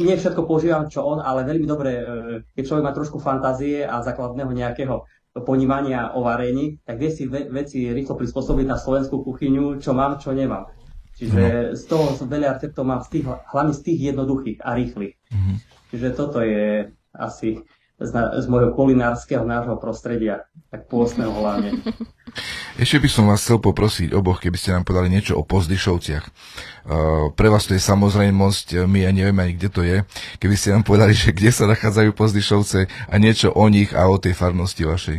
Nie 0.00 0.16
všetko 0.16 0.48
používam, 0.48 0.88
čo 0.88 1.04
on, 1.04 1.20
ale 1.20 1.44
veľmi 1.44 1.66
dobre, 1.68 1.90
e, 1.96 2.04
keď 2.52 2.62
človek 2.64 2.84
má 2.84 2.92
trošku 2.92 3.16
fantázie 3.16 3.84
a 3.84 4.04
základného 4.04 4.52
nejakého 4.52 5.04
ponímania 5.42 6.14
o 6.14 6.22
varení, 6.22 6.80
tak 6.86 6.98
vie 6.98 7.10
si 7.10 7.26
veci 7.28 7.90
rýchlo 7.90 8.14
prispôsobiť 8.14 8.66
na 8.66 8.76
slovenskú 8.78 9.22
kuchyňu, 9.22 9.82
čo 9.82 9.92
mám, 9.92 10.18
čo 10.18 10.32
nemám. 10.32 10.70
Čiže 11.18 11.42
no. 11.42 11.74
z 11.74 11.82
toho 11.90 12.04
veľa 12.30 12.56
receptov 12.56 12.86
mám 12.86 13.02
z 13.02 13.18
tých, 13.18 13.24
hlavne 13.26 13.74
z 13.74 13.82
tých 13.82 13.98
jednoduchých 14.14 14.58
a 14.62 14.70
rýchlych. 14.78 15.14
Mm-hmm. 15.34 15.56
Čiže 15.90 16.08
toto 16.14 16.38
je 16.46 16.94
asi 17.10 17.58
z, 17.98 18.10
na, 18.14 18.38
z 18.38 18.46
môjho 18.46 18.70
kulinárskeho 18.78 19.42
nášho 19.42 19.74
prostredia, 19.82 20.46
tak 20.70 20.86
pôstneho 20.86 21.34
hlavne. 21.34 21.82
Ešte 22.82 23.02
by 23.02 23.08
som 23.10 23.24
vás 23.26 23.42
chcel 23.42 23.58
poprosiť 23.58 24.14
oboch, 24.14 24.38
keby 24.38 24.54
ste 24.54 24.70
nám 24.70 24.86
podali 24.86 25.10
niečo 25.10 25.34
o 25.34 25.42
Pozdyšovciach. 25.42 26.24
Uh, 26.24 27.34
pre 27.34 27.50
vás 27.50 27.66
to 27.66 27.74
je 27.74 27.82
samozrejmosť, 27.82 28.86
my 28.86 29.02
ja 29.02 29.10
neviem 29.10 29.34
ani 29.42 29.52
kde 29.58 29.68
to 29.68 29.82
je. 29.82 30.06
Keby 30.38 30.54
ste 30.54 30.78
nám 30.78 30.86
povedali, 30.86 31.10
že 31.10 31.34
kde 31.34 31.50
sa 31.50 31.66
nachádzajú 31.66 32.14
Pozdyšovce 32.14 32.86
a 32.86 33.14
niečo 33.18 33.50
o 33.50 33.66
nich 33.66 33.90
a 33.90 34.06
o 34.06 34.16
tej 34.16 34.38
farnosti 34.38 34.86
vašej. 34.86 35.18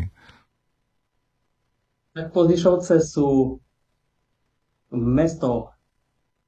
Tak 2.16 2.32
Pozdyšovce 2.32 3.04
sú 3.04 3.60
mesto 4.96 5.76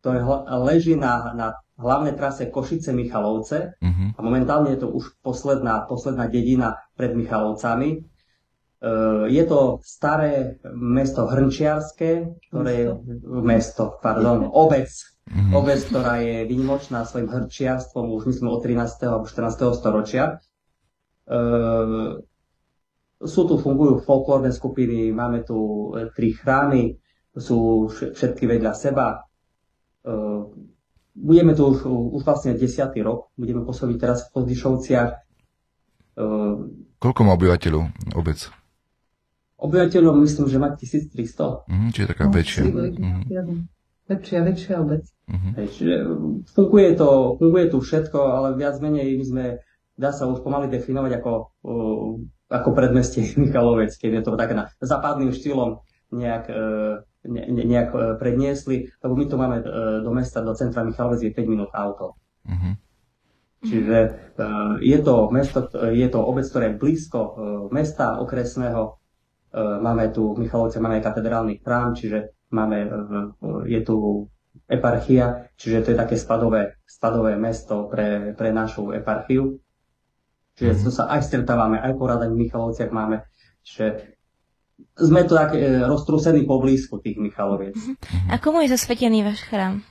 ktoré 0.01 0.25
leží 0.65 0.97
na, 0.97 1.29
na 1.37 1.47
hlavnej 1.81 2.13
trase 2.13 2.47
Košice-Michalovce 2.53 3.81
uh-huh. 3.81 4.07
a 4.15 4.19
momentálne 4.21 4.77
je 4.77 4.85
to 4.85 4.89
už 4.93 5.17
posledná, 5.25 5.89
posledná 5.89 6.29
dedina 6.29 6.77
pred 6.93 7.17
Michalovcami. 7.17 8.05
Uh, 8.81 9.29
je 9.29 9.43
to 9.45 9.81
staré 9.81 10.61
mesto 10.73 11.25
Hrnčiarske, 11.29 12.37
ktoré 12.49 12.71
je 12.71 12.87
mesto, 13.41 13.97
pardon, 14.01 14.49
obec, 14.49 14.89
uh-huh. 14.89 15.57
obec, 15.57 15.81
ktorá 15.85 16.21
je 16.21 16.45
vynimočná 16.49 17.05
svojim 17.05 17.29
hrčiarstvom 17.29 18.09
už 18.13 18.29
myslím 18.29 18.49
od 18.49 18.61
13. 18.61 19.09
alebo 19.09 19.25
14. 19.25 19.77
storočia. 19.77 20.41
Uh, 21.25 22.21
sú 23.21 23.45
tu, 23.45 23.61
fungujú 23.61 24.01
folklórne 24.01 24.49
skupiny, 24.49 25.13
máme 25.13 25.45
tu 25.45 25.93
tri 26.17 26.33
chrámy, 26.33 26.97
sú 27.37 27.85
všetky 27.93 28.49
vedľa 28.49 28.73
seba, 28.73 29.29
Ehm, 30.01 30.70
budeme 31.15 31.51
tu 31.55 31.67
už, 31.67 31.85
už 31.87 32.21
vlastne 32.23 32.55
desiatý 32.55 33.03
rok, 33.03 33.31
budeme 33.35 33.63
pôsobiť 33.67 33.97
teraz 33.99 34.27
v 34.27 34.39
Pozdišovciach. 34.39 35.09
Ehm, 36.17 36.87
Koľko 37.01 37.21
má 37.25 37.31
obyvateľov 37.35 37.83
obec? 38.15 38.39
Obyvateľov 39.61 40.17
myslím, 40.25 40.45
že 40.49 40.57
má 40.57 40.73
1300. 40.73 41.69
Mm, 41.69 41.89
čiže 41.93 42.07
taká 42.09 42.25
no, 42.25 42.33
väčšia. 42.33 42.63
Mm-hmm. 42.65 43.59
Väčšia, 44.09 44.39
väčšia 44.41 44.75
obec. 44.81 45.03
Mm-hmm. 45.29 45.51
Hej, 45.61 45.67
čiže 45.77 45.95
funguje, 46.51 46.87
to, 46.97 47.09
funguje 47.37 47.65
tu 47.69 47.77
všetko, 47.77 48.19
ale 48.19 48.47
viac 48.57 48.81
menej 48.81 49.15
my 49.21 49.25
sme, 49.25 49.45
dá 49.95 50.09
sa 50.09 50.25
už 50.25 50.41
pomaly 50.41 50.65
definovať 50.67 51.21
ako, 51.21 51.31
uh, 51.61 52.09
ako 52.49 52.69
predmestie 52.73 53.29
Michalovec, 53.41 53.93
keď 53.93 54.11
je 54.19 54.23
to 54.25 54.31
tak 54.33 54.51
na 54.57 54.63
západným 54.81 55.29
štýlom 55.29 55.85
nejak 56.11 56.45
uh, 56.49 57.05
ne, 57.27 57.41
ne, 57.49 57.63
nejak 57.65 57.89
e, 57.93 57.97
predniesli, 58.17 58.89
lebo 59.03 59.13
my 59.15 59.25
tu 59.29 59.35
máme 59.37 59.57
e, 59.61 59.65
do 60.01 60.11
mesta, 60.13 60.41
do 60.41 60.53
centra 60.53 60.83
Michalovec 60.83 61.21
je 61.21 61.33
5 61.33 61.45
minút 61.47 61.69
auto. 61.73 62.17
Uh-huh. 62.45 62.73
Čiže 63.61 63.97
uh, 64.41 64.81
je 64.81 64.97
to 65.05 65.29
mesto, 65.29 65.69
je 65.93 66.07
to 66.09 66.17
obec, 66.17 66.49
ktoré 66.49 66.73
je 66.73 66.81
blízko 66.81 67.19
mesta 67.69 68.17
okresného. 68.17 68.97
Máme 69.53 70.09
tu 70.09 70.33
v 70.33 70.41
Michalovce 70.41 70.81
máme 70.81 70.97
katedrálny 70.97 71.61
chrám, 71.61 71.93
čiže 71.93 72.33
máme, 72.49 72.89
je 73.69 73.79
tu 73.85 74.25
eparchia, 74.65 75.51
čiže 75.59 75.83
to 75.83 75.87
je 75.93 75.97
také 75.99 76.15
spadové, 76.17 76.81
spadové 76.87 77.37
mesto 77.37 77.85
pre, 77.85 78.33
pre 78.33 78.49
našu 78.49 78.95
eparchiu. 78.95 79.59
Čiže 80.55 80.71
to 80.81 80.89
sa 80.89 81.11
aj 81.11 81.21
stretávame, 81.27 81.79
aj 81.79 81.95
poradať 81.95 82.29
v 82.31 82.41
Michalovciach 82.47 82.91
máme. 82.91 83.23
Čiže 83.61 84.10
sme 84.97 85.25
tu 85.25 85.33
tak 85.33 85.57
e, 85.57 85.85
roztrúsení 85.85 86.45
poblízku 86.45 87.01
tých 87.01 87.17
Michaloviec. 87.17 87.75
Uh-huh. 87.75 87.95
A 88.29 88.37
komu 88.37 88.61
je 88.61 88.73
zasvetený 88.73 89.25
váš 89.25 89.41
chrám? 89.45 89.81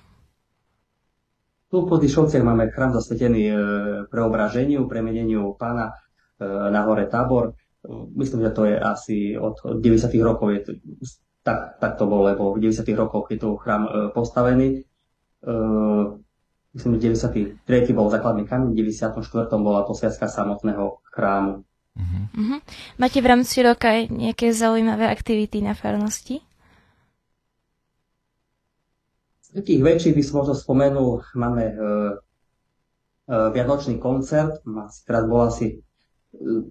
Tu 1.70 1.76
po 1.86 1.96
Dyšovciach 2.02 2.42
máme 2.42 2.70
chrám 2.74 2.90
zasvetený 2.94 3.42
e, 3.46 3.54
preobraženiu, 4.10 4.90
premeneniu 4.90 5.54
pána 5.54 5.94
e, 6.38 6.46
na 6.46 6.82
hore 6.82 7.06
Tábor. 7.06 7.54
Myslím, 8.18 8.44
že 8.44 8.50
to 8.50 8.66
je 8.66 8.76
asi 8.76 9.38
od, 9.38 9.54
od 9.64 9.78
90. 9.78 10.10
rokov 10.20 10.50
je 10.50 10.60
to, 10.66 10.70
tak, 11.46 11.78
tak 11.80 11.96
to 11.96 12.04
bolo, 12.10 12.28
lebo 12.28 12.52
v 12.52 12.68
90. 12.68 12.84
rokoch 12.98 13.30
je 13.30 13.38
tu 13.38 13.54
chrám 13.56 13.86
e, 13.86 13.90
postavený. 14.10 14.68
E, 14.76 15.52
myslím, 16.74 16.90
že 16.98 17.14
93. 17.64 17.94
bol 17.94 18.10
základný 18.10 18.50
kameň, 18.50 18.74
v 18.74 18.90
94. 18.90 19.22
bola 19.62 19.86
posviacka 19.86 20.26
samotného 20.26 21.06
chrámu. 21.06 21.69
Uh-huh. 21.98 22.24
Uh-huh. 22.38 22.60
Máte 22.96 23.18
v 23.18 23.26
rámci 23.26 23.66
roka 23.66 23.90
aj 23.90 24.14
nejaké 24.14 24.54
zaujímavé 24.54 25.10
aktivity 25.10 25.58
na 25.58 25.74
farnosti? 25.74 26.38
Z 29.50 29.58
takých 29.58 29.82
väčších 29.82 30.14
by 30.14 30.22
som 30.22 30.34
možno 30.46 30.54
spomenul, 30.54 31.26
máme 31.34 31.64
uh, 31.74 32.12
uh, 33.26 33.48
Vianočný 33.50 33.98
koncert, 33.98 34.62
teraz 35.02 35.24
bol 35.26 35.50
asi 35.50 35.82
uh, 36.38 36.62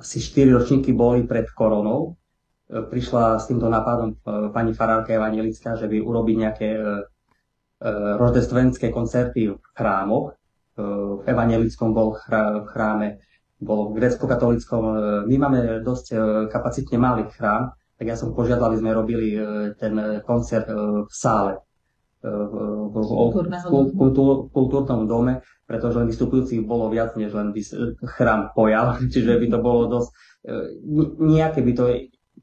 asi 0.00 0.16
4 0.18 0.56
ročníky 0.56 0.96
boli 0.96 1.28
pred 1.28 1.46
koronou. 1.52 2.16
E, 2.66 2.82
prišla 2.88 3.36
s 3.36 3.52
týmto 3.52 3.68
nápadom 3.68 4.16
pani 4.50 4.72
Farárka 4.72 5.12
Evangelická, 5.12 5.76
že 5.76 5.84
by 5.84 6.00
urobiť 6.00 6.36
nejaké 6.40 6.68
roždestvenské 8.16 8.92
koncerty 8.92 9.52
v 9.52 9.60
chrámoch. 9.76 10.36
V 10.76 11.24
evangelickom 11.24 11.92
bol 11.92 12.16
v 12.16 12.68
chráme, 12.72 13.20
bol 13.60 13.92
v 13.92 14.00
grecko-katolickom. 14.00 14.82
My 15.28 15.36
máme 15.36 15.84
dosť 15.84 16.16
kapacitne 16.48 16.96
malý 16.96 17.28
chrám, 17.28 17.76
tak 18.00 18.08
ja 18.08 18.16
som 18.16 18.32
požiadal, 18.32 18.72
aby 18.72 18.80
sme 18.80 18.96
robili 18.96 19.36
ten 19.76 20.24
koncert 20.24 20.66
v 21.04 21.12
sále 21.12 21.60
v, 22.20 22.52
v, 22.92 22.96
kultúrnom 24.52 25.08
dome, 25.08 25.40
pretože 25.64 25.96
len 25.96 26.08
vystupujúcich 26.12 26.68
bolo 26.68 26.92
viac, 26.92 27.16
než 27.16 27.32
len 27.32 27.52
by 27.56 27.60
chrám 28.16 28.52
pojal, 28.52 29.00
čiže 29.12 29.40
by 29.40 29.46
to 29.48 29.58
bolo 29.60 29.88
dosť, 29.88 30.08
e, 30.44 30.54
nejaké 31.16 31.64
by 31.64 31.72
to 31.72 31.84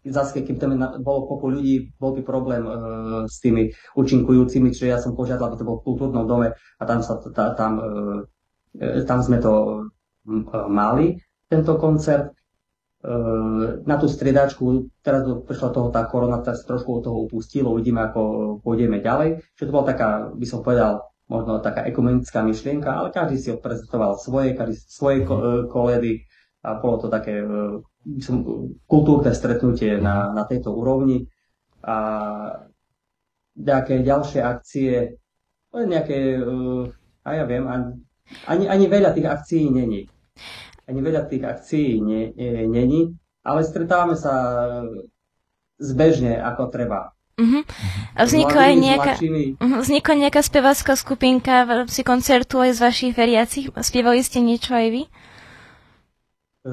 zase 0.07 0.39
keď 0.39 0.55
tam 0.61 0.71
bolo 1.03 1.27
kopu 1.27 1.51
ľudí, 1.51 1.91
bol 1.99 2.15
by 2.15 2.21
problém 2.23 2.63
s 3.27 3.43
tými 3.43 3.75
účinkujúcimi, 3.97 4.71
čiže 4.71 4.87
ja 4.87 4.99
som 5.01 5.17
požiadal, 5.17 5.51
aby 5.51 5.59
to 5.59 5.67
bolo 5.67 5.83
v 5.83 5.87
kultúrnom 5.89 6.23
dome 6.23 6.55
a 6.55 6.83
tam, 6.87 7.03
sa, 7.03 7.19
tá, 7.19 7.51
tam, 7.59 7.81
tam 8.79 9.19
sme 9.19 9.43
to 9.43 9.83
mali, 10.67 11.15
tento 11.47 11.79
koncert 11.79 12.37
na 13.85 13.95
tú 14.01 14.09
striedačku, 14.09 14.89
teraz 15.05 15.23
prišla 15.23 15.69
toho 15.69 15.87
tá 15.93 16.03
korona, 16.09 16.41
teraz 16.41 16.65
trošku 16.65 16.99
od 16.99 17.01
toho 17.05 17.17
upustilo, 17.29 17.71
uvidíme, 17.71 18.09
ako 18.09 18.21
pôjdeme 18.65 18.99
ďalej. 18.99 19.39
Čiže 19.53 19.67
to 19.69 19.75
bola 19.75 19.87
taká, 19.87 20.09
by 20.33 20.45
som 20.49 20.59
povedal, 20.65 21.05
možno 21.29 21.61
taká 21.61 21.85
ekumenická 21.85 22.41
myšlienka, 22.41 22.89
ale 22.89 23.13
každý 23.13 23.37
si 23.37 23.49
odprezentoval 23.53 24.17
svoje, 24.17 24.57
každý 24.57 24.75
svoje 24.89 25.17
koledy 25.69 26.25
a 26.65 26.81
bolo 26.81 26.97
to 26.97 27.07
také 27.07 27.45
som, 28.23 28.43
kultúrne 28.89 29.31
stretnutie 29.31 30.01
na, 30.01 30.33
na 30.33 30.43
tejto 30.49 30.73
úrovni. 30.73 31.29
A 31.85 31.95
nejaké 33.55 34.01
ďalšie 34.01 34.41
akcie, 34.41 35.21
nejaké, 35.71 36.41
a 37.23 37.29
ja 37.29 37.43
viem, 37.45 37.63
ani, 38.49 38.65
ani 38.65 38.85
veľa 38.89 39.13
tých 39.13 39.27
akcií 39.29 39.69
není 39.69 40.09
ani 40.87 40.99
veľa 41.03 41.27
tých 41.27 41.43
akcií 41.43 41.99
nie, 41.99 42.31
nie, 42.33 42.65
není, 42.67 43.01
ale 43.43 43.63
stretávame 43.67 44.15
sa 44.15 44.33
zbežne 45.77 46.39
ako 46.39 46.71
treba. 46.71 47.11
Uh-huh. 47.37 47.61
Vznikla 48.17 48.73
aj 48.73 48.75
nejaká, 48.81 49.13
uh-huh. 49.21 49.77
vznikla 49.85 50.13
nejaká 50.25 50.41
spevácká 50.41 50.97
skupinka 50.97 51.69
v 51.69 51.85
rámci 51.85 52.01
koncertu 52.01 52.57
aj 52.57 52.73
z 52.73 52.79
vašich 52.81 53.13
veriacich? 53.13 53.69
Spievali 53.77 54.25
ste 54.25 54.41
niečo 54.41 54.73
aj 54.73 54.87
vy? 54.89 55.03
E, 55.05 55.09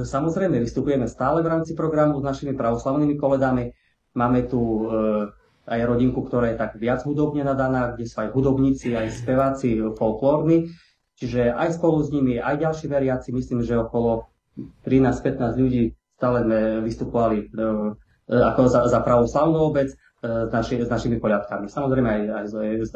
samozrejme, 0.09 0.57
vystupujeme 0.65 1.05
stále 1.05 1.45
v 1.45 1.53
rámci 1.53 1.77
programu 1.77 2.17
s 2.17 2.25
našimi 2.25 2.57
pravoslavnými 2.57 3.21
koledami. 3.21 3.77
Máme 4.17 4.49
tu 4.49 4.89
e, 4.89 5.29
aj 5.69 5.81
rodinku, 5.85 6.25
ktorá 6.25 6.49
je 6.53 6.57
tak 6.57 6.81
viac 6.81 7.05
hudobne 7.05 7.45
nadaná, 7.45 7.93
kde 7.93 8.09
sú 8.09 8.25
aj 8.25 8.33
hudobníci, 8.33 8.97
aj 8.97 9.21
speváci 9.21 9.85
folklórni. 10.01 10.73
Čiže 11.15 11.55
aj 11.55 11.79
spolu 11.79 12.03
s 12.03 12.11
nimi, 12.11 12.43
aj 12.43 12.59
ďalší 12.59 12.87
veriaci, 12.91 13.31
myslím, 13.31 13.63
že 13.63 13.79
okolo 13.79 14.27
13-15 14.87 15.63
ľudí 15.63 15.95
stále 16.19 16.43
sme 16.47 16.59
vystupovali 16.83 17.39
e, 17.39 17.47
e, 18.31 18.35
ako 18.35 18.61
za, 18.71 18.81
za 18.91 18.99
pravoslavnú 19.03 19.59
obec 19.71 19.95
e, 19.95 19.97
s, 20.27 20.51
naši, 20.51 20.83
s 20.83 20.91
našimi 20.91 21.23
poliadkami. 21.23 21.71
Samozrejme 21.71 22.09
aj, 22.09 22.23
aj, 22.31 22.47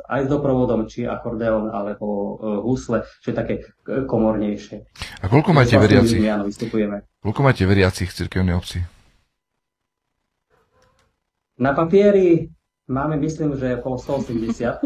aj 0.03 0.21
s 0.27 0.29
doprovodom, 0.31 0.87
či 0.91 1.07
akordeón, 1.07 1.71
alebo 1.71 2.39
husle, 2.67 3.07
čo 3.23 3.31
je 3.31 3.37
také 3.37 3.55
komornejšie. 3.87 4.77
A 5.23 5.27
koľko 5.31 5.55
máte 5.55 5.79
veriacich? 5.79 6.23
Áno, 6.27 6.47
vystupujeme. 6.47 7.07
Koľko 7.23 7.41
máte 7.43 7.63
veriacich 7.67 8.11
v 8.11 8.17
cirkevnej 8.25 8.55
obci? 8.55 8.83
Na 11.59 11.75
papieri 11.75 12.51
máme, 12.87 13.19
myslím, 13.19 13.59
že 13.59 13.83
okolo 13.83 13.99
180. 14.23 14.79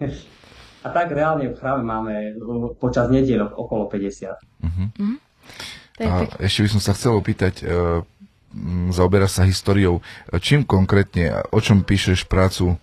A 0.82 0.90
tak 0.90 1.14
reálne 1.14 1.46
v 1.46 1.58
chráme 1.58 1.86
máme 1.86 2.14
počas 2.82 3.06
nedielok 3.06 3.54
okolo 3.54 3.86
50. 3.86 4.34
Uh-huh. 4.66 4.90
Uh-huh. 4.98 5.16
A 6.02 6.26
ešte 6.42 6.66
by 6.66 6.68
som 6.74 6.82
sa 6.82 6.92
chcel 6.98 7.14
opýtať, 7.14 7.62
uh, 7.62 8.02
zaoberá 8.90 9.30
sa 9.30 9.46
históriou. 9.46 10.02
Čím 10.42 10.66
konkrétne, 10.66 11.46
o 11.54 11.58
čom 11.62 11.86
píšeš 11.86 12.26
prácu, 12.26 12.74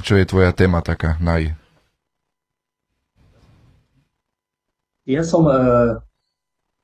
čo 0.00 0.12
je 0.16 0.24
tvoja 0.24 0.56
téma 0.56 0.80
taká 0.80 1.20
naj? 1.20 1.52
Ja 5.04 5.20
som, 5.20 5.44
uh, 5.44 6.00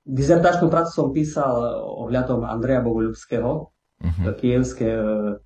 dizertačnú 0.05 0.69
prácu 0.69 0.91
som 0.93 1.09
písal 1.17 1.81
ohľadom 2.07 2.45
Andreja 2.45 2.85
Bogoľubského, 2.85 3.73
uh-huh. 3.73 4.33
kievské, 4.37 5.01
uh, 5.01 5.41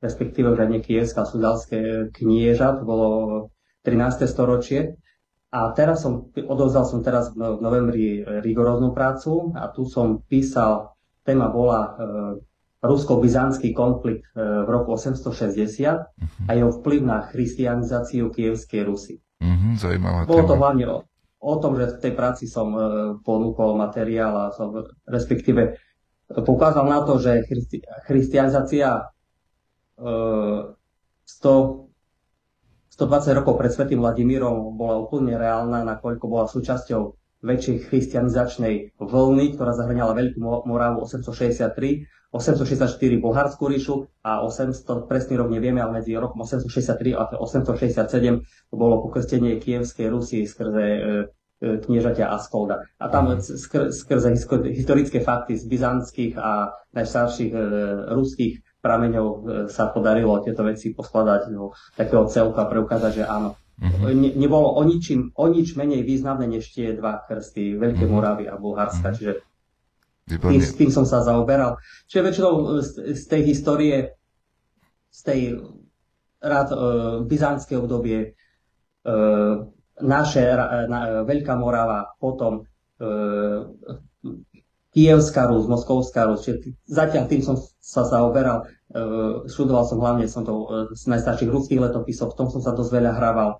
respektíve 0.00 0.48
už 0.48 0.64
nie 0.72 0.80
kievské, 0.80 1.20
sudalské 1.28 2.08
knieža, 2.16 2.80
to 2.80 2.82
bolo 2.88 3.08
13. 3.90 4.30
storočie. 4.30 4.94
A 5.50 5.74
teraz 5.74 6.06
som, 6.06 6.30
odovzdal 6.30 6.86
som 6.86 7.02
teraz 7.02 7.34
v 7.34 7.58
novembri 7.58 8.22
rigoróznu 8.22 8.94
prácu 8.94 9.50
a 9.58 9.66
tu 9.74 9.82
som 9.82 10.22
písal, 10.22 10.94
téma 11.26 11.50
bola 11.50 11.80
e, 11.82 11.90
rusko-byzantský 12.86 13.74
konflikt 13.74 14.30
e, 14.30 14.38
v 14.38 14.68
roku 14.70 14.94
860 14.94 15.26
uh-huh. 15.26 16.46
a 16.46 16.50
jeho 16.54 16.70
vplyv 16.80 17.00
na 17.02 17.18
christianizáciu 17.26 18.30
Kievskej 18.30 18.86
Rusy. 18.86 19.18
Uh-huh, 19.42 19.74
zaujímavá 19.74 20.22
Bolo 20.30 20.46
to 20.46 20.54
hlavne 20.54 20.84
o, 20.86 20.96
o 21.42 21.54
tom, 21.58 21.74
že 21.74 21.98
v 21.98 22.00
tej 22.08 22.12
práci 22.14 22.46
som 22.46 22.70
e, 22.70 22.80
ponúkol 23.20 23.74
materiál 23.74 24.32
a 24.32 24.54
som 24.54 24.70
respektíve 25.10 25.82
poukázal 26.30 26.86
na 26.86 27.02
to, 27.02 27.18
že 27.18 27.42
christi, 27.42 27.82
christianizácia 28.06 29.02
e, 29.98 30.08
100 31.26 31.89
120 33.00 33.32
rokov 33.40 33.56
pred 33.56 33.72
Svetým 33.72 34.04
Vladimírom 34.04 34.76
bola 34.76 35.00
úplne 35.00 35.40
reálna, 35.40 35.88
nakoľko 35.88 36.24
bola 36.28 36.44
súčasťou 36.44 37.16
väčšej 37.40 37.88
christianizačnej 37.88 39.00
vlny, 39.00 39.56
ktorá 39.56 39.72
zahrňala 39.72 40.12
Veľkú 40.12 40.68
Moravu 40.68 41.08
863, 41.08 42.04
864 42.28 43.00
Bulharskú 43.16 43.72
ríšu 43.72 44.04
a 44.20 44.44
800, 44.44 45.08
presný 45.08 45.40
rok 45.40 45.48
nevieme, 45.48 45.80
ale 45.80 46.04
medzi 46.04 46.12
rokom 46.12 46.44
863 46.44 47.16
a 47.16 47.40
867 47.40 48.44
bolo 48.68 49.00
pokrstenie 49.08 49.56
Kievskej 49.56 50.12
Rusy 50.12 50.44
skrze 50.44 50.84
e, 50.84 51.00
e, 51.00 51.80
kniežatia 51.80 52.28
Askolda. 52.28 52.84
A 53.00 53.08
tam 53.08 53.40
skr- 53.40 53.88
skrze 53.96 54.36
historické 54.76 55.24
fakty 55.24 55.56
z 55.56 55.64
byzantských 55.64 56.36
a 56.36 56.76
najstarších 56.92 57.50
e, 57.56 57.60
ruských 58.12 58.54
prameňov 58.80 59.26
e, 59.28 59.38
sa 59.68 59.92
podarilo 59.92 60.40
tieto 60.40 60.64
veci 60.64 60.96
poskladať 60.96 61.52
do 61.52 61.76
takého 61.94 62.24
celka 62.26 62.64
a 62.64 62.70
preukázať, 62.70 63.12
že 63.22 63.24
áno. 63.28 63.56
Uh-huh. 63.80 64.12
Ne, 64.12 64.36
nebolo 64.36 64.76
o, 64.76 64.82
ničím, 64.84 65.32
o 65.36 65.48
nič 65.48 65.72
menej 65.72 66.04
významné 66.04 66.44
než 66.48 66.68
tie 66.72 66.92
dva 66.92 67.24
krsty, 67.24 67.80
Veľké 67.80 68.04
uh-huh. 68.04 68.12
Moravy 68.12 68.44
a 68.48 68.60
Bulharska, 68.60 69.12
uh-huh. 69.12 69.16
čiže 69.16 69.32
tým, 70.28 70.60
s 70.60 70.76
tým 70.76 70.90
som 70.92 71.08
sa 71.08 71.24
zaoberal. 71.24 71.80
Čiže 72.06 72.22
väčšinou 72.22 72.52
z, 72.84 72.90
z 73.16 73.24
tej 73.24 73.42
histórie, 73.50 73.96
z 75.10 75.20
tej 75.26 75.40
rád 76.38 76.68
uh, 76.70 76.78
byzantské 77.26 77.74
obdobie, 77.74 78.38
uh, 79.04 79.66
naše, 79.98 80.44
uh, 80.54 80.86
na, 80.86 81.26
Veľká 81.26 81.58
Morava, 81.58 82.14
potom 82.22 82.62
uh, 82.62 83.58
Kievská 84.90 85.46
Rus, 85.50 85.70
Moskovská 85.70 86.26
Rus, 86.30 86.46
čiže 86.46 86.74
zatiaľ 86.86 87.30
tým 87.30 87.42
som 87.42 87.54
sa 87.90 88.06
zaoberal, 88.06 88.70
uh, 88.94 89.42
študoval 89.50 89.82
som 89.82 89.98
hlavne 89.98 90.30
som 90.30 90.46
to 90.46 90.54
uh, 90.54 90.66
z 90.94 91.10
najstarších 91.10 91.50
ruských 91.50 91.82
letopisov, 91.82 92.32
v 92.32 92.38
tom 92.38 92.48
som 92.54 92.62
sa 92.62 92.70
dosť 92.70 92.90
veľa 92.94 93.12
hrával. 93.18 93.50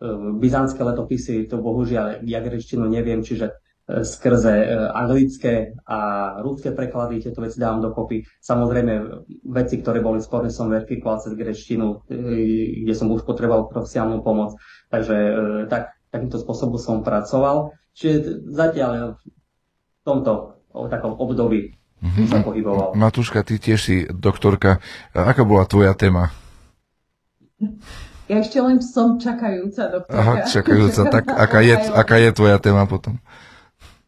Uh, 0.00 0.32
byzantské 0.40 0.80
letopisy, 0.80 1.44
to 1.44 1.60
bohužiaľ 1.60 2.24
ja 2.24 2.40
grečtinu 2.40 2.88
neviem, 2.88 3.20
čiže 3.20 3.52
skrze 3.84 4.64
anglické 4.96 5.76
a 5.84 6.00
ruské 6.40 6.72
preklady 6.72 7.20
tieto 7.20 7.44
veci 7.44 7.60
dávam 7.60 7.84
dokopy. 7.84 8.24
Samozrejme, 8.40 8.92
veci, 9.52 9.76
ktoré 9.76 10.00
boli 10.00 10.24
sporné, 10.24 10.48
som 10.48 10.72
verifikoval 10.72 11.20
cez 11.20 11.36
grečtinu, 11.36 12.00
kde 12.08 12.94
som 12.96 13.12
už 13.12 13.28
potreboval 13.28 13.68
profesionálnu 13.68 14.24
pomoc. 14.24 14.56
Takže 14.88 15.16
tak, 15.68 16.00
takýmto 16.08 16.40
spôsobom 16.40 16.80
som 16.80 17.04
pracoval. 17.04 17.76
Čiže 17.92 18.48
zatiaľ 18.56 19.20
v 19.20 20.02
tomto 20.08 20.64
o 20.72 20.88
takom 20.88 21.20
období 21.20 21.76
mm-hmm. 22.04 22.26
sa 22.28 22.38
pohyboval. 22.44 22.92
Matúška, 22.92 23.40
ty 23.40 23.56
tiež 23.56 23.80
si 23.80 23.96
doktorka. 24.12 24.84
Aká 25.16 25.42
bola 25.42 25.64
tvoja 25.64 25.96
téma? 25.96 26.30
Ja 28.24 28.40
ešte 28.40 28.60
len 28.60 28.80
som 28.80 29.16
čakajúca 29.20 29.88
doktorka. 29.88 30.20
Aha, 30.20 30.34
čakajúca. 30.48 31.02
Tak 31.08 31.24
aká 31.28 31.60
je, 31.64 31.76
aká 32.00 32.16
je 32.20 32.30
tvoja 32.32 32.56
téma 32.60 32.84
potom? 32.84 33.20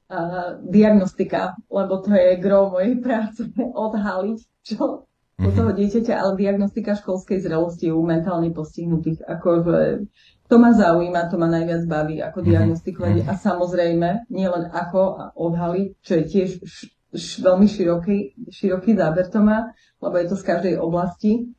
Uh, 0.06 0.62
diagnostika, 0.62 1.58
lebo 1.66 1.98
to 1.98 2.14
je 2.14 2.38
gro 2.38 2.70
mojej 2.70 3.02
práce, 3.02 3.42
odhaliť, 3.88 4.38
čo 4.62 5.08
u 5.36 5.50
toho 5.52 5.68
mhm. 5.72 5.76
dieťaťa, 5.76 6.14
ale 6.16 6.40
diagnostika 6.40 6.96
školskej 6.96 7.44
zrelosti 7.44 7.92
u 7.92 8.00
mentálne 8.00 8.48
postihnutých. 8.56 9.20
Akože 9.28 10.08
to 10.48 10.56
ma 10.56 10.72
zaujíma, 10.72 11.28
to 11.28 11.36
ma 11.36 11.50
najviac 11.50 11.84
baví, 11.84 12.24
ako 12.24 12.40
mhm. 12.40 12.46
diagnostikovať. 12.48 13.14
Mm-hmm. 13.20 13.30
A 13.30 13.32
samozrejme, 13.36 14.08
nielen 14.32 14.64
ako 14.72 15.34
odhaliť, 15.36 15.88
čo 16.00 16.12
je 16.16 16.24
tiež 16.24 16.50
veľmi 17.16 17.66
široký, 17.66 18.16
široký 18.52 18.96
záber 18.96 19.26
to 19.32 19.40
má, 19.42 19.72
lebo 20.00 20.14
je 20.20 20.26
to 20.28 20.36
z 20.36 20.44
každej 20.44 20.74
oblasti, 20.78 21.56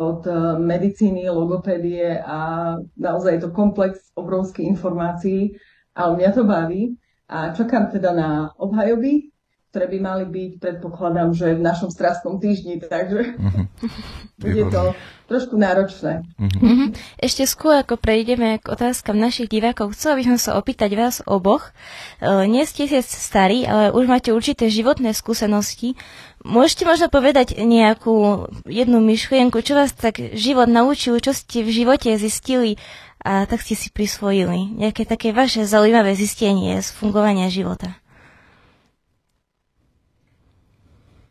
od 0.00 0.24
e, 0.26 0.32
medicíny, 0.58 1.28
logopédie 1.28 2.16
a 2.24 2.72
naozaj 2.96 3.36
je 3.36 3.42
to 3.44 3.50
komplex 3.52 4.12
obrovských 4.16 4.72
informácií, 4.72 5.60
ale 5.92 6.16
mňa 6.16 6.30
to 6.32 6.44
baví. 6.48 6.96
A 7.30 7.54
čakám 7.54 7.92
teda 7.94 8.10
na 8.10 8.50
obhajoby, 8.58 9.30
ktoré 9.70 9.86
by 9.86 9.98
mali 10.02 10.24
byť, 10.26 10.50
predpokladám, 10.58 11.30
že 11.30 11.54
v 11.54 11.62
našom 11.62 11.94
strastnom 11.94 12.42
týždni, 12.42 12.82
takže 12.82 13.38
uh-huh. 13.38 13.64
bude 14.42 14.66
to 14.66 14.98
trošku 15.30 15.54
náročné. 15.54 16.26
Uh-huh. 16.42 16.90
Ešte 17.22 17.46
skôr, 17.46 17.78
ako 17.78 17.94
prejdeme 17.94 18.58
k 18.58 18.66
otázkam 18.66 19.14
našich 19.14 19.46
divákov, 19.46 19.94
chcela 19.94 20.18
by 20.18 20.34
som 20.34 20.38
sa 20.42 20.50
opýtať 20.58 20.90
vás 20.98 21.22
oboch. 21.22 21.70
E, 22.18 22.50
nie 22.50 22.66
ste 22.66 22.90
si 22.90 22.98
starí, 22.98 23.62
ale 23.62 23.94
už 23.94 24.10
máte 24.10 24.34
určité 24.34 24.66
životné 24.66 25.14
skúsenosti. 25.14 25.94
Môžete 26.42 26.82
možno 26.82 27.06
povedať 27.06 27.54
nejakú 27.62 28.50
jednu 28.66 28.98
myšlienku, 28.98 29.62
čo 29.62 29.78
vás 29.78 29.94
tak 29.94 30.18
život 30.34 30.66
naučil, 30.66 31.22
čo 31.22 31.30
ste 31.30 31.62
v 31.62 31.70
živote 31.70 32.10
zistili 32.18 32.74
a 33.22 33.46
tak 33.46 33.62
ste 33.62 33.78
si 33.78 33.94
prisvojili. 33.94 34.82
Nejaké 34.82 35.06
také 35.06 35.30
vaše 35.30 35.62
zaujímavé 35.62 36.18
zistenie 36.18 36.82
z 36.82 36.90
fungovania 36.90 37.46
života. 37.46 37.94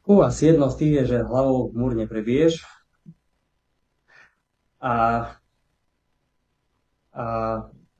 U 0.10 0.18
vás 0.18 0.42
jedno 0.42 0.74
z 0.74 0.76
tých 0.82 0.94
je, 0.94 1.04
že 1.06 1.30
hlavou 1.30 1.70
múr 1.70 1.94
neprebiješ. 1.94 2.66
A, 4.82 4.94
a 7.14 7.26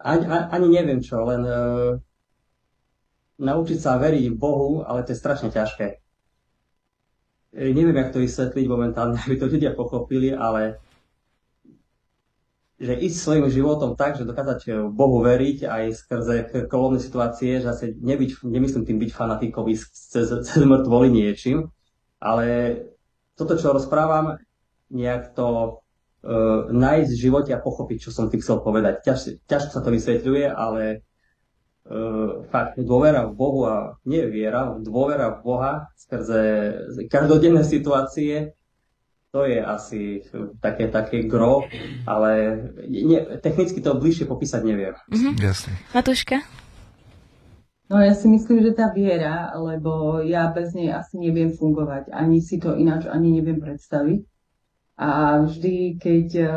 ani, 0.02 0.26
ani 0.26 0.68
neviem 0.74 1.06
čo, 1.06 1.22
len 1.22 1.46
uh, 1.46 2.02
naučiť 3.38 3.78
sa 3.78 4.02
veriť 4.02 4.26
Bohu, 4.34 4.82
ale 4.82 5.06
to 5.06 5.14
je 5.14 5.22
strašne 5.22 5.54
ťažké. 5.54 6.02
E, 7.54 7.64
neviem, 7.78 7.94
jak 7.94 8.10
to 8.10 8.26
vysvetliť 8.26 8.66
momentálne, 8.66 9.22
aby 9.30 9.38
to 9.38 9.46
ľudia 9.46 9.78
pochopili, 9.78 10.34
ale 10.34 10.82
že 12.82 12.96
ísť 12.96 13.18
svojim 13.22 13.46
životom 13.54 13.94
tak, 13.94 14.18
že 14.18 14.26
dokázať 14.26 14.90
Bohu 14.98 15.22
veriť 15.22 15.62
aj 15.62 15.84
skrze 15.94 16.36
kolovné 16.72 16.98
situácie, 16.98 17.62
že 17.62 17.70
asi 17.70 17.86
nebyť, 18.02 18.42
nemyslím 18.50 18.88
tým 18.88 18.98
byť 18.98 19.12
fanatikom 19.14 19.68
cez, 19.78 20.26
cez 20.26 20.62
mŕtvoli 20.66 21.12
niečím, 21.14 21.70
ale 22.20 22.48
toto, 23.40 23.56
čo 23.56 23.72
rozprávam, 23.72 24.40
nejak 24.92 25.32
to 25.34 25.80
uh, 26.24 26.68
nájsť 26.68 27.12
v 27.16 27.24
živote 27.24 27.52
a 27.56 27.64
pochopiť, 27.64 27.98
čo 28.08 28.12
som 28.12 28.28
tým 28.28 28.44
chcel 28.44 28.60
povedať. 28.60 29.02
Ťaž, 29.08 29.20
ťažko 29.48 29.72
sa 29.72 29.82
to 29.82 29.90
vysvetľuje, 29.96 30.46
ale 30.52 30.84
uh, 31.88 32.44
fakt 32.52 32.76
dôvera 32.80 33.28
v 33.32 33.34
Bohu 33.40 33.64
a 33.64 33.96
nie 34.04 34.28
viera, 34.28 34.76
dôvera 34.84 35.40
v 35.40 35.40
Boha 35.42 35.72
skrze 35.96 36.42
každodenné 37.08 37.64
situácie, 37.64 38.60
to 39.30 39.46
je 39.46 39.62
asi 39.62 40.26
také, 40.58 40.90
také 40.90 41.30
gro, 41.30 41.62
ale 42.10 42.58
nie, 42.90 43.22
technicky 43.46 43.78
to 43.78 43.94
bližšie 43.94 44.26
popísať 44.26 44.62
neviem. 44.66 44.98
Mm-hmm. 45.14 45.34
Jasne. 45.38 45.74
Matúška? 45.94 46.42
No 47.90 47.98
ja 47.98 48.14
si 48.14 48.30
myslím, 48.30 48.62
že 48.62 48.78
tá 48.78 48.94
viera, 48.94 49.50
lebo 49.58 50.22
ja 50.22 50.54
bez 50.54 50.78
nej 50.78 50.94
asi 50.94 51.18
neviem 51.18 51.50
fungovať. 51.50 52.14
Ani 52.14 52.38
si 52.38 52.62
to 52.62 52.78
ináč 52.78 53.10
ani 53.10 53.34
neviem 53.34 53.58
predstaviť. 53.58 54.30
A 55.00 55.42
vždy, 55.48 55.96
keď 55.96 56.28
eh, 56.38 56.50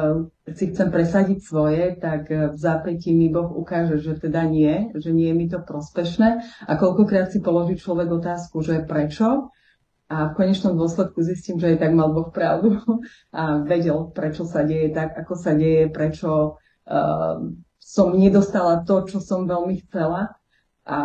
si 0.53 0.75
chcem 0.75 0.93
presadiť 0.93 1.39
svoje, 1.41 1.97
tak 1.97 2.29
eh, 2.29 2.53
v 2.53 2.59
zápätí 2.59 3.17
mi 3.17 3.33
Boh 3.33 3.49
ukáže, 3.49 3.97
že 4.03 4.21
teda 4.21 4.45
nie, 4.45 4.93
že 4.93 5.15
nie 5.15 5.33
je 5.33 5.39
mi 5.39 5.47
to 5.49 5.65
prospešné. 5.65 6.43
A 6.69 6.73
koľkokrát 6.77 7.33
si 7.33 7.41
položí 7.41 7.81
človek 7.81 8.13
otázku, 8.13 8.61
že 8.61 8.85
prečo. 8.85 9.49
A 10.13 10.29
v 10.29 10.37
konečnom 10.37 10.77
dôsledku 10.77 11.25
zistím, 11.25 11.57
že 11.57 11.73
aj 11.73 11.79
tak 11.81 11.97
mal 11.97 12.13
Boh 12.13 12.29
pravdu 12.29 12.77
a 13.33 13.65
vedel, 13.65 14.13
prečo 14.13 14.45
sa 14.45 14.69
deje 14.69 14.93
tak, 14.93 15.17
ako 15.17 15.33
sa 15.33 15.57
deje, 15.57 15.89
prečo 15.89 16.61
uh, 16.61 17.41
som 17.81 18.13
nedostala 18.13 18.85
to, 18.85 19.09
čo 19.09 19.25
som 19.25 19.49
veľmi 19.49 19.81
chcela. 19.89 20.42
A 20.87 20.99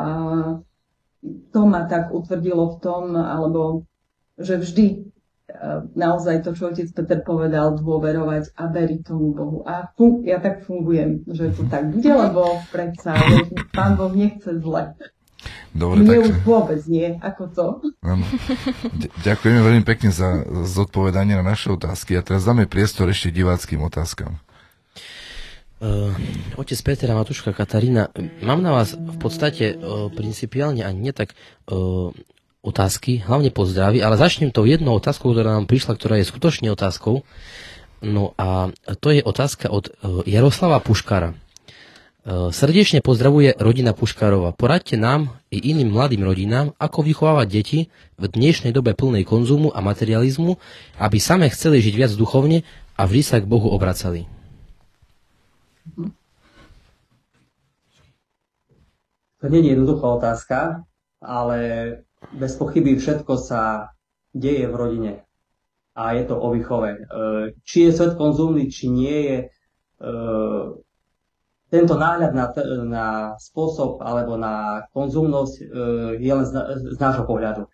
to 1.51 1.61
ma 1.65 1.85
tak 1.85 2.13
utvrdilo 2.13 2.77
v 2.77 2.79
tom, 2.79 3.03
alebo 3.17 3.83
že 4.37 4.61
vždy 4.61 4.85
e, 4.93 4.97
naozaj 5.97 6.45
to, 6.45 6.53
čo 6.53 6.69
otec 6.69 6.87
Peter 6.93 7.19
povedal, 7.25 7.73
dôverovať 7.77 8.53
a 8.53 8.63
veriť 8.69 8.99
tomu 9.01 9.33
Bohu. 9.33 9.59
A 9.65 9.89
fun- 9.97 10.21
ja 10.23 10.37
tak 10.37 10.63
fungujem, 10.63 11.25
že 11.25 11.51
to 11.57 11.65
tak 11.67 11.89
bude, 11.89 12.09
lebo 12.09 12.61
predsa 12.69 13.17
pán 13.73 13.97
Boh 13.97 14.13
nechce 14.13 14.61
zle. 14.61 14.93
Dobre, 15.77 16.01
Mne 16.01 16.09
takže... 16.09 16.21
už 16.25 16.35
vôbec 16.41 16.81
nie, 16.89 17.07
ako 17.21 17.43
to. 17.53 17.65
Ano. 18.01 18.25
Ďakujeme 19.21 19.61
veľmi 19.61 19.83
pekne 19.85 20.09
za 20.09 20.41
zodpovedanie 20.65 21.37
na 21.37 21.45
naše 21.45 21.69
otázky 21.69 22.17
a 22.17 22.25
teraz 22.25 22.41
dáme 22.45 22.65
priestor 22.65 23.05
ešte 23.13 23.29
diváckým 23.29 23.85
otázkam. 23.85 24.41
Uh, 25.77 26.09
otec 26.57 26.73
Peter 26.81 27.05
a 27.05 27.13
Matuška 27.13 27.53
Katarína, 27.53 28.09
mám 28.41 28.65
na 28.65 28.73
vás 28.73 28.97
v 28.97 29.17
podstate 29.21 29.77
uh, 29.77 30.09
principiálne 30.09 30.81
ani 30.81 31.05
nie 31.05 31.13
tak 31.13 31.37
uh, 31.69 32.09
otázky, 32.65 33.21
hlavne 33.21 33.53
pozdravy, 33.53 34.01
ale 34.01 34.17
začnem 34.17 34.49
tou 34.49 34.65
jednou 34.65 34.97
otázkou, 34.97 35.37
ktorá 35.37 35.53
nám 35.53 35.69
prišla, 35.69 35.93
ktorá 35.93 36.17
je 36.17 36.25
skutočne 36.25 36.73
otázkou. 36.73 37.21
No 38.01 38.33
a 38.41 38.73
to 38.97 39.13
je 39.13 39.21
otázka 39.21 39.69
od 39.69 39.93
Jaroslava 40.25 40.81
Puškára. 40.81 41.37
Uh, 42.25 42.49
srdečne 42.49 43.05
pozdravuje 43.05 43.53
rodina 43.61 43.93
Puškárova. 43.93 44.57
Poradte 44.57 44.97
nám 44.97 45.37
i 45.53 45.61
iným 45.61 45.93
mladým 45.93 46.25
rodinám, 46.25 46.73
ako 46.81 47.05
vychovávať 47.05 47.47
deti 47.53 47.79
v 48.17 48.25
dnešnej 48.25 48.73
dobe 48.73 48.97
plnej 48.97 49.29
konzumu 49.29 49.69
a 49.69 49.85
materializmu, 49.85 50.57
aby 50.97 51.21
same 51.21 51.45
chceli 51.53 51.85
žiť 51.85 51.93
viac 51.93 52.11
duchovne 52.17 52.65
a 52.97 53.05
vždy 53.05 53.21
sa 53.21 53.37
k 53.37 53.45
Bohu 53.45 53.69
obracali. 53.69 54.25
To 59.37 59.45
nie 59.53 59.61
je 59.61 59.77
jednoduchá 59.77 60.07
otázka, 60.17 60.57
ale 61.21 61.59
bez 62.33 62.57
pochyby 62.57 62.97
všetko 62.97 63.37
sa 63.37 63.93
deje 64.33 64.65
v 64.65 64.75
rodine. 64.75 65.13
A 65.97 66.13
je 66.13 66.25
to 66.25 66.37
o 66.37 66.53
výchove. 66.53 66.89
E, 66.93 66.99
či 67.65 67.89
je 67.89 67.91
svet 67.93 68.17
konzumný, 68.17 68.69
či 68.69 68.89
nie 68.89 69.17
je, 69.25 69.37
e, 69.41 69.47
tento 71.67 71.95
náhľad 71.97 72.31
na, 72.33 72.45
na 72.85 73.07
spôsob 73.41 74.01
alebo 74.01 74.37
na 74.37 74.85
konzumnosť 74.93 75.55
e, 75.57 75.63
je 76.21 76.31
len 76.33 76.45
z, 76.45 76.51
z 76.93 76.97
nášho 77.01 77.25
pohľadu. 77.25 77.65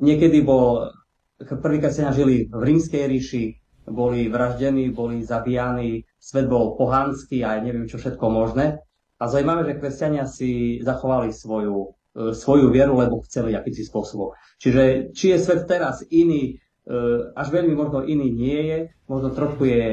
Niekedy 0.00 0.44
bol, 0.44 0.92
prvýkrát 1.40 1.92
sa 1.92 2.12
žili 2.12 2.48
v 2.48 2.60
rímskej 2.60 3.08
ríši, 3.08 3.61
boli 3.86 4.30
vraždení, 4.30 4.90
boli 4.94 5.26
zabíjani, 5.26 6.06
svet 6.18 6.46
bol 6.46 6.78
pohanský 6.78 7.42
a 7.42 7.58
neviem 7.58 7.90
čo 7.90 7.98
všetko 7.98 8.26
možné. 8.30 8.78
A 9.18 9.30
zaujímavé, 9.30 9.70
že 9.70 9.78
kresťania 9.78 10.26
si 10.26 10.82
zachovali 10.82 11.30
svoju, 11.30 11.94
e, 12.14 12.34
svoju 12.34 12.74
vieru, 12.74 12.98
lebo 12.98 13.22
chceli 13.22 13.54
akýsi 13.54 13.86
spôsobom. 13.86 14.34
Čiže 14.58 15.14
či 15.14 15.34
je 15.34 15.38
svet 15.38 15.70
teraz 15.70 16.02
iný, 16.10 16.58
e, 16.58 16.90
až 17.34 17.54
veľmi 17.54 17.74
možno 17.74 18.02
iný 18.02 18.34
nie 18.34 18.60
je, 18.66 18.78
možno 19.06 19.30
trochu 19.30 19.62
je, 19.70 19.86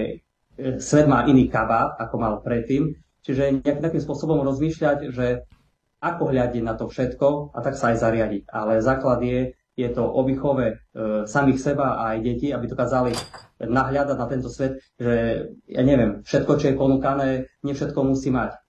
e, 0.57 0.81
svet 0.81 1.05
má 1.05 1.29
iný 1.29 1.45
kabát, 1.45 1.93
ako 2.01 2.15
mal 2.17 2.33
predtým. 2.41 2.97
Čiže 3.21 3.61
nejakým 3.61 4.01
spôsobom 4.01 4.41
rozmýšľať, 4.41 5.13
že 5.13 5.45
ako 5.99 6.31
hľadiť 6.31 6.63
na 6.63 6.73
to 6.79 6.87
všetko 6.87 7.53
a 7.53 7.59
tak 7.59 7.75
sa 7.75 7.91
aj 7.93 7.97
zariadiť. 8.01 8.43
Ale 8.49 8.79
základ 8.79 9.19
je, 9.21 9.53
je 9.79 9.89
to 9.95 10.03
o 10.03 10.21
výchove 10.27 10.65
e, 10.67 10.75
samých 11.23 11.59
seba 11.63 12.03
a 12.03 12.15
aj 12.15 12.17
detí, 12.19 12.51
aby 12.51 12.67
dokázali 12.67 13.15
nahľadať 13.63 14.17
na 14.19 14.27
tento 14.27 14.51
svet, 14.51 14.83
že 14.99 15.47
ja 15.71 15.81
neviem, 15.83 16.19
všetko, 16.27 16.51
čo 16.59 16.65
je 16.71 16.79
ponúkané, 16.79 17.29
nie 17.63 17.71
všetko 17.71 17.99
musí 18.03 18.27
mať. 18.31 18.59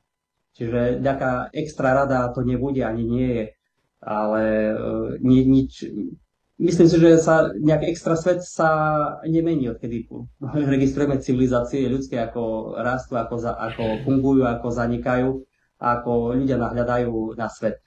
Čiže 0.54 1.02
nejaká 1.02 1.50
extra 1.54 1.94
rada 1.94 2.30
to 2.30 2.46
nebude, 2.46 2.82
ani 2.82 3.02
nie 3.06 3.28
je. 3.34 3.44
Ale 4.00 4.42
uh, 4.74 5.08
ni, 5.20 5.44
nič, 5.44 5.84
myslím 6.56 6.88
si, 6.88 6.96
že 6.96 7.20
sa 7.20 7.52
nejak 7.52 7.92
extra 7.92 8.16
svet 8.16 8.40
sa 8.42 8.70
nemení, 9.28 9.70
odkedy 9.70 10.08
registrujeme 10.74 11.20
civilizácie 11.20 11.86
ľudské, 11.86 12.18
ako 12.18 12.74
rastú, 12.80 13.14
ako, 13.20 13.34
za, 13.38 13.52
ako 13.54 14.04
fungujú, 14.08 14.42
ako 14.48 14.68
zanikajú, 14.72 15.30
ako 15.78 16.34
ľudia 16.34 16.58
nahľadajú 16.58 17.38
na 17.38 17.46
svet. 17.46 17.78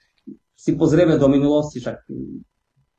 Si 0.54 0.78
pozrieme 0.78 1.20
do 1.20 1.28
minulosti, 1.28 1.82
však 1.82 2.08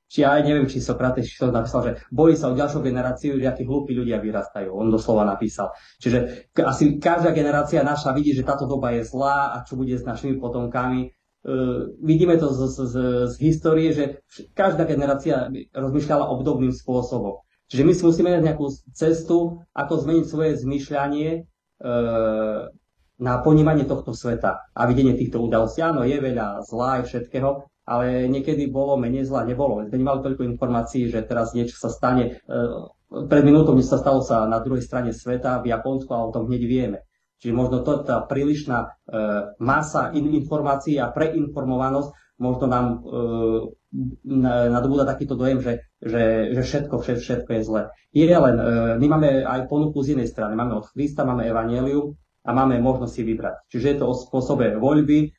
či 0.05 0.21
aj 0.21 0.45
neviem, 0.45 0.69
či 0.69 0.77
Sokrates 0.81 1.25
či 1.25 1.41
to 1.41 1.49
napísal, 1.49 1.81
že 1.81 1.91
bojí 2.13 2.37
sa 2.37 2.53
o 2.53 2.57
ďalšiu 2.57 2.79
generáciu, 2.85 3.41
že 3.41 3.49
akí 3.49 3.65
hlúpi 3.65 3.97
ľudia 3.97 4.21
vyrastajú. 4.21 4.69
On 4.69 4.87
doslova 4.87 5.25
napísal. 5.25 5.73
Čiže 5.97 6.49
asi 6.61 7.01
každá 7.01 7.33
generácia 7.33 7.81
naša 7.81 8.13
vidí, 8.13 8.31
že 8.37 8.45
táto 8.45 8.69
doba 8.69 8.93
je 8.93 9.01
zlá 9.01 9.57
a 9.57 9.65
čo 9.65 9.75
bude 9.75 9.97
s 9.97 10.05
našimi 10.05 10.37
potomkami. 10.37 11.09
Uh, 11.45 11.93
vidíme 12.01 12.37
to 12.41 12.49
z, 12.49 12.57
z, 12.57 12.77
z, 12.89 12.95
z 13.29 13.35
histórie, 13.41 13.93
že 13.93 14.25
každá 14.57 14.85
generácia 14.89 15.49
rozmýšľala 15.73 16.25
obdobným 16.33 16.73
spôsobom. 16.73 17.41
Čiže 17.69 17.85
my 17.85 17.93
si 17.93 18.01
musíme 18.05 18.29
nájsť 18.33 18.45
nejakú 18.45 18.65
cestu, 18.93 19.37
ako 19.73 19.93
zmeniť 20.05 20.25
svoje 20.25 20.51
zmýšľanie 20.57 21.29
uh, 21.81 22.69
na 23.15 23.33
ponímanie 23.39 23.85
tohto 23.85 24.11
sveta 24.11 24.69
a 24.73 24.81
videnie 24.89 25.15
týchto 25.15 25.39
udalostí. 25.39 25.79
Áno, 25.85 26.03
je 26.03 26.17
veľa 26.17 26.65
zlá 26.67 27.01
aj 27.01 27.13
všetkého, 27.13 27.49
ale 27.85 28.25
niekedy 28.25 28.65
bolo 28.65 28.97
menej 28.97 29.29
zla, 29.29 29.45
nebolo. 29.45 29.85
Sme 29.85 30.01
nemali 30.01 30.25
toľko 30.25 30.41
informácií, 30.57 31.05
že 31.05 31.21
teraz 31.21 31.53
niečo 31.53 31.77
sa 31.77 31.93
stane. 31.93 32.41
E, 32.41 32.57
pred 33.29 33.43
minútou 33.45 33.77
sa 33.85 34.01
stalo 34.01 34.25
sa 34.25 34.49
na 34.49 34.57
druhej 34.57 34.81
strane 34.81 35.13
sveta, 35.13 35.61
v 35.61 35.69
Japonsku, 35.69 36.09
a 36.09 36.25
o 36.25 36.33
tom 36.33 36.49
hneď 36.49 36.63
vieme. 36.65 36.99
Čiže 37.37 37.53
možno 37.53 37.85
to, 37.85 38.01
tá 38.01 38.25
prílišná 38.25 38.77
e, 38.81 38.87
masa 39.61 40.09
in, 40.17 40.33
informácií 40.33 40.97
a 40.97 41.13
preinformovanosť 41.13 42.41
možno 42.41 42.65
nám 42.65 42.85
e, 42.89 42.97
nadobúda 44.73 45.05
takýto 45.05 45.37
dojem, 45.37 45.61
že, 45.61 45.85
že, 46.01 46.57
že 46.57 46.61
všetko, 46.65 46.99
všetko, 46.99 47.21
všetko 47.21 47.49
je 47.53 47.61
zle. 47.63 47.81
Je 48.11 48.27
len, 48.27 48.55
my 48.99 49.07
máme 49.11 49.43
aj 49.43 49.67
ponuku 49.67 50.03
z 50.03 50.19
inej 50.19 50.31
strany. 50.31 50.55
Máme 50.55 50.79
od 50.79 50.87
Krista, 50.91 51.27
máme 51.27 51.47
Evangelium 51.47 52.15
a 52.43 52.49
máme 52.51 52.79
možnosť 52.79 53.11
si 53.11 53.21
vybrať. 53.27 53.55
Čiže 53.71 53.87
je 53.87 53.97
to 53.99 54.05
o 54.07 54.15
spôsobe 54.15 54.75
voľby, 54.79 55.34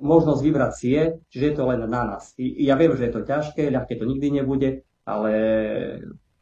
možnosť 0.00 0.40
vybrať 0.40 0.72
si 0.72 0.88
je, 0.96 1.04
čiže 1.28 1.44
je 1.52 1.54
to 1.54 1.64
len 1.68 1.84
na 1.84 2.02
nás. 2.08 2.32
I, 2.40 2.64
ja 2.64 2.74
viem, 2.74 2.96
že 2.96 3.08
je 3.08 3.12
to 3.12 3.22
ťažké, 3.28 3.68
ľahké 3.68 4.00
to 4.00 4.08
nikdy 4.08 4.32
nebude, 4.32 4.80
ale 5.04 5.32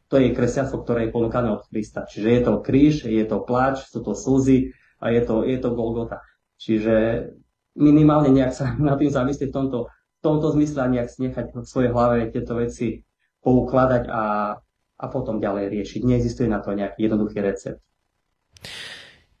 to 0.07 0.15
je 0.21 0.31
kresťanstvo, 0.31 0.85
ktoré 0.85 1.07
je 1.07 1.15
ponúkané 1.15 1.51
od 1.51 1.67
Krista. 1.67 2.07
Čiže 2.07 2.27
je 2.29 2.41
to 2.45 2.53
kríž, 2.63 3.03
je 3.03 3.25
to 3.27 3.43
pláč, 3.43 3.83
sú 3.89 3.99
to 3.99 4.15
slzy 4.15 4.71
a 5.03 5.11
je 5.11 5.21
to, 5.27 5.43
je 5.43 5.57
to 5.59 5.75
Golgota. 5.75 6.23
Čiže 6.55 7.27
minimálne 7.75 8.31
nejak 8.31 8.53
sa 8.55 8.71
na 8.79 8.95
tým 8.95 9.11
zamyslieť 9.11 9.51
v 9.51 9.55
tomto, 9.55 9.79
v 9.91 10.21
tomto 10.23 10.47
zmysle 10.55 10.79
a 10.85 10.91
nejak 10.91 11.09
nechať 11.11 11.45
v 11.51 11.67
svojej 11.67 11.91
hlave 11.91 12.31
tieto 12.31 12.55
veci 12.55 13.03
poukladať 13.43 14.09
a, 14.09 14.55
a 14.97 15.05
potom 15.11 15.43
ďalej 15.43 15.69
riešiť. 15.69 16.01
Neexistuje 16.01 16.47
na 16.49 16.63
to 16.63 16.73
nejaký 16.73 17.05
jednoduchý 17.05 17.43
recept. 17.43 17.83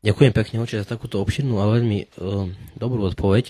Ďakujem 0.05 0.33
pekne, 0.37 0.61
oče, 0.61 0.85
za 0.85 0.85
takúto 0.85 1.17
obširnú 1.17 1.57
a 1.57 1.65
veľmi 1.65 2.13
um, 2.21 2.53
dobrú 2.77 3.09
odpoveď. 3.09 3.49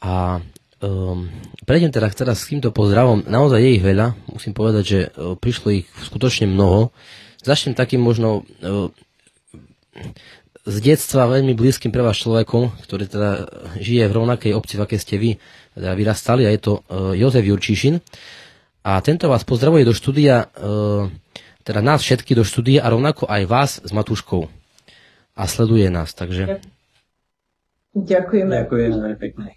A 0.00 0.40
um, 0.80 1.28
prejdem 1.68 1.92
teda 1.92 2.08
teraz 2.08 2.40
s 2.40 2.48
týmto 2.48 2.72
pozdravom. 2.72 3.28
Naozaj 3.28 3.60
je 3.60 3.70
ich 3.76 3.84
veľa. 3.84 4.16
Musím 4.32 4.56
povedať, 4.56 4.84
že 4.88 5.00
uh, 5.12 5.36
prišlo 5.36 5.84
ich 5.84 5.86
skutočne 6.08 6.48
mnoho. 6.48 6.96
Začnem 7.44 7.76
takým 7.76 8.00
možno 8.00 8.40
uh, 8.40 8.88
z 10.64 10.76
detstva 10.80 11.28
veľmi 11.28 11.52
blízkym 11.52 11.92
pre 11.92 12.00
vás 12.00 12.16
človekom, 12.16 12.72
ktorý 12.88 13.04
teda 13.12 13.30
žije 13.76 14.08
v 14.08 14.16
rovnakej 14.16 14.56
obci, 14.56 14.80
v 14.80 14.84
akej 14.88 15.00
ste 15.02 15.20
vy 15.20 15.36
teda 15.76 15.92
vyrastali, 15.92 16.48
a 16.48 16.56
je 16.56 16.60
to 16.72 16.72
uh, 16.80 17.12
Jozef 17.12 17.44
Jurčíšin. 17.44 18.00
A 18.80 18.96
tento 19.04 19.28
vás 19.28 19.44
pozdravuje 19.44 19.84
do 19.84 19.92
štúdia, 19.92 20.48
uh, 20.56 21.12
teda 21.68 21.84
nás 21.84 22.00
všetky 22.00 22.32
do 22.32 22.48
štúdia 22.48 22.80
a 22.80 22.88
rovnako 22.88 23.28
aj 23.28 23.42
vás 23.44 23.70
s 23.84 23.92
Matúškou. 23.92 24.61
A 25.32 25.48
sleduje 25.48 25.88
nás, 25.88 26.12
takže... 26.12 26.60
Ďakujeme. 27.92 28.64
Ďakujeme 28.64 29.16
pekne. 29.20 29.56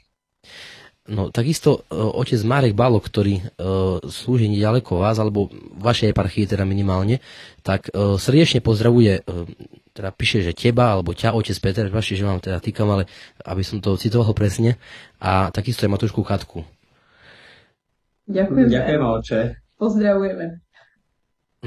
No, 1.05 1.30
takisto 1.30 1.86
uh, 1.86 2.17
otec 2.17 2.41
Marek 2.41 2.73
Balo, 2.73 2.97
ktorý 2.97 3.38
uh, 3.38 4.01
slúži 4.09 4.49
nedaleko 4.49 5.05
vás, 5.05 5.21
alebo 5.21 5.53
vašej 5.78 6.09
eparchii 6.09 6.49
teda 6.49 6.65
minimálne, 6.65 7.21
tak 7.61 7.93
uh, 7.93 8.17
srdečne 8.17 8.65
pozdravuje, 8.65 9.21
uh, 9.21 9.45
teda 9.93 10.09
píše, 10.09 10.41
že 10.41 10.57
teba, 10.57 10.97
alebo 10.97 11.13
ťa, 11.13 11.38
otec 11.38 11.53
Peter, 11.61 11.86
vaši, 11.93 12.17
že 12.17 12.26
vám 12.26 12.41
teda 12.41 12.57
týkam, 12.57 12.89
ale 12.89 13.05
aby 13.45 13.61
som 13.61 13.78
to 13.78 13.93
citoval 14.01 14.34
presne, 14.34 14.82
a 15.21 15.53
takisto 15.53 15.86
je 15.86 15.93
Matúšku 15.93 16.26
Katku. 16.26 16.65
Ďakujeme. 18.26 18.73
Ďakujeme, 18.73 19.05
oče. 19.05 19.39
Pozdravujeme. 19.78 20.45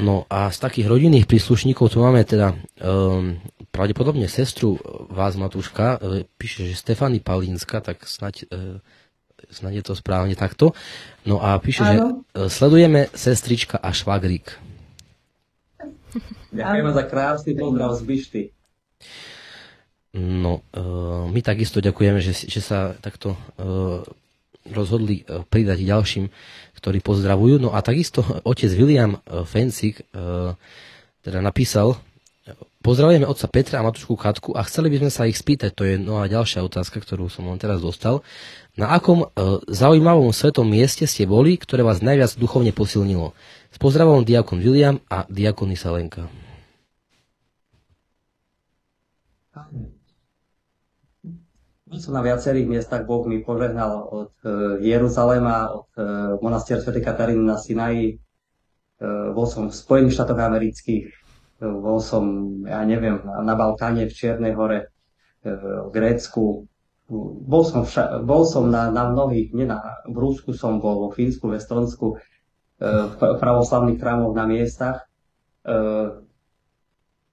No 0.03 0.27
a 0.27 0.51
z 0.51 0.59
takých 0.59 0.91
rodinných 0.91 1.31
príslušníkov 1.31 1.95
tu 1.95 2.03
máme 2.03 2.27
teda 2.27 2.59
um, 2.83 3.39
pravdepodobne 3.79 4.27
sestru 4.27 4.75
vás, 5.07 5.39
Matúška, 5.39 6.03
uh, 6.03 6.27
píše, 6.35 6.67
že 6.67 6.75
Stefany 6.75 7.23
Palínska, 7.23 7.79
tak 7.79 8.03
snať 8.03 8.51
uh, 8.51 8.83
snad 9.55 9.71
je 9.71 9.87
to 9.87 9.95
správne 9.95 10.35
takto. 10.35 10.75
No 11.23 11.39
a 11.39 11.55
píše, 11.63 11.87
Áno. 11.87 12.27
že 12.35 12.51
sledujeme 12.51 13.07
sestrička 13.15 13.79
a 13.79 13.95
švagrík. 13.95 14.51
Ďakujeme 16.59 16.91
za 16.91 17.05
krásny 17.07 17.53
pozdrav 17.55 17.95
z 17.95 18.03
Byšty. 18.03 18.43
No, 20.19 20.67
uh, 20.75 21.31
my 21.31 21.39
takisto 21.45 21.79
ďakujeme, 21.79 22.19
že, 22.19 22.35
že 22.35 22.59
sa 22.59 22.97
takto 22.99 23.37
uh, 23.37 24.03
rozhodli 24.67 25.23
uh, 25.23 25.47
pridať 25.47 25.85
ďalším, 25.87 26.27
ktorí 26.81 26.99
pozdravujú. 27.05 27.63
No 27.63 27.77
a 27.77 27.85
takisto 27.85 28.27
otec 28.43 28.73
William 28.75 29.21
uh, 29.23 29.47
Fensik 29.47 30.03
uh, 30.17 30.57
teda 31.23 31.45
napísal, 31.45 32.01
Pozdravujeme 32.81 33.29
otca 33.29 33.47
Petra 33.53 33.83
a 33.83 33.85
Matušku 33.85 34.17
Katku 34.17 34.57
a 34.57 34.65
chceli 34.65 34.89
by 34.89 35.05
sme 35.05 35.11
sa 35.13 35.29
ich 35.29 35.37
spýtať, 35.37 35.77
to 35.77 35.85
je 35.85 36.01
nová 36.01 36.25
ďalšia 36.25 36.65
otázka, 36.65 37.03
ktorú 37.05 37.29
som 37.29 37.45
len 37.51 37.61
teraz 37.61 37.85
dostal, 37.85 38.25
na 38.79 38.95
akom 38.95 39.27
e, 39.27 39.61
zaujímavom 39.69 40.31
svetom 40.31 40.65
mieste 40.65 41.05
ste 41.05 41.27
boli, 41.27 41.59
ktoré 41.59 41.83
vás 41.83 42.01
najviac 42.01 42.33
duchovne 42.39 42.71
posilnilo? 42.73 43.35
S 43.69 43.77
pozdravom 43.77 44.23
diakon 44.25 44.63
William 44.63 45.03
a 45.11 45.27
diakon 45.29 45.75
Salenka. 45.75 46.31
Bol 51.89 51.99
som 51.99 52.15
na 52.15 52.23
viacerých 52.23 52.69
miestach, 52.69 53.09
Boh 53.09 53.25
mi 53.27 53.41
požehnal 53.43 54.07
od 54.07 54.33
e, 54.45 54.79
Jeruzalema, 54.87 55.73
od 55.73 55.91
e, 55.97 56.05
monastiera 56.39 56.85
Sv. 56.85 57.01
Kataríny 57.01 57.43
na 57.43 57.59
Sinaji, 57.59 58.15
e, 58.15 58.17
bol 59.33 59.49
som 59.49 59.67
v 59.67 59.75
Spojených 59.75 60.15
štátoch 60.15 60.37
amerických, 60.37 61.18
bol 61.59 61.99
som, 61.99 62.25
ja 62.63 62.87
neviem, 62.87 63.19
na 63.23 63.55
Balkáne, 63.59 64.07
v 64.07 64.15
Čiernej 64.15 64.55
hore, 64.55 64.95
e, 65.43 65.51
v 65.51 65.91
Grécku, 65.91 66.71
bol 67.09 67.63
som, 67.65 67.83
vša- 67.89 68.23
bol 68.23 68.45
som 68.45 68.69
na, 68.69 68.93
na 68.93 69.11
mnohých, 69.11 69.51
nie 69.57 69.67
na, 69.67 69.81
v 70.07 70.17
Rúsku 70.17 70.53
som 70.55 70.79
bol, 70.79 71.09
vo 71.09 71.11
Fínsku, 71.11 71.51
v 71.51 71.59
Estonsku, 71.59 72.15
e, 72.15 72.87
v 72.87 73.13
pravoslavných 73.19 73.99
chrámoch 73.99 74.37
na 74.37 74.45
miestach. 74.47 75.09
E, 75.65 75.75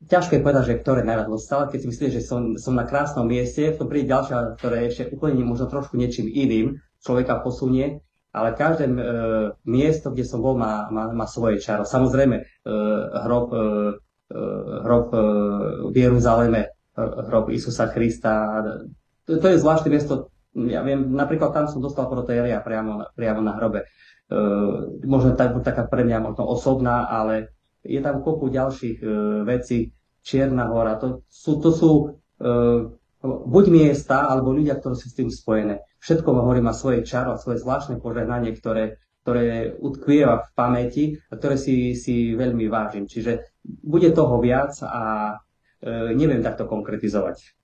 ťažko 0.09 0.31
je 0.39 0.41
povedať, 0.41 0.63
že 0.73 0.79
ktoré 0.81 1.01
najviac 1.05 1.29
dostal, 1.29 1.67
keď 1.69 1.77
si 1.85 1.87
myslíš, 1.91 2.11
že 2.17 2.21
som, 2.23 2.55
som 2.57 2.73
na 2.73 2.87
krásnom 2.87 3.27
mieste, 3.27 3.77
to 3.77 3.85
príde 3.85 4.09
ďalšia, 4.09 4.57
ktoré 4.57 4.89
ešte 4.89 5.11
úplne 5.11 5.43
možno 5.45 5.69
trošku 5.69 5.99
niečím 5.99 6.31
iným 6.31 6.79
človeka 7.03 7.43
posunie, 7.43 7.99
ale 8.31 8.57
každé 8.57 8.89
e, 8.89 8.95
miesto, 9.67 10.09
kde 10.09 10.23
som 10.23 10.39
bol, 10.39 10.55
má, 10.55 10.87
má, 10.87 11.11
má 11.11 11.27
svoje 11.27 11.59
čaro. 11.59 11.83
Samozrejme, 11.83 12.35
e, 12.39 12.43
hrob, 13.27 13.51
hrob 14.81 15.07
e, 15.13 15.19
v 15.89 15.95
Jeruzaleme, 15.95 16.73
hrob 16.97 17.51
Isusa 17.51 17.91
Krista, 17.91 18.63
to, 19.25 19.41
je 19.41 19.61
zvláštne 19.61 19.89
miesto, 19.89 20.31
ja 20.55 20.85
viem, 20.85 21.11
napríklad 21.11 21.51
tam 21.51 21.65
som 21.67 21.83
dostal 21.83 22.07
protéria 22.07 22.63
priamo, 22.63 23.11
priamo 23.17 23.43
na 23.43 23.59
hrobe. 23.59 23.89
Možno 25.03 25.35
tak, 25.35 25.51
taká 25.65 25.89
pre 25.91 26.07
mňa 26.07 26.23
možno 26.23 26.47
osobná, 26.47 27.11
ale 27.11 27.51
je 27.83 27.99
tam 27.99 28.23
kopu 28.23 28.47
ďalších 28.47 29.03
vecí. 29.43 29.91
Čierna 30.25 30.71
hora, 30.71 30.97
to 30.97 31.27
sú, 31.29 31.59
to 31.59 31.69
sú 31.75 31.91
buď 33.25 33.65
miesta, 33.69 34.25
alebo 34.25 34.53
ľudia, 34.53 34.77
ktorí 34.77 34.95
sú 34.97 35.07
s 35.09 35.17
tým 35.17 35.29
spojené. 35.29 35.85
Všetko 36.01 36.29
hovorí 36.33 36.61
má 36.61 36.73
svoje 36.73 37.01
čaro, 37.05 37.37
svoje 37.37 37.61
zvláštne 37.61 37.97
požehnanie, 37.97 38.53
ktoré, 38.53 39.01
ktoré 39.25 39.73
utkvieva 39.77 40.45
v 40.45 40.49
pamäti 40.53 41.03
a 41.29 41.37
ktoré 41.37 41.57
si, 41.57 41.97
si 41.97 42.37
veľmi 42.37 42.69
vážim. 42.69 43.09
Čiže 43.09 43.54
bude 43.65 44.09
toho 44.13 44.37
viac 44.41 44.77
a 44.85 45.35
e, 45.81 46.13
neviem 46.13 46.45
takto 46.45 46.69
konkretizovať. 46.69 47.55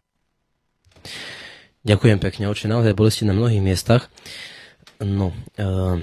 Ďakujem 1.82 2.18
pekne, 2.22 2.50
oče, 2.50 2.70
naozaj 2.70 2.94
boli 2.94 3.10
ste 3.10 3.26
na 3.26 3.34
mnohých 3.34 3.62
miestach. 3.66 4.06
No, 5.02 5.34
uh, 5.58 5.98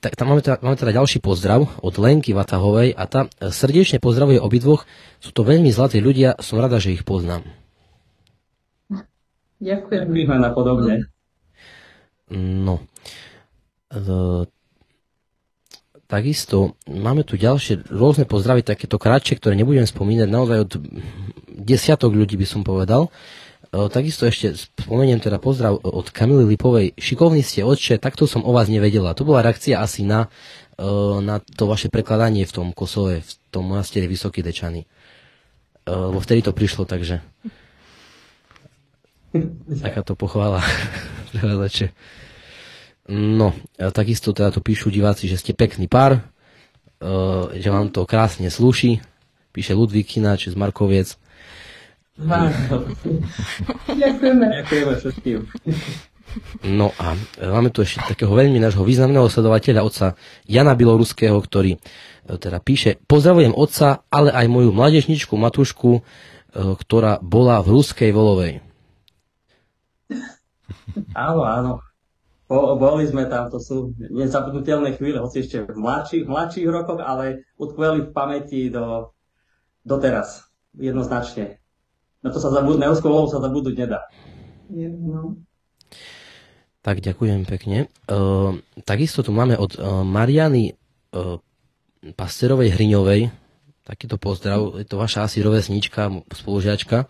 tak, 0.00 0.16
tam 0.16 0.32
máme 0.32 0.40
teda, 0.40 0.64
máme 0.64 0.80
teda 0.80 0.96
ďalší 0.96 1.20
pozdrav 1.20 1.68
od 1.84 1.94
Lenky 2.00 2.32
Vatahovej 2.32 2.96
a 2.96 3.04
tá 3.04 3.28
srdečne 3.52 4.00
pozdravuje 4.00 4.40
obidvoch. 4.40 4.88
Sú 5.20 5.36
to 5.36 5.44
veľmi 5.44 5.68
zlatí 5.68 6.00
ľudia, 6.00 6.40
som 6.40 6.56
rada, 6.56 6.80
že 6.80 6.96
ich 6.96 7.04
poznám. 7.04 7.44
Ďakujem. 9.60 10.08
Ďakujem 10.08 10.40
na 10.40 10.50
podobne. 10.56 10.94
No. 12.32 12.80
Uh, 13.92 14.48
takisto 16.12 16.76
máme 16.84 17.24
tu 17.24 17.40
ďalšie 17.40 17.88
rôzne 17.88 18.28
pozdravy, 18.28 18.60
takéto 18.60 19.00
kratšie, 19.00 19.40
ktoré 19.40 19.56
nebudem 19.56 19.88
spomínať, 19.88 20.28
naozaj 20.28 20.58
od 20.68 20.72
desiatok 21.48 22.12
ľudí 22.12 22.36
by 22.36 22.44
som 22.44 22.60
povedal. 22.60 23.08
Takisto 23.72 24.28
ešte 24.28 24.52
spomeniem 24.52 25.16
teda 25.16 25.40
pozdrav 25.40 25.80
od 25.80 26.12
Kamily 26.12 26.44
Lipovej. 26.44 26.92
Šikovný 27.00 27.40
ste, 27.40 27.64
otče, 27.64 27.96
takto 27.96 28.28
som 28.28 28.44
o 28.44 28.52
vás 28.52 28.68
nevedela. 28.68 29.16
To 29.16 29.24
bola 29.24 29.40
reakcia 29.40 29.80
asi 29.80 30.04
na, 30.04 30.28
na 31.24 31.40
to 31.40 31.64
vaše 31.64 31.88
prekladanie 31.88 32.44
v 32.44 32.52
tom 32.52 32.68
Kosove, 32.76 33.24
v 33.24 33.32
tom 33.48 33.72
monastieri 33.72 34.04
Vysoký 34.04 34.44
Dečany. 34.44 34.84
Lebo 35.88 36.20
vtedy 36.20 36.44
to 36.44 36.52
prišlo, 36.52 36.84
takže 36.84 37.24
takáto 39.88 40.12
pochvála. 40.12 40.60
no, 43.10 43.54
takisto 43.94 44.30
teda 44.30 44.54
tu 44.54 44.60
píšu 44.62 44.90
diváci, 44.92 45.26
že 45.26 45.40
ste 45.40 45.56
pekný 45.56 45.90
pár, 45.90 46.22
že 47.56 47.68
vám 47.70 47.90
to 47.90 48.06
krásne 48.06 48.46
slúši. 48.46 49.02
Píše 49.52 49.76
Ludvík 49.76 50.08
Ináč 50.16 50.48
z 50.48 50.56
Markoviec. 50.56 51.18
Ďakujeme. 54.02 54.44
Ďakujeme 54.62 54.92
všetkým. 55.00 55.38
No 56.64 56.96
a 56.96 57.12
máme 57.36 57.68
tu 57.68 57.84
ešte 57.84 58.16
takého 58.16 58.32
veľmi 58.32 58.56
nášho 58.56 58.80
významného 58.80 59.28
sledovateľa, 59.28 59.84
otca 59.84 60.06
Jana 60.48 60.72
Biloruského, 60.72 61.36
ktorý 61.36 61.76
e, 61.76 61.78
teda 62.40 62.56
píše, 62.64 62.96
pozdravujem 63.04 63.52
otca, 63.52 64.08
ale 64.08 64.32
aj 64.32 64.48
moju 64.48 64.72
mladežničku 64.72 65.36
Matušku, 65.36 66.00
ktorá 66.52 67.16
bola 67.24 67.64
v 67.64 67.80
Ruskej 67.80 68.12
Volovej. 68.12 68.60
Áno, 71.16 71.40
áno. 71.48 71.72
Bo, 72.52 72.76
boli 72.76 73.08
sme 73.08 73.24
tam, 73.32 73.48
to 73.48 73.56
sú 73.56 73.96
nezabudnutelné 73.96 75.00
chvíle, 75.00 75.24
hoci 75.24 75.40
ešte 75.40 75.64
v 75.64 75.72
mladších, 75.72 76.28
mladších 76.28 76.68
rokoch, 76.68 77.00
ale 77.00 77.48
utkveli 77.56 78.04
v 78.04 78.12
pamäti 78.12 78.68
do, 78.68 79.16
doteraz. 79.88 80.52
Jednoznačne. 80.76 81.64
Na 82.20 82.28
to 82.28 82.36
sa 82.44 82.52
zabudnúť, 82.52 82.84
neúzkou 82.84 83.24
sa 83.32 83.40
zabudnúť 83.40 83.72
nedá. 83.72 84.04
No. 84.68 85.40
Tak 86.84 87.00
ďakujem 87.00 87.48
pekne. 87.48 87.88
Uh, 88.04 88.60
takisto 88.84 89.24
tu 89.24 89.32
máme 89.32 89.56
od 89.56 89.72
uh, 89.80 90.04
Mariany 90.04 90.76
uh, 91.16 91.40
Pasterovej 92.04 92.76
Hriňovej, 92.76 93.32
takýto 93.88 94.20
pozdrav, 94.20 94.76
je 94.76 94.84
to 94.84 95.00
vaša 95.00 95.24
asi 95.24 95.40
rovesnička, 95.40 96.12
spolužiačka. 96.28 97.08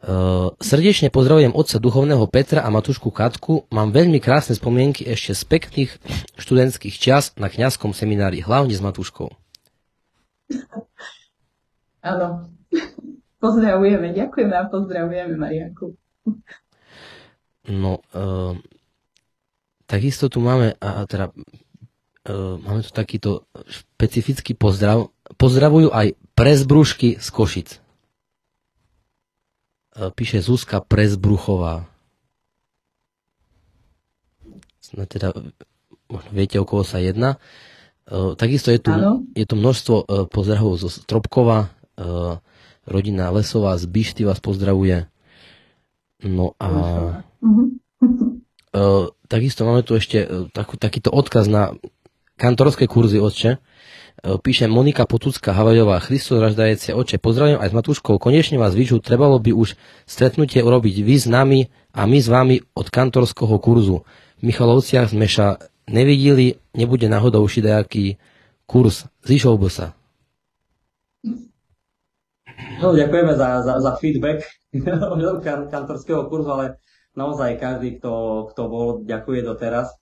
Uh, 0.00 0.56
srdečne 0.64 1.12
pozdravujem 1.12 1.52
otca 1.52 1.76
duchovného 1.76 2.24
Petra 2.32 2.64
a 2.64 2.72
matušku 2.72 3.12
Katku. 3.12 3.68
Mám 3.68 3.92
veľmi 3.92 4.16
krásne 4.16 4.56
spomienky 4.56 5.04
ešte 5.04 5.36
z 5.36 5.42
pekných 5.44 5.90
študentských 6.40 6.96
čas 6.96 7.36
na 7.36 7.52
kňazskom 7.52 7.92
seminári, 7.92 8.40
hlavne 8.40 8.72
s 8.72 8.80
Matuškou. 8.80 9.28
Áno. 12.00 12.48
Pozdravujeme, 13.40 14.16
ďakujeme 14.16 14.54
a 14.56 14.64
pozdravujeme 14.68 15.36
Marianku. 15.36 15.96
No, 17.68 18.00
uh, 18.16 18.56
Takisto 19.90 20.30
tu 20.30 20.38
máme, 20.38 20.78
a 20.78 21.02
teda, 21.02 21.34
uh, 21.34 22.62
máme 22.62 22.86
tu 22.86 22.94
takýto 22.94 23.50
špecifický 23.66 24.54
pozdrav. 24.54 25.10
Pozdravujú 25.34 25.90
aj 25.90 26.14
prezbrušky 26.38 27.18
z 27.18 27.28
Košic. 27.34 27.68
Uh, 29.90 30.14
píše 30.14 30.38
Zuzka 30.38 30.78
Prezbruchová. 30.78 31.90
Snad 34.78 35.10
teda 35.10 35.34
viete, 36.30 36.62
o 36.62 36.66
koho 36.66 36.86
sa 36.86 37.02
jedná. 37.02 37.42
Uh, 38.06 38.38
takisto 38.38 38.70
je 38.70 38.78
tu, 38.78 38.94
je 39.34 39.44
tu 39.46 39.54
množstvo 39.58 39.96
uh, 40.02 40.06
pozdravov 40.30 40.78
zo 40.78 40.90
Stropkova, 40.90 41.74
rodina 42.88 43.28
Lesová 43.28 43.76
z 43.76 43.84
Bišty 43.84 44.24
vás 44.24 44.40
pozdravuje. 44.40 45.04
No 46.24 46.54
a... 46.56 46.68
Uh-huh. 47.42 47.74
Uh, 48.70 49.10
takisto 49.26 49.66
máme 49.66 49.82
tu 49.82 49.98
ešte 49.98 50.30
takú, 50.54 50.78
takýto 50.78 51.10
odkaz 51.10 51.50
na 51.50 51.74
kantorské 52.38 52.86
kurzy 52.86 53.18
otče. 53.18 53.58
Uh, 54.20 54.36
píše 54.36 54.68
Monika 54.68 55.08
Potucká 55.08 55.56
Havajová, 55.56 55.96
Christus 56.04 56.44
raždajece 56.44 56.92
oče, 56.92 57.16
pozdravujem 57.16 57.56
aj 57.56 57.72
s 57.72 57.76
Matúškou, 57.80 58.20
konečne 58.20 58.60
vás 58.60 58.76
vyžu, 58.76 59.00
trebalo 59.00 59.40
by 59.40 59.56
už 59.56 59.80
stretnutie 60.04 60.60
urobiť 60.60 61.00
vy 61.00 61.16
s 61.16 61.24
nami 61.24 61.72
a 61.96 62.04
my 62.04 62.20
s 62.20 62.28
vami 62.28 62.60
od 62.76 62.92
kantorského 62.92 63.56
kurzu. 63.56 64.04
V 64.36 64.42
Michalovciach 64.44 65.16
sme 65.16 65.24
sa 65.24 65.56
nevideli, 65.88 66.60
nebude 66.76 67.08
náhodou 67.08 67.48
už 67.48 67.64
nejaký 67.64 68.20
kurz. 68.68 69.08
Zišol 69.24 69.56
by 69.56 69.68
sa. 69.72 69.86
No, 72.84 72.92
ďakujeme 72.92 73.32
za, 73.40 73.64
za, 73.64 73.80
za 73.80 73.96
feedback 73.96 74.44
kantorského 75.72 76.28
kurzu, 76.28 76.60
ale 76.60 76.66
naozaj 77.16 77.56
každý, 77.56 77.96
kto, 77.96 78.44
kto 78.52 78.62
bol, 78.68 78.88
ďakuje 79.00 79.48
doteraz. 79.48 79.96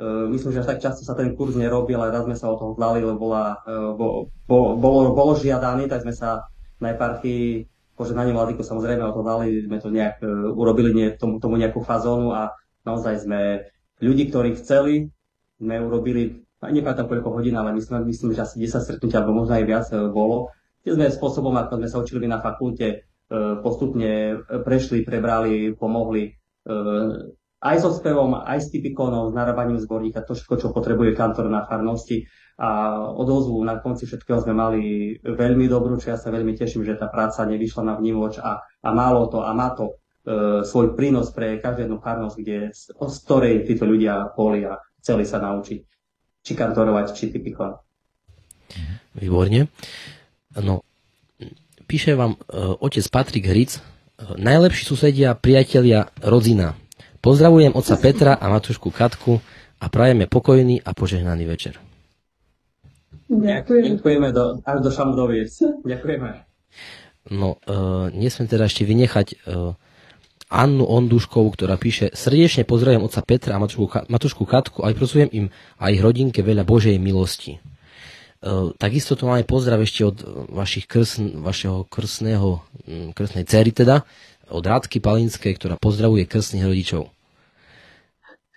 E, 0.00 0.04
myslím, 0.32 0.56
že 0.56 0.64
tak 0.64 0.80
často 0.80 1.04
sa 1.04 1.12
ten 1.12 1.36
kurz 1.36 1.60
nerobil, 1.60 2.00
ale 2.00 2.08
raz 2.08 2.24
sme 2.24 2.32
sa 2.32 2.48
o 2.48 2.56
toho 2.56 2.72
vzdali, 2.72 3.04
lebo 3.04 3.28
bola, 3.28 3.60
e, 3.68 3.92
bo, 3.92 4.32
bo, 4.48 4.72
bolo, 4.80 5.12
bolo 5.12 5.36
žiadaný, 5.36 5.92
tak 5.92 6.08
sme 6.08 6.16
sa 6.16 6.48
na 6.80 6.96
eparchii 6.96 7.68
požehnanie 8.00 8.32
mladíku 8.32 8.64
samozrejme 8.64 9.04
o 9.04 9.12
to 9.12 9.20
dali, 9.20 9.60
sme 9.60 9.76
to 9.76 9.92
nejak 9.92 10.24
uh, 10.24 10.56
urobili 10.56 10.96
nie, 10.96 11.12
tomu, 11.20 11.36
tomu 11.36 11.60
nejakú 11.60 11.84
fazónu 11.84 12.32
a 12.32 12.56
naozaj 12.88 13.28
sme 13.28 13.68
ľudí, 14.00 14.32
ktorí 14.32 14.56
chceli, 14.56 15.12
sme 15.60 15.76
urobili, 15.84 16.40
nepamätám 16.64 17.04
koľko 17.04 17.36
hodín, 17.36 17.60
ale 17.60 17.76
myslím, 17.76 18.08
myslím, 18.08 18.32
že 18.32 18.48
asi 18.48 18.56
10 18.56 18.80
stretnutí, 18.88 19.12
alebo 19.12 19.36
možno 19.36 19.52
aj 19.52 19.64
viac 19.68 19.86
uh, 19.92 20.08
bolo. 20.08 20.48
Tie 20.80 20.96
sme 20.96 21.12
spôsobom, 21.12 21.52
ako 21.60 21.76
sme 21.76 21.88
sa 21.92 22.00
učili 22.00 22.24
na 22.24 22.40
fakulte, 22.40 23.04
uh, 23.04 23.60
postupne 23.60 24.40
prešli, 24.48 25.04
prebrali, 25.04 25.76
pomohli 25.76 26.40
aj 27.60 27.76
so 27.84 27.92
spevom, 27.92 28.40
aj 28.40 28.58
s 28.64 28.66
typikónou, 28.72 29.28
s 29.28 29.36
narábaním 29.36 29.76
zborníka, 29.76 30.24
to 30.24 30.32
všetko, 30.32 30.54
čo 30.56 30.68
potrebuje 30.72 31.12
kantor 31.12 31.52
na 31.52 31.68
farnosti. 31.68 32.24
A 32.60 33.00
odozvu 33.16 33.56
na 33.64 33.80
konci 33.80 34.04
všetkého 34.04 34.44
sme 34.44 34.52
mali 34.52 34.82
veľmi 35.24 35.64
dobrú, 35.64 35.96
čo 35.96 36.12
ja 36.12 36.18
sa 36.20 36.28
veľmi 36.28 36.52
teším, 36.52 36.84
že 36.84 37.00
tá 37.00 37.08
práca 37.08 37.48
nevyšla 37.48 37.82
na 37.88 37.94
vnívoč 37.96 38.36
a, 38.36 38.60
a 38.60 38.88
málo 38.92 39.32
to 39.32 39.40
a 39.40 39.56
má 39.56 39.72
to 39.72 39.84
e, 39.88 39.94
svoj 40.60 40.92
prínos 40.92 41.32
pre 41.32 41.56
každú 41.56 41.88
jednu 41.88 42.04
farnosť, 42.04 42.36
kde, 42.36 42.68
z, 42.68 42.92
z 42.92 43.16
ktorej 43.24 43.64
títo 43.64 43.88
ľudia 43.88 44.36
boli 44.36 44.68
a 44.68 44.76
chceli 45.00 45.24
sa 45.24 45.40
naučiť 45.40 45.80
či 46.44 46.52
kantorovať, 46.52 47.06
či 47.16 47.32
typikón. 47.32 47.80
Výborne. 49.16 49.72
No, 50.60 50.84
píše 51.88 52.12
vám 52.12 52.36
e, 52.36 52.38
otec 52.76 53.08
Patrik 53.08 53.48
Hric, 53.48 53.80
Najlepší 54.20 54.84
susedia, 54.84 55.32
priatelia, 55.32 56.12
rodzina. 56.20 56.76
Pozdravujem 57.20 57.76
otca 57.76 57.96
Petra 58.00 58.32
a 58.36 58.48
matušku 58.48 58.88
Katku 58.88 59.44
a 59.80 59.86
prajeme 59.92 60.24
pokojný 60.24 60.80
a 60.80 60.96
požehnaný 60.96 61.44
večer. 61.44 61.76
Ďakujem. 63.30 64.00
Ďakujeme 64.00 64.28
do, 64.32 64.58
až 64.64 64.78
do 64.82 64.90
Šamdoviec. 64.90 65.52
Ďakujeme. 65.86 66.28
No, 67.30 67.60
uh, 67.68 68.08
nesmiem 68.10 68.48
teda 68.48 68.66
ešte 68.66 68.82
vynechať 68.88 69.26
uh, 69.46 69.76
Annu 70.50 70.82
Onduškovú, 70.82 71.54
ktorá 71.54 71.78
píše 71.78 72.10
Srdečne 72.10 72.66
pozdravujem 72.66 73.06
otca 73.06 73.22
Petra 73.22 73.54
a 73.54 73.62
matušku, 73.62 74.10
matušku 74.10 74.42
Katku 74.42 74.82
a 74.82 74.90
aj 74.90 74.98
prosujem 74.98 75.30
im 75.30 75.46
a 75.78 75.94
ich 75.94 76.02
rodinke 76.02 76.42
veľa 76.42 76.66
Božej 76.66 76.98
milosti. 76.98 77.62
E, 78.40 78.50
takisto 78.74 79.14
tu 79.14 79.30
máme 79.30 79.46
pozdrav 79.46 79.78
ešte 79.78 80.02
od 80.02 80.18
vašich 80.50 80.90
krsn, 80.90 81.38
vašeho 81.38 81.86
krsného, 81.86 82.66
krsnej 83.14 83.46
cery 83.46 83.70
teda, 83.70 84.02
od 84.50 84.62
Rádky 84.66 84.98
Palinskej, 84.98 85.56
ktorá 85.56 85.78
pozdravuje 85.78 86.26
krstných 86.26 86.66
rodičov. 86.66 87.08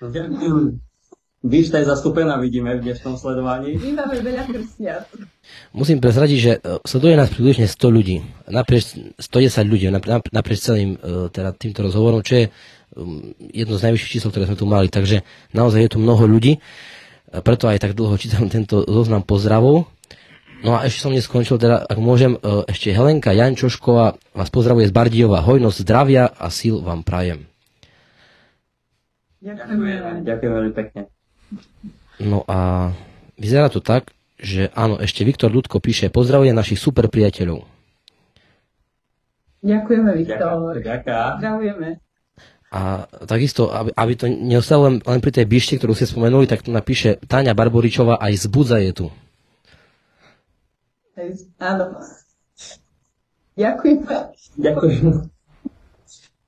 Ďakujem. 0.03 0.81
Výšta 1.43 1.83
je 1.83 1.91
zastúpená, 1.91 2.39
vidíme 2.39 2.71
v 2.79 2.87
dnešnom 2.87 3.19
sledovaní. 3.19 3.75
My 3.75 3.99
máme 3.99 4.15
veľa 4.23 4.43
krstniat. 4.47 5.11
Musím 5.75 5.99
prezradiť, 5.99 6.39
že 6.39 6.51
e, 6.55 6.59
sleduje 6.87 7.19
nás 7.19 7.27
približne 7.27 7.67
100 7.67 7.83
ľudí, 7.91 8.23
naprieč 8.47 8.95
110 9.19 9.67
ľudí, 9.67 9.91
naprieč 10.31 10.59
celým 10.63 10.95
e, 10.95 11.27
teda 11.27 11.51
týmto 11.51 11.83
rozhovorom, 11.83 12.23
čo 12.23 12.39
je 12.39 12.45
jedno 13.51 13.75
z 13.75 13.91
najvyšších 13.91 14.11
čísel, 14.15 14.31
ktoré 14.31 14.47
sme 14.47 14.55
tu 14.55 14.63
mali. 14.63 14.87
Takže 14.87 15.27
naozaj 15.51 15.83
je 15.83 15.91
tu 15.91 15.97
mnoho 15.99 16.23
ľudí 16.23 16.63
preto 17.41 17.65
aj 17.65 17.81
tak 17.81 17.97
dlho 17.97 18.13
čítam 18.21 18.45
tento 18.45 18.85
zoznam 18.85 19.25
pozdravov. 19.25 19.89
No 20.63 20.79
a 20.79 20.87
ešte 20.87 21.03
som 21.03 21.11
neskončil, 21.11 21.59
teda 21.59 21.83
ak 21.83 21.99
môžem, 21.99 22.39
e, 22.39 22.63
ešte 22.71 22.95
Helenka 22.95 23.35
Jančošková 23.35 24.15
vás 24.31 24.47
pozdravuje 24.47 24.87
z 24.87 24.95
Bardijova. 24.95 25.43
Hojnosť 25.43 25.83
zdravia 25.83 26.31
a 26.31 26.47
síl 26.47 26.79
vám 26.79 27.03
prajem. 27.03 27.43
Ďakujem. 29.43 30.23
Ďakujem 30.23 30.51
veľmi 30.55 30.71
pekne. 30.71 31.11
No 32.23 32.47
a 32.47 32.89
vyzerá 33.35 33.67
to 33.67 33.83
tak, 33.83 34.15
že 34.39 34.71
áno, 34.71 35.03
ešte 35.03 35.27
Viktor 35.27 35.51
Ľudko 35.51 35.83
píše, 35.83 36.07
pozdravuje 36.07 36.55
našich 36.55 36.79
super 36.79 37.11
priateľov. 37.11 37.67
Ďakujeme, 39.63 40.09
Viktor. 40.15 40.79
Ďakujem. 40.79 41.39
Zdravujeme. 41.43 41.89
A 42.73 43.05
takisto, 43.27 43.69
aby, 43.69 43.91
aby 43.93 44.13
to 44.17 44.25
neostalo 44.31 44.89
len, 44.89 44.95
len 45.03 45.19
pri 45.19 45.29
tej 45.29 45.45
bište, 45.45 45.75
ktorú 45.75 45.91
ste 45.93 46.09
spomenuli, 46.09 46.47
tak 46.47 46.65
to 46.65 46.71
napíše 46.71 47.19
Táňa 47.27 47.51
Barboričová, 47.51 48.17
aj 48.17 48.47
zbudza 48.47 48.79
je 48.79 48.91
tu. 48.95 49.07
Áno. 51.61 51.85
Ďakujem. 53.53 53.97
Ďakujem. 54.57 55.05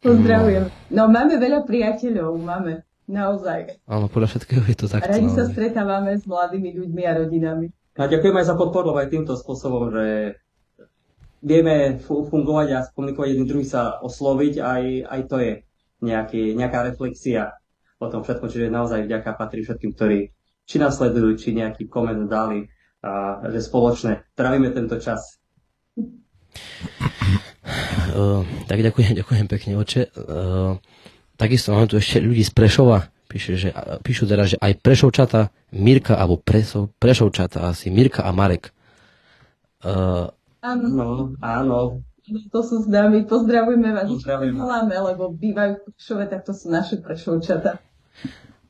Pozdravujem. 0.01 0.63
No 0.89 1.09
máme 1.09 1.37
veľa 1.37 1.65
priateľov, 1.65 2.33
máme. 2.41 2.81
Naozaj. 3.05 3.85
Áno, 3.85 4.09
podľa 4.09 4.33
všetkého 4.33 4.65
je 4.65 4.77
to 4.81 4.89
tak. 4.89 5.05
Radi 5.05 5.29
sa 5.29 5.45
stretávame 5.45 6.17
s 6.17 6.25
mladými 6.25 6.73
ľuďmi 6.73 7.01
a 7.05 7.11
rodinami. 7.21 7.69
A 8.01 8.09
ďakujem 8.09 8.33
aj 8.41 8.49
za 8.49 8.55
podporu 8.57 8.97
aj 8.97 9.13
týmto 9.13 9.37
spôsobom, 9.37 9.93
že 9.93 10.35
vieme 11.45 12.01
fungovať 12.01 12.67
a 12.73 12.79
komunikovať 12.89 13.27
jedným 13.29 13.49
druhým 13.49 13.69
sa 13.69 14.01
osloviť, 14.01 14.53
aj, 14.57 14.83
aj 15.05 15.21
to 15.29 15.37
je 15.37 15.51
nejaký, 16.01 16.57
nejaká 16.57 16.81
reflexia 16.81 17.53
o 18.01 18.09
tom 18.09 18.25
všetko, 18.25 18.49
čiže 18.49 18.73
naozaj 18.73 19.05
vďaka 19.05 19.37
patrí 19.37 19.61
všetkým, 19.61 19.93
ktorí 19.93 20.33
či 20.65 20.75
nás 20.81 20.97
sledujú, 20.97 21.37
či 21.37 21.53
nejaký 21.53 21.85
koment 21.85 22.25
dali, 22.25 22.65
a 23.05 23.45
že 23.53 23.61
spoločne 23.61 24.25
trávime 24.33 24.73
tento 24.73 24.97
čas. 24.97 25.37
Uh, 28.15 28.41
tak 28.65 28.81
ďakujem, 28.81 29.13
ďakujem 29.21 29.45
pekne, 29.45 29.71
oče. 29.77 30.01
Uh, 30.17 30.81
takisto 31.37 31.75
máme 31.75 31.85
tu 31.85 32.01
ešte 32.01 32.17
ľudí 32.17 32.41
z 32.41 32.51
Prešova, 32.55 33.05
píše, 33.29 33.53
že, 33.59 33.69
píšu 34.01 34.25
teda, 34.25 34.49
že 34.49 34.57
aj 34.57 34.81
Prešovčata, 34.81 35.53
Mirka, 35.77 36.17
alebo 36.17 36.41
Presov, 36.41 36.95
Prešovčata 36.97 37.69
asi, 37.69 37.93
Mirka 37.93 38.25
a 38.25 38.31
Marek. 38.33 38.73
Uh, 39.85 40.31
áno. 40.65 40.85
No, 40.89 41.05
áno. 41.43 42.01
To 42.25 42.65
sú 42.65 42.81
známi, 42.81 43.29
pozdravujeme 43.29 43.93
vás. 43.93 44.09
Pozdravujeme. 44.09 44.57
lebo 45.13 45.29
bývajú 45.29 45.77
v 45.77 45.81
Prešove, 45.93 46.23
tak 46.25 46.41
to 46.41 46.57
sú 46.57 46.73
naše 46.73 46.97
Prešovčata. 46.97 47.77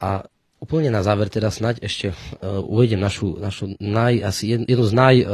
A 0.03 0.27
úplne 0.65 0.89
na 0.89 1.05
záver 1.05 1.29
teda 1.29 1.53
snať 1.53 1.85
ešte 1.85 2.11
uh, 2.11 2.65
uvedem 2.65 2.97
našu, 2.97 3.37
našu 3.37 3.77
naj, 3.77 4.25
asi 4.25 4.57
jednu 4.57 4.81
z 4.81 4.93
naj 4.97 5.15
uh, 5.21 5.29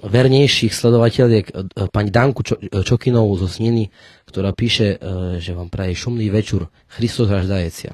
vernejších 0.00 0.72
sledovateľiek 0.72 1.46
e, 1.52 1.54
pani 1.92 2.08
Danku 2.08 2.40
Čo, 2.40 2.56
Čokinovú 2.80 3.36
zo 3.36 3.44
Sniny, 3.44 3.92
ktorá 4.24 4.56
píše, 4.56 4.96
že 5.36 5.52
vám 5.52 5.68
praje 5.68 6.00
šumný 6.00 6.32
večer 6.32 6.64
Christos 6.88 7.28
raždajecia. 7.28 7.92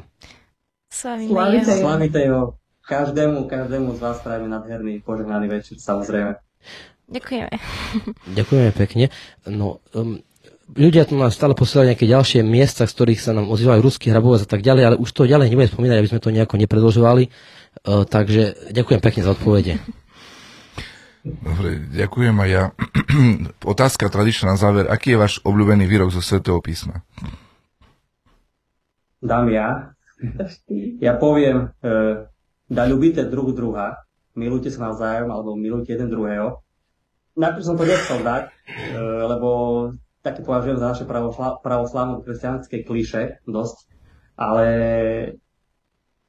Slavite 0.87 2.23
jeho. 2.23 2.55
Každému, 2.87 3.51
každému 3.51 3.99
z 3.99 4.01
vás 4.01 4.23
prajeme 4.23 4.47
nadherný 4.47 5.03
požehnaný 5.03 5.51
večer, 5.51 5.75
samozrejme. 5.83 6.39
Ďakujeme. 7.11 7.51
Ďakujeme 8.31 8.71
pekne. 8.79 9.05
No, 9.51 9.83
um, 9.91 10.23
ľudia 10.75 11.07
tu 11.07 11.15
nám 11.15 11.31
stále 11.31 11.55
posielajú 11.55 11.95
nejaké 11.95 12.07
ďalšie 12.11 12.41
miesta, 12.43 12.89
z 12.89 12.95
ktorých 12.97 13.21
sa 13.23 13.31
nám 13.31 13.47
ozývajú 13.47 13.79
ruský 13.79 14.11
hrabovec 14.11 14.43
a 14.43 14.51
tak 14.51 14.67
ďalej, 14.67 14.83
ale 14.83 14.97
už 14.99 15.11
to 15.15 15.31
ďalej 15.31 15.55
nebudem 15.55 15.71
spomínať, 15.71 15.97
aby 16.03 16.11
sme 16.11 16.23
to 16.23 16.35
nejako 16.35 16.55
nepredlžovali. 16.59 17.25
Uh, 17.87 18.03
takže 18.09 18.73
ďakujem 18.73 19.01
pekne 19.05 19.23
za 19.23 19.37
odpovede. 19.37 19.79
Dobre, 21.27 21.91
ďakujem 21.91 22.35
a 22.39 22.47
ja. 22.47 22.65
Otázka 23.75 24.07
tradičná 24.07 24.55
na 24.55 24.59
záver. 24.59 24.87
Aký 24.87 25.15
je 25.15 25.23
váš 25.23 25.43
obľúbený 25.43 25.91
výrok 25.91 26.15
zo 26.15 26.23
Svetého 26.23 26.63
písma? 26.63 27.03
Dám 29.19 29.51
ja. 29.51 29.91
Ja 31.03 31.19
poviem, 31.19 31.75
e, 31.83 32.25
da 32.71 32.83
ľubíte 32.87 33.27
druh 33.27 33.51
druha, 33.53 34.07
milujte 34.39 34.71
sa 34.71 34.89
navzájom, 34.89 35.29
alebo 35.29 35.59
milujte 35.59 35.99
jeden 35.99 36.09
druhého. 36.09 36.63
Najprv 37.37 37.65
som 37.67 37.77
to 37.77 37.85
nechcel 37.85 38.23
dať, 38.23 38.49
e, 38.49 38.53
lebo 39.29 39.49
také 40.27 40.43
považujem 40.43 40.83
za 40.83 40.91
naše 40.91 41.07
pravoslávne 41.63 42.27
kresťanské 42.27 42.83
kliše 42.83 43.47
dosť, 43.47 43.87
ale 44.35 44.67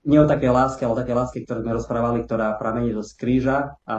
nie 0.06 0.22
o 0.22 0.30
také 0.30 0.54
láske, 0.54 0.86
ale 0.86 0.94
o 0.94 1.02
také 1.02 1.18
láske, 1.18 1.42
ktoré 1.42 1.66
sme 1.66 1.74
rozprávali, 1.74 2.22
ktorá 2.30 2.54
pramení 2.62 2.94
zo 2.94 3.02
skríža 3.02 3.82
a 3.90 3.96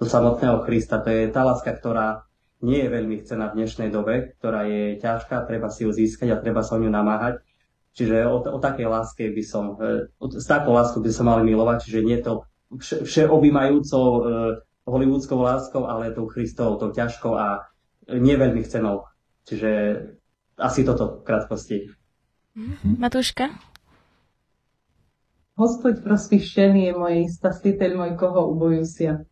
do 0.00 0.06
samotného 0.08 0.64
Krista. 0.64 1.04
To 1.04 1.12
je 1.12 1.28
tá 1.28 1.44
láska, 1.44 1.76
ktorá 1.76 2.24
nie 2.64 2.80
je 2.80 2.88
veľmi 2.88 3.20
chcená 3.20 3.52
v 3.52 3.62
dnešnej 3.62 3.92
dobe, 3.92 4.36
ktorá 4.40 4.64
je 4.64 4.96
ťažká, 4.96 5.44
treba 5.44 5.68
si 5.68 5.84
ju 5.84 5.92
získať 5.92 6.32
a 6.32 6.40
treba 6.40 6.64
sa 6.64 6.76
o 6.76 6.82
ňu 6.82 6.88
namáhať. 6.88 7.44
Čiže 7.92 8.24
o, 8.24 8.40
o 8.40 8.58
takej 8.60 8.86
láske 8.88 9.28
by 9.28 9.42
som, 9.44 9.76
e, 9.76 10.08
s 10.40 10.46
takou 10.46 10.72
láskou 10.72 11.04
by 11.04 11.10
som 11.10 11.26
mali 11.28 11.42
milovať, 11.52 11.88
čiže 11.88 12.00
nie 12.06 12.18
to 12.22 12.46
vše, 12.78 13.02
všeobjímajúcou 13.02 14.04
e, 14.06 14.20
hollywoodskou 14.86 15.40
láskou, 15.40 15.82
ale 15.88 16.14
tou 16.14 16.28
Kristovou, 16.28 16.78
tou 16.78 16.94
ťažkou 16.94 17.32
a 17.34 17.66
nie 18.08 18.34
veľmi 18.36 18.62
chcenou. 18.62 19.09
Čiže 19.48 19.70
asi 20.60 20.80
toto 20.84 21.20
v 21.20 21.24
krátkosti. 21.24 21.88
Mhm. 22.56 23.00
Matúška? 23.00 23.48
Hospod 25.60 26.00
prosvištený 26.00 26.88
je 26.88 26.94
moje 26.96 27.20
spasiteľ 27.36 27.90
môj, 27.96 28.12
koho 28.16 28.48
ubojusia. 28.48 29.28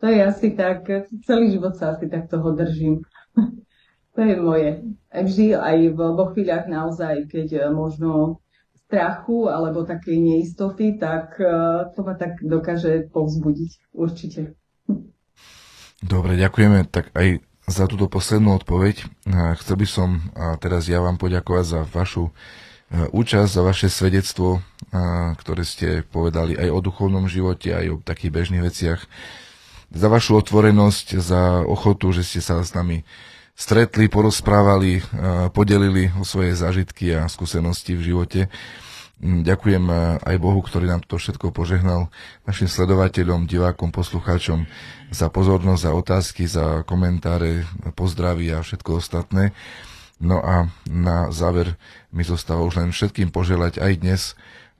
To 0.00 0.06
je 0.08 0.18
asi 0.18 0.56
tak, 0.56 0.88
celý 1.28 1.52
život 1.54 1.76
sa 1.76 1.94
asi 1.94 2.10
tak 2.10 2.26
toho 2.26 2.56
držím. 2.56 3.04
to 4.16 4.20
je 4.20 4.34
moje. 4.40 4.70
Vždy 5.12 5.54
aj 5.54 5.76
vo 5.94 6.24
chvíľach 6.34 6.66
naozaj, 6.66 7.28
keď 7.30 7.48
e, 7.52 7.60
možno 7.70 8.40
strachu 8.88 9.46
alebo 9.46 9.86
takej 9.86 10.18
neistoty, 10.18 10.98
tak 10.98 11.38
e, 11.38 11.46
to 11.94 12.00
ma 12.02 12.18
tak 12.18 12.42
dokáže 12.42 13.12
povzbudiť. 13.14 13.94
Určite. 13.94 14.58
Dobre, 16.12 16.34
ďakujeme 16.34 16.88
tak 16.90 17.14
aj 17.14 17.44
za 17.70 17.86
túto 17.86 18.10
poslednú 18.10 18.58
odpoveď. 18.58 19.06
Chcel 19.62 19.76
by 19.78 19.86
som 19.86 20.08
teraz 20.58 20.90
ja 20.90 20.98
vám 20.98 21.16
poďakovať 21.16 21.64
za 21.64 21.80
vašu 21.86 22.28
e, 22.28 22.32
účasť, 23.14 23.46
za 23.46 23.62
vaše 23.62 23.86
svedectvo, 23.86 24.58
ktoré 25.38 25.62
ste 25.62 26.02
povedali 26.02 26.58
aj 26.58 26.68
o 26.74 26.82
duchovnom 26.82 27.30
živote, 27.30 27.70
aj 27.70 27.86
o 27.94 27.96
takých 28.02 28.34
bežných 28.34 28.66
veciach 28.66 29.00
za 29.90 30.06
vašu 30.06 30.38
otvorenosť, 30.38 31.18
za 31.18 31.66
ochotu, 31.66 32.14
že 32.14 32.22
ste 32.22 32.40
sa 32.42 32.62
s 32.62 32.70
nami 32.74 33.02
stretli, 33.58 34.06
porozprávali, 34.06 35.02
podelili 35.52 36.14
o 36.16 36.22
svoje 36.22 36.54
zážitky 36.54 37.12
a 37.18 37.26
skúsenosti 37.26 37.98
v 37.98 38.14
živote. 38.14 38.40
Mm, 39.20 39.44
ďakujem 39.44 39.84
aj 40.24 40.36
Bohu, 40.40 40.60
ktorý 40.64 40.88
nám 40.88 41.04
to 41.04 41.20
všetko 41.20 41.52
požehnal, 41.52 42.08
našim 42.48 42.66
sledovateľom, 42.66 43.44
divákom, 43.44 43.92
poslucháčom 43.92 44.64
za 45.12 45.28
pozornosť, 45.28 45.82
za 45.84 45.92
otázky, 45.92 46.42
za 46.48 46.82
komentáre, 46.88 47.68
pozdravy 47.94 48.56
a 48.56 48.64
všetko 48.64 48.98
ostatné. 48.98 49.52
No 50.20 50.40
a 50.40 50.68
na 50.88 51.32
záver 51.32 51.76
mi 52.12 52.24
zostáva 52.24 52.64
už 52.64 52.80
len 52.80 52.92
všetkým 52.92 53.32
poželať 53.32 53.80
aj 53.80 53.92
dnes 54.00 54.20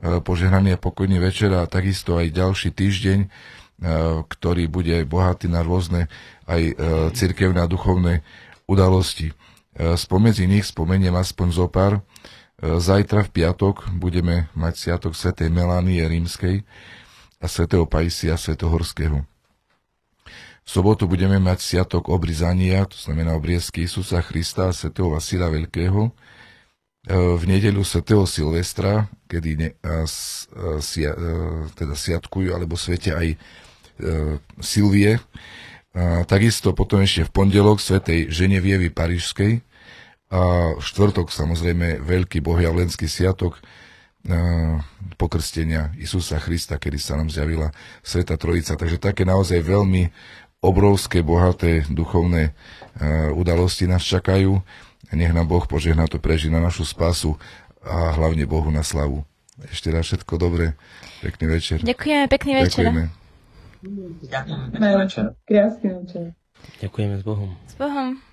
požehnaný 0.00 0.76
a 0.76 0.80
pokojný 0.80 1.20
večer 1.20 1.52
a 1.52 1.68
takisto 1.68 2.16
aj 2.16 2.32
ďalší 2.32 2.72
týždeň, 2.72 3.28
E, 3.80 3.88
ktorý 4.28 4.68
bude 4.68 4.92
bohatý 5.08 5.48
na 5.48 5.64
rôzne 5.64 6.12
aj 6.44 6.76
cirkevné 7.16 7.64
a 7.64 7.70
duchovné 7.70 8.20
udalosti. 8.68 9.32
Spomedzi 9.72 10.44
nich 10.44 10.68
spomeniem 10.68 11.16
aspoň 11.16 11.48
zo 11.48 11.66
pár. 11.70 12.04
Zajtra 12.60 13.24
v 13.24 13.30
piatok 13.32 13.88
budeme 13.96 14.52
mať 14.52 14.74
sviatok 14.76 15.16
svätej 15.16 15.48
Melánie 15.48 16.04
rímskej 16.04 16.60
a 17.40 17.46
svätého 17.48 17.88
Paisia 17.88 18.36
Svetohorského. 18.36 19.24
V 20.60 20.68
sobotu 20.68 21.08
budeme 21.08 21.40
mať 21.40 21.64
sviatok 21.64 22.12
obrizania, 22.12 22.84
to 22.84 23.00
znamená 23.00 23.32
obriezky 23.32 23.88
Isusa 23.88 24.20
Krista 24.20 24.68
a 24.68 24.76
svätého 24.76 25.08
Vasila 25.08 25.48
Veľkého. 25.48 26.12
V 27.10 27.42
nedeľu 27.48 27.80
svätého 27.80 28.28
Silvestra, 28.28 29.08
kedy 29.24 29.50
ne, 29.56 29.68
a, 29.80 30.04
a, 30.04 30.80
teda 31.72 31.94
sviatkujú 31.96 32.52
alebo 32.52 32.76
svete 32.76 33.16
aj 33.16 33.40
E, 34.00 34.40
Silvie. 34.60 35.20
A 35.90 36.22
takisto 36.24 36.72
potom 36.72 37.02
ešte 37.02 37.26
v 37.26 37.34
pondelok 37.34 37.82
svätej 37.82 38.30
Ženevievy 38.30 38.94
Parížskej 38.94 39.60
a 40.30 40.40
v 40.78 40.82
štvrtok 40.82 41.34
samozrejme 41.34 42.06
veľký 42.06 42.38
bohjavlenský 42.38 43.10
sviatok 43.10 43.58
e, 43.58 43.60
pokrstenia 45.18 45.90
Isusa 45.98 46.38
Krista, 46.38 46.78
kedy 46.78 46.98
sa 47.02 47.18
nám 47.18 47.34
zjavila 47.34 47.74
Sveta 48.06 48.38
Trojica. 48.38 48.78
Takže 48.78 49.02
také 49.02 49.26
naozaj 49.26 49.58
veľmi 49.58 50.06
obrovské, 50.62 51.26
bohaté 51.26 51.82
duchovné 51.90 52.50
e, 52.50 52.52
udalosti 53.34 53.90
nás 53.90 54.06
čakajú. 54.06 54.62
Nech 55.10 55.34
nám 55.34 55.50
Boh 55.50 55.66
požehná 55.66 56.06
to 56.06 56.22
prežiť 56.22 56.54
na 56.54 56.62
našu 56.62 56.86
spasu 56.86 57.34
a 57.82 58.14
hlavne 58.14 58.46
Bohu 58.46 58.70
na 58.70 58.86
slavu. 58.86 59.26
Ešte 59.66 59.90
raz 59.90 60.06
všetko 60.06 60.38
dobré. 60.38 60.78
Pekný 61.20 61.58
večer. 61.58 61.82
Ďakujeme, 61.82 62.24
pekný 62.30 62.52
večer. 62.54 62.86
Ďakujeme. 62.86 63.04
Ďakujem. 64.30 64.60
Krásny 64.70 64.94
večer. 64.94 65.24
Krásny 65.42 65.88
večer. 65.90 66.24
Ďakujeme 66.78 67.14
s 67.18 67.22
Bohom. 67.26 67.50
S 67.66 67.74
Bohom. 67.74 68.29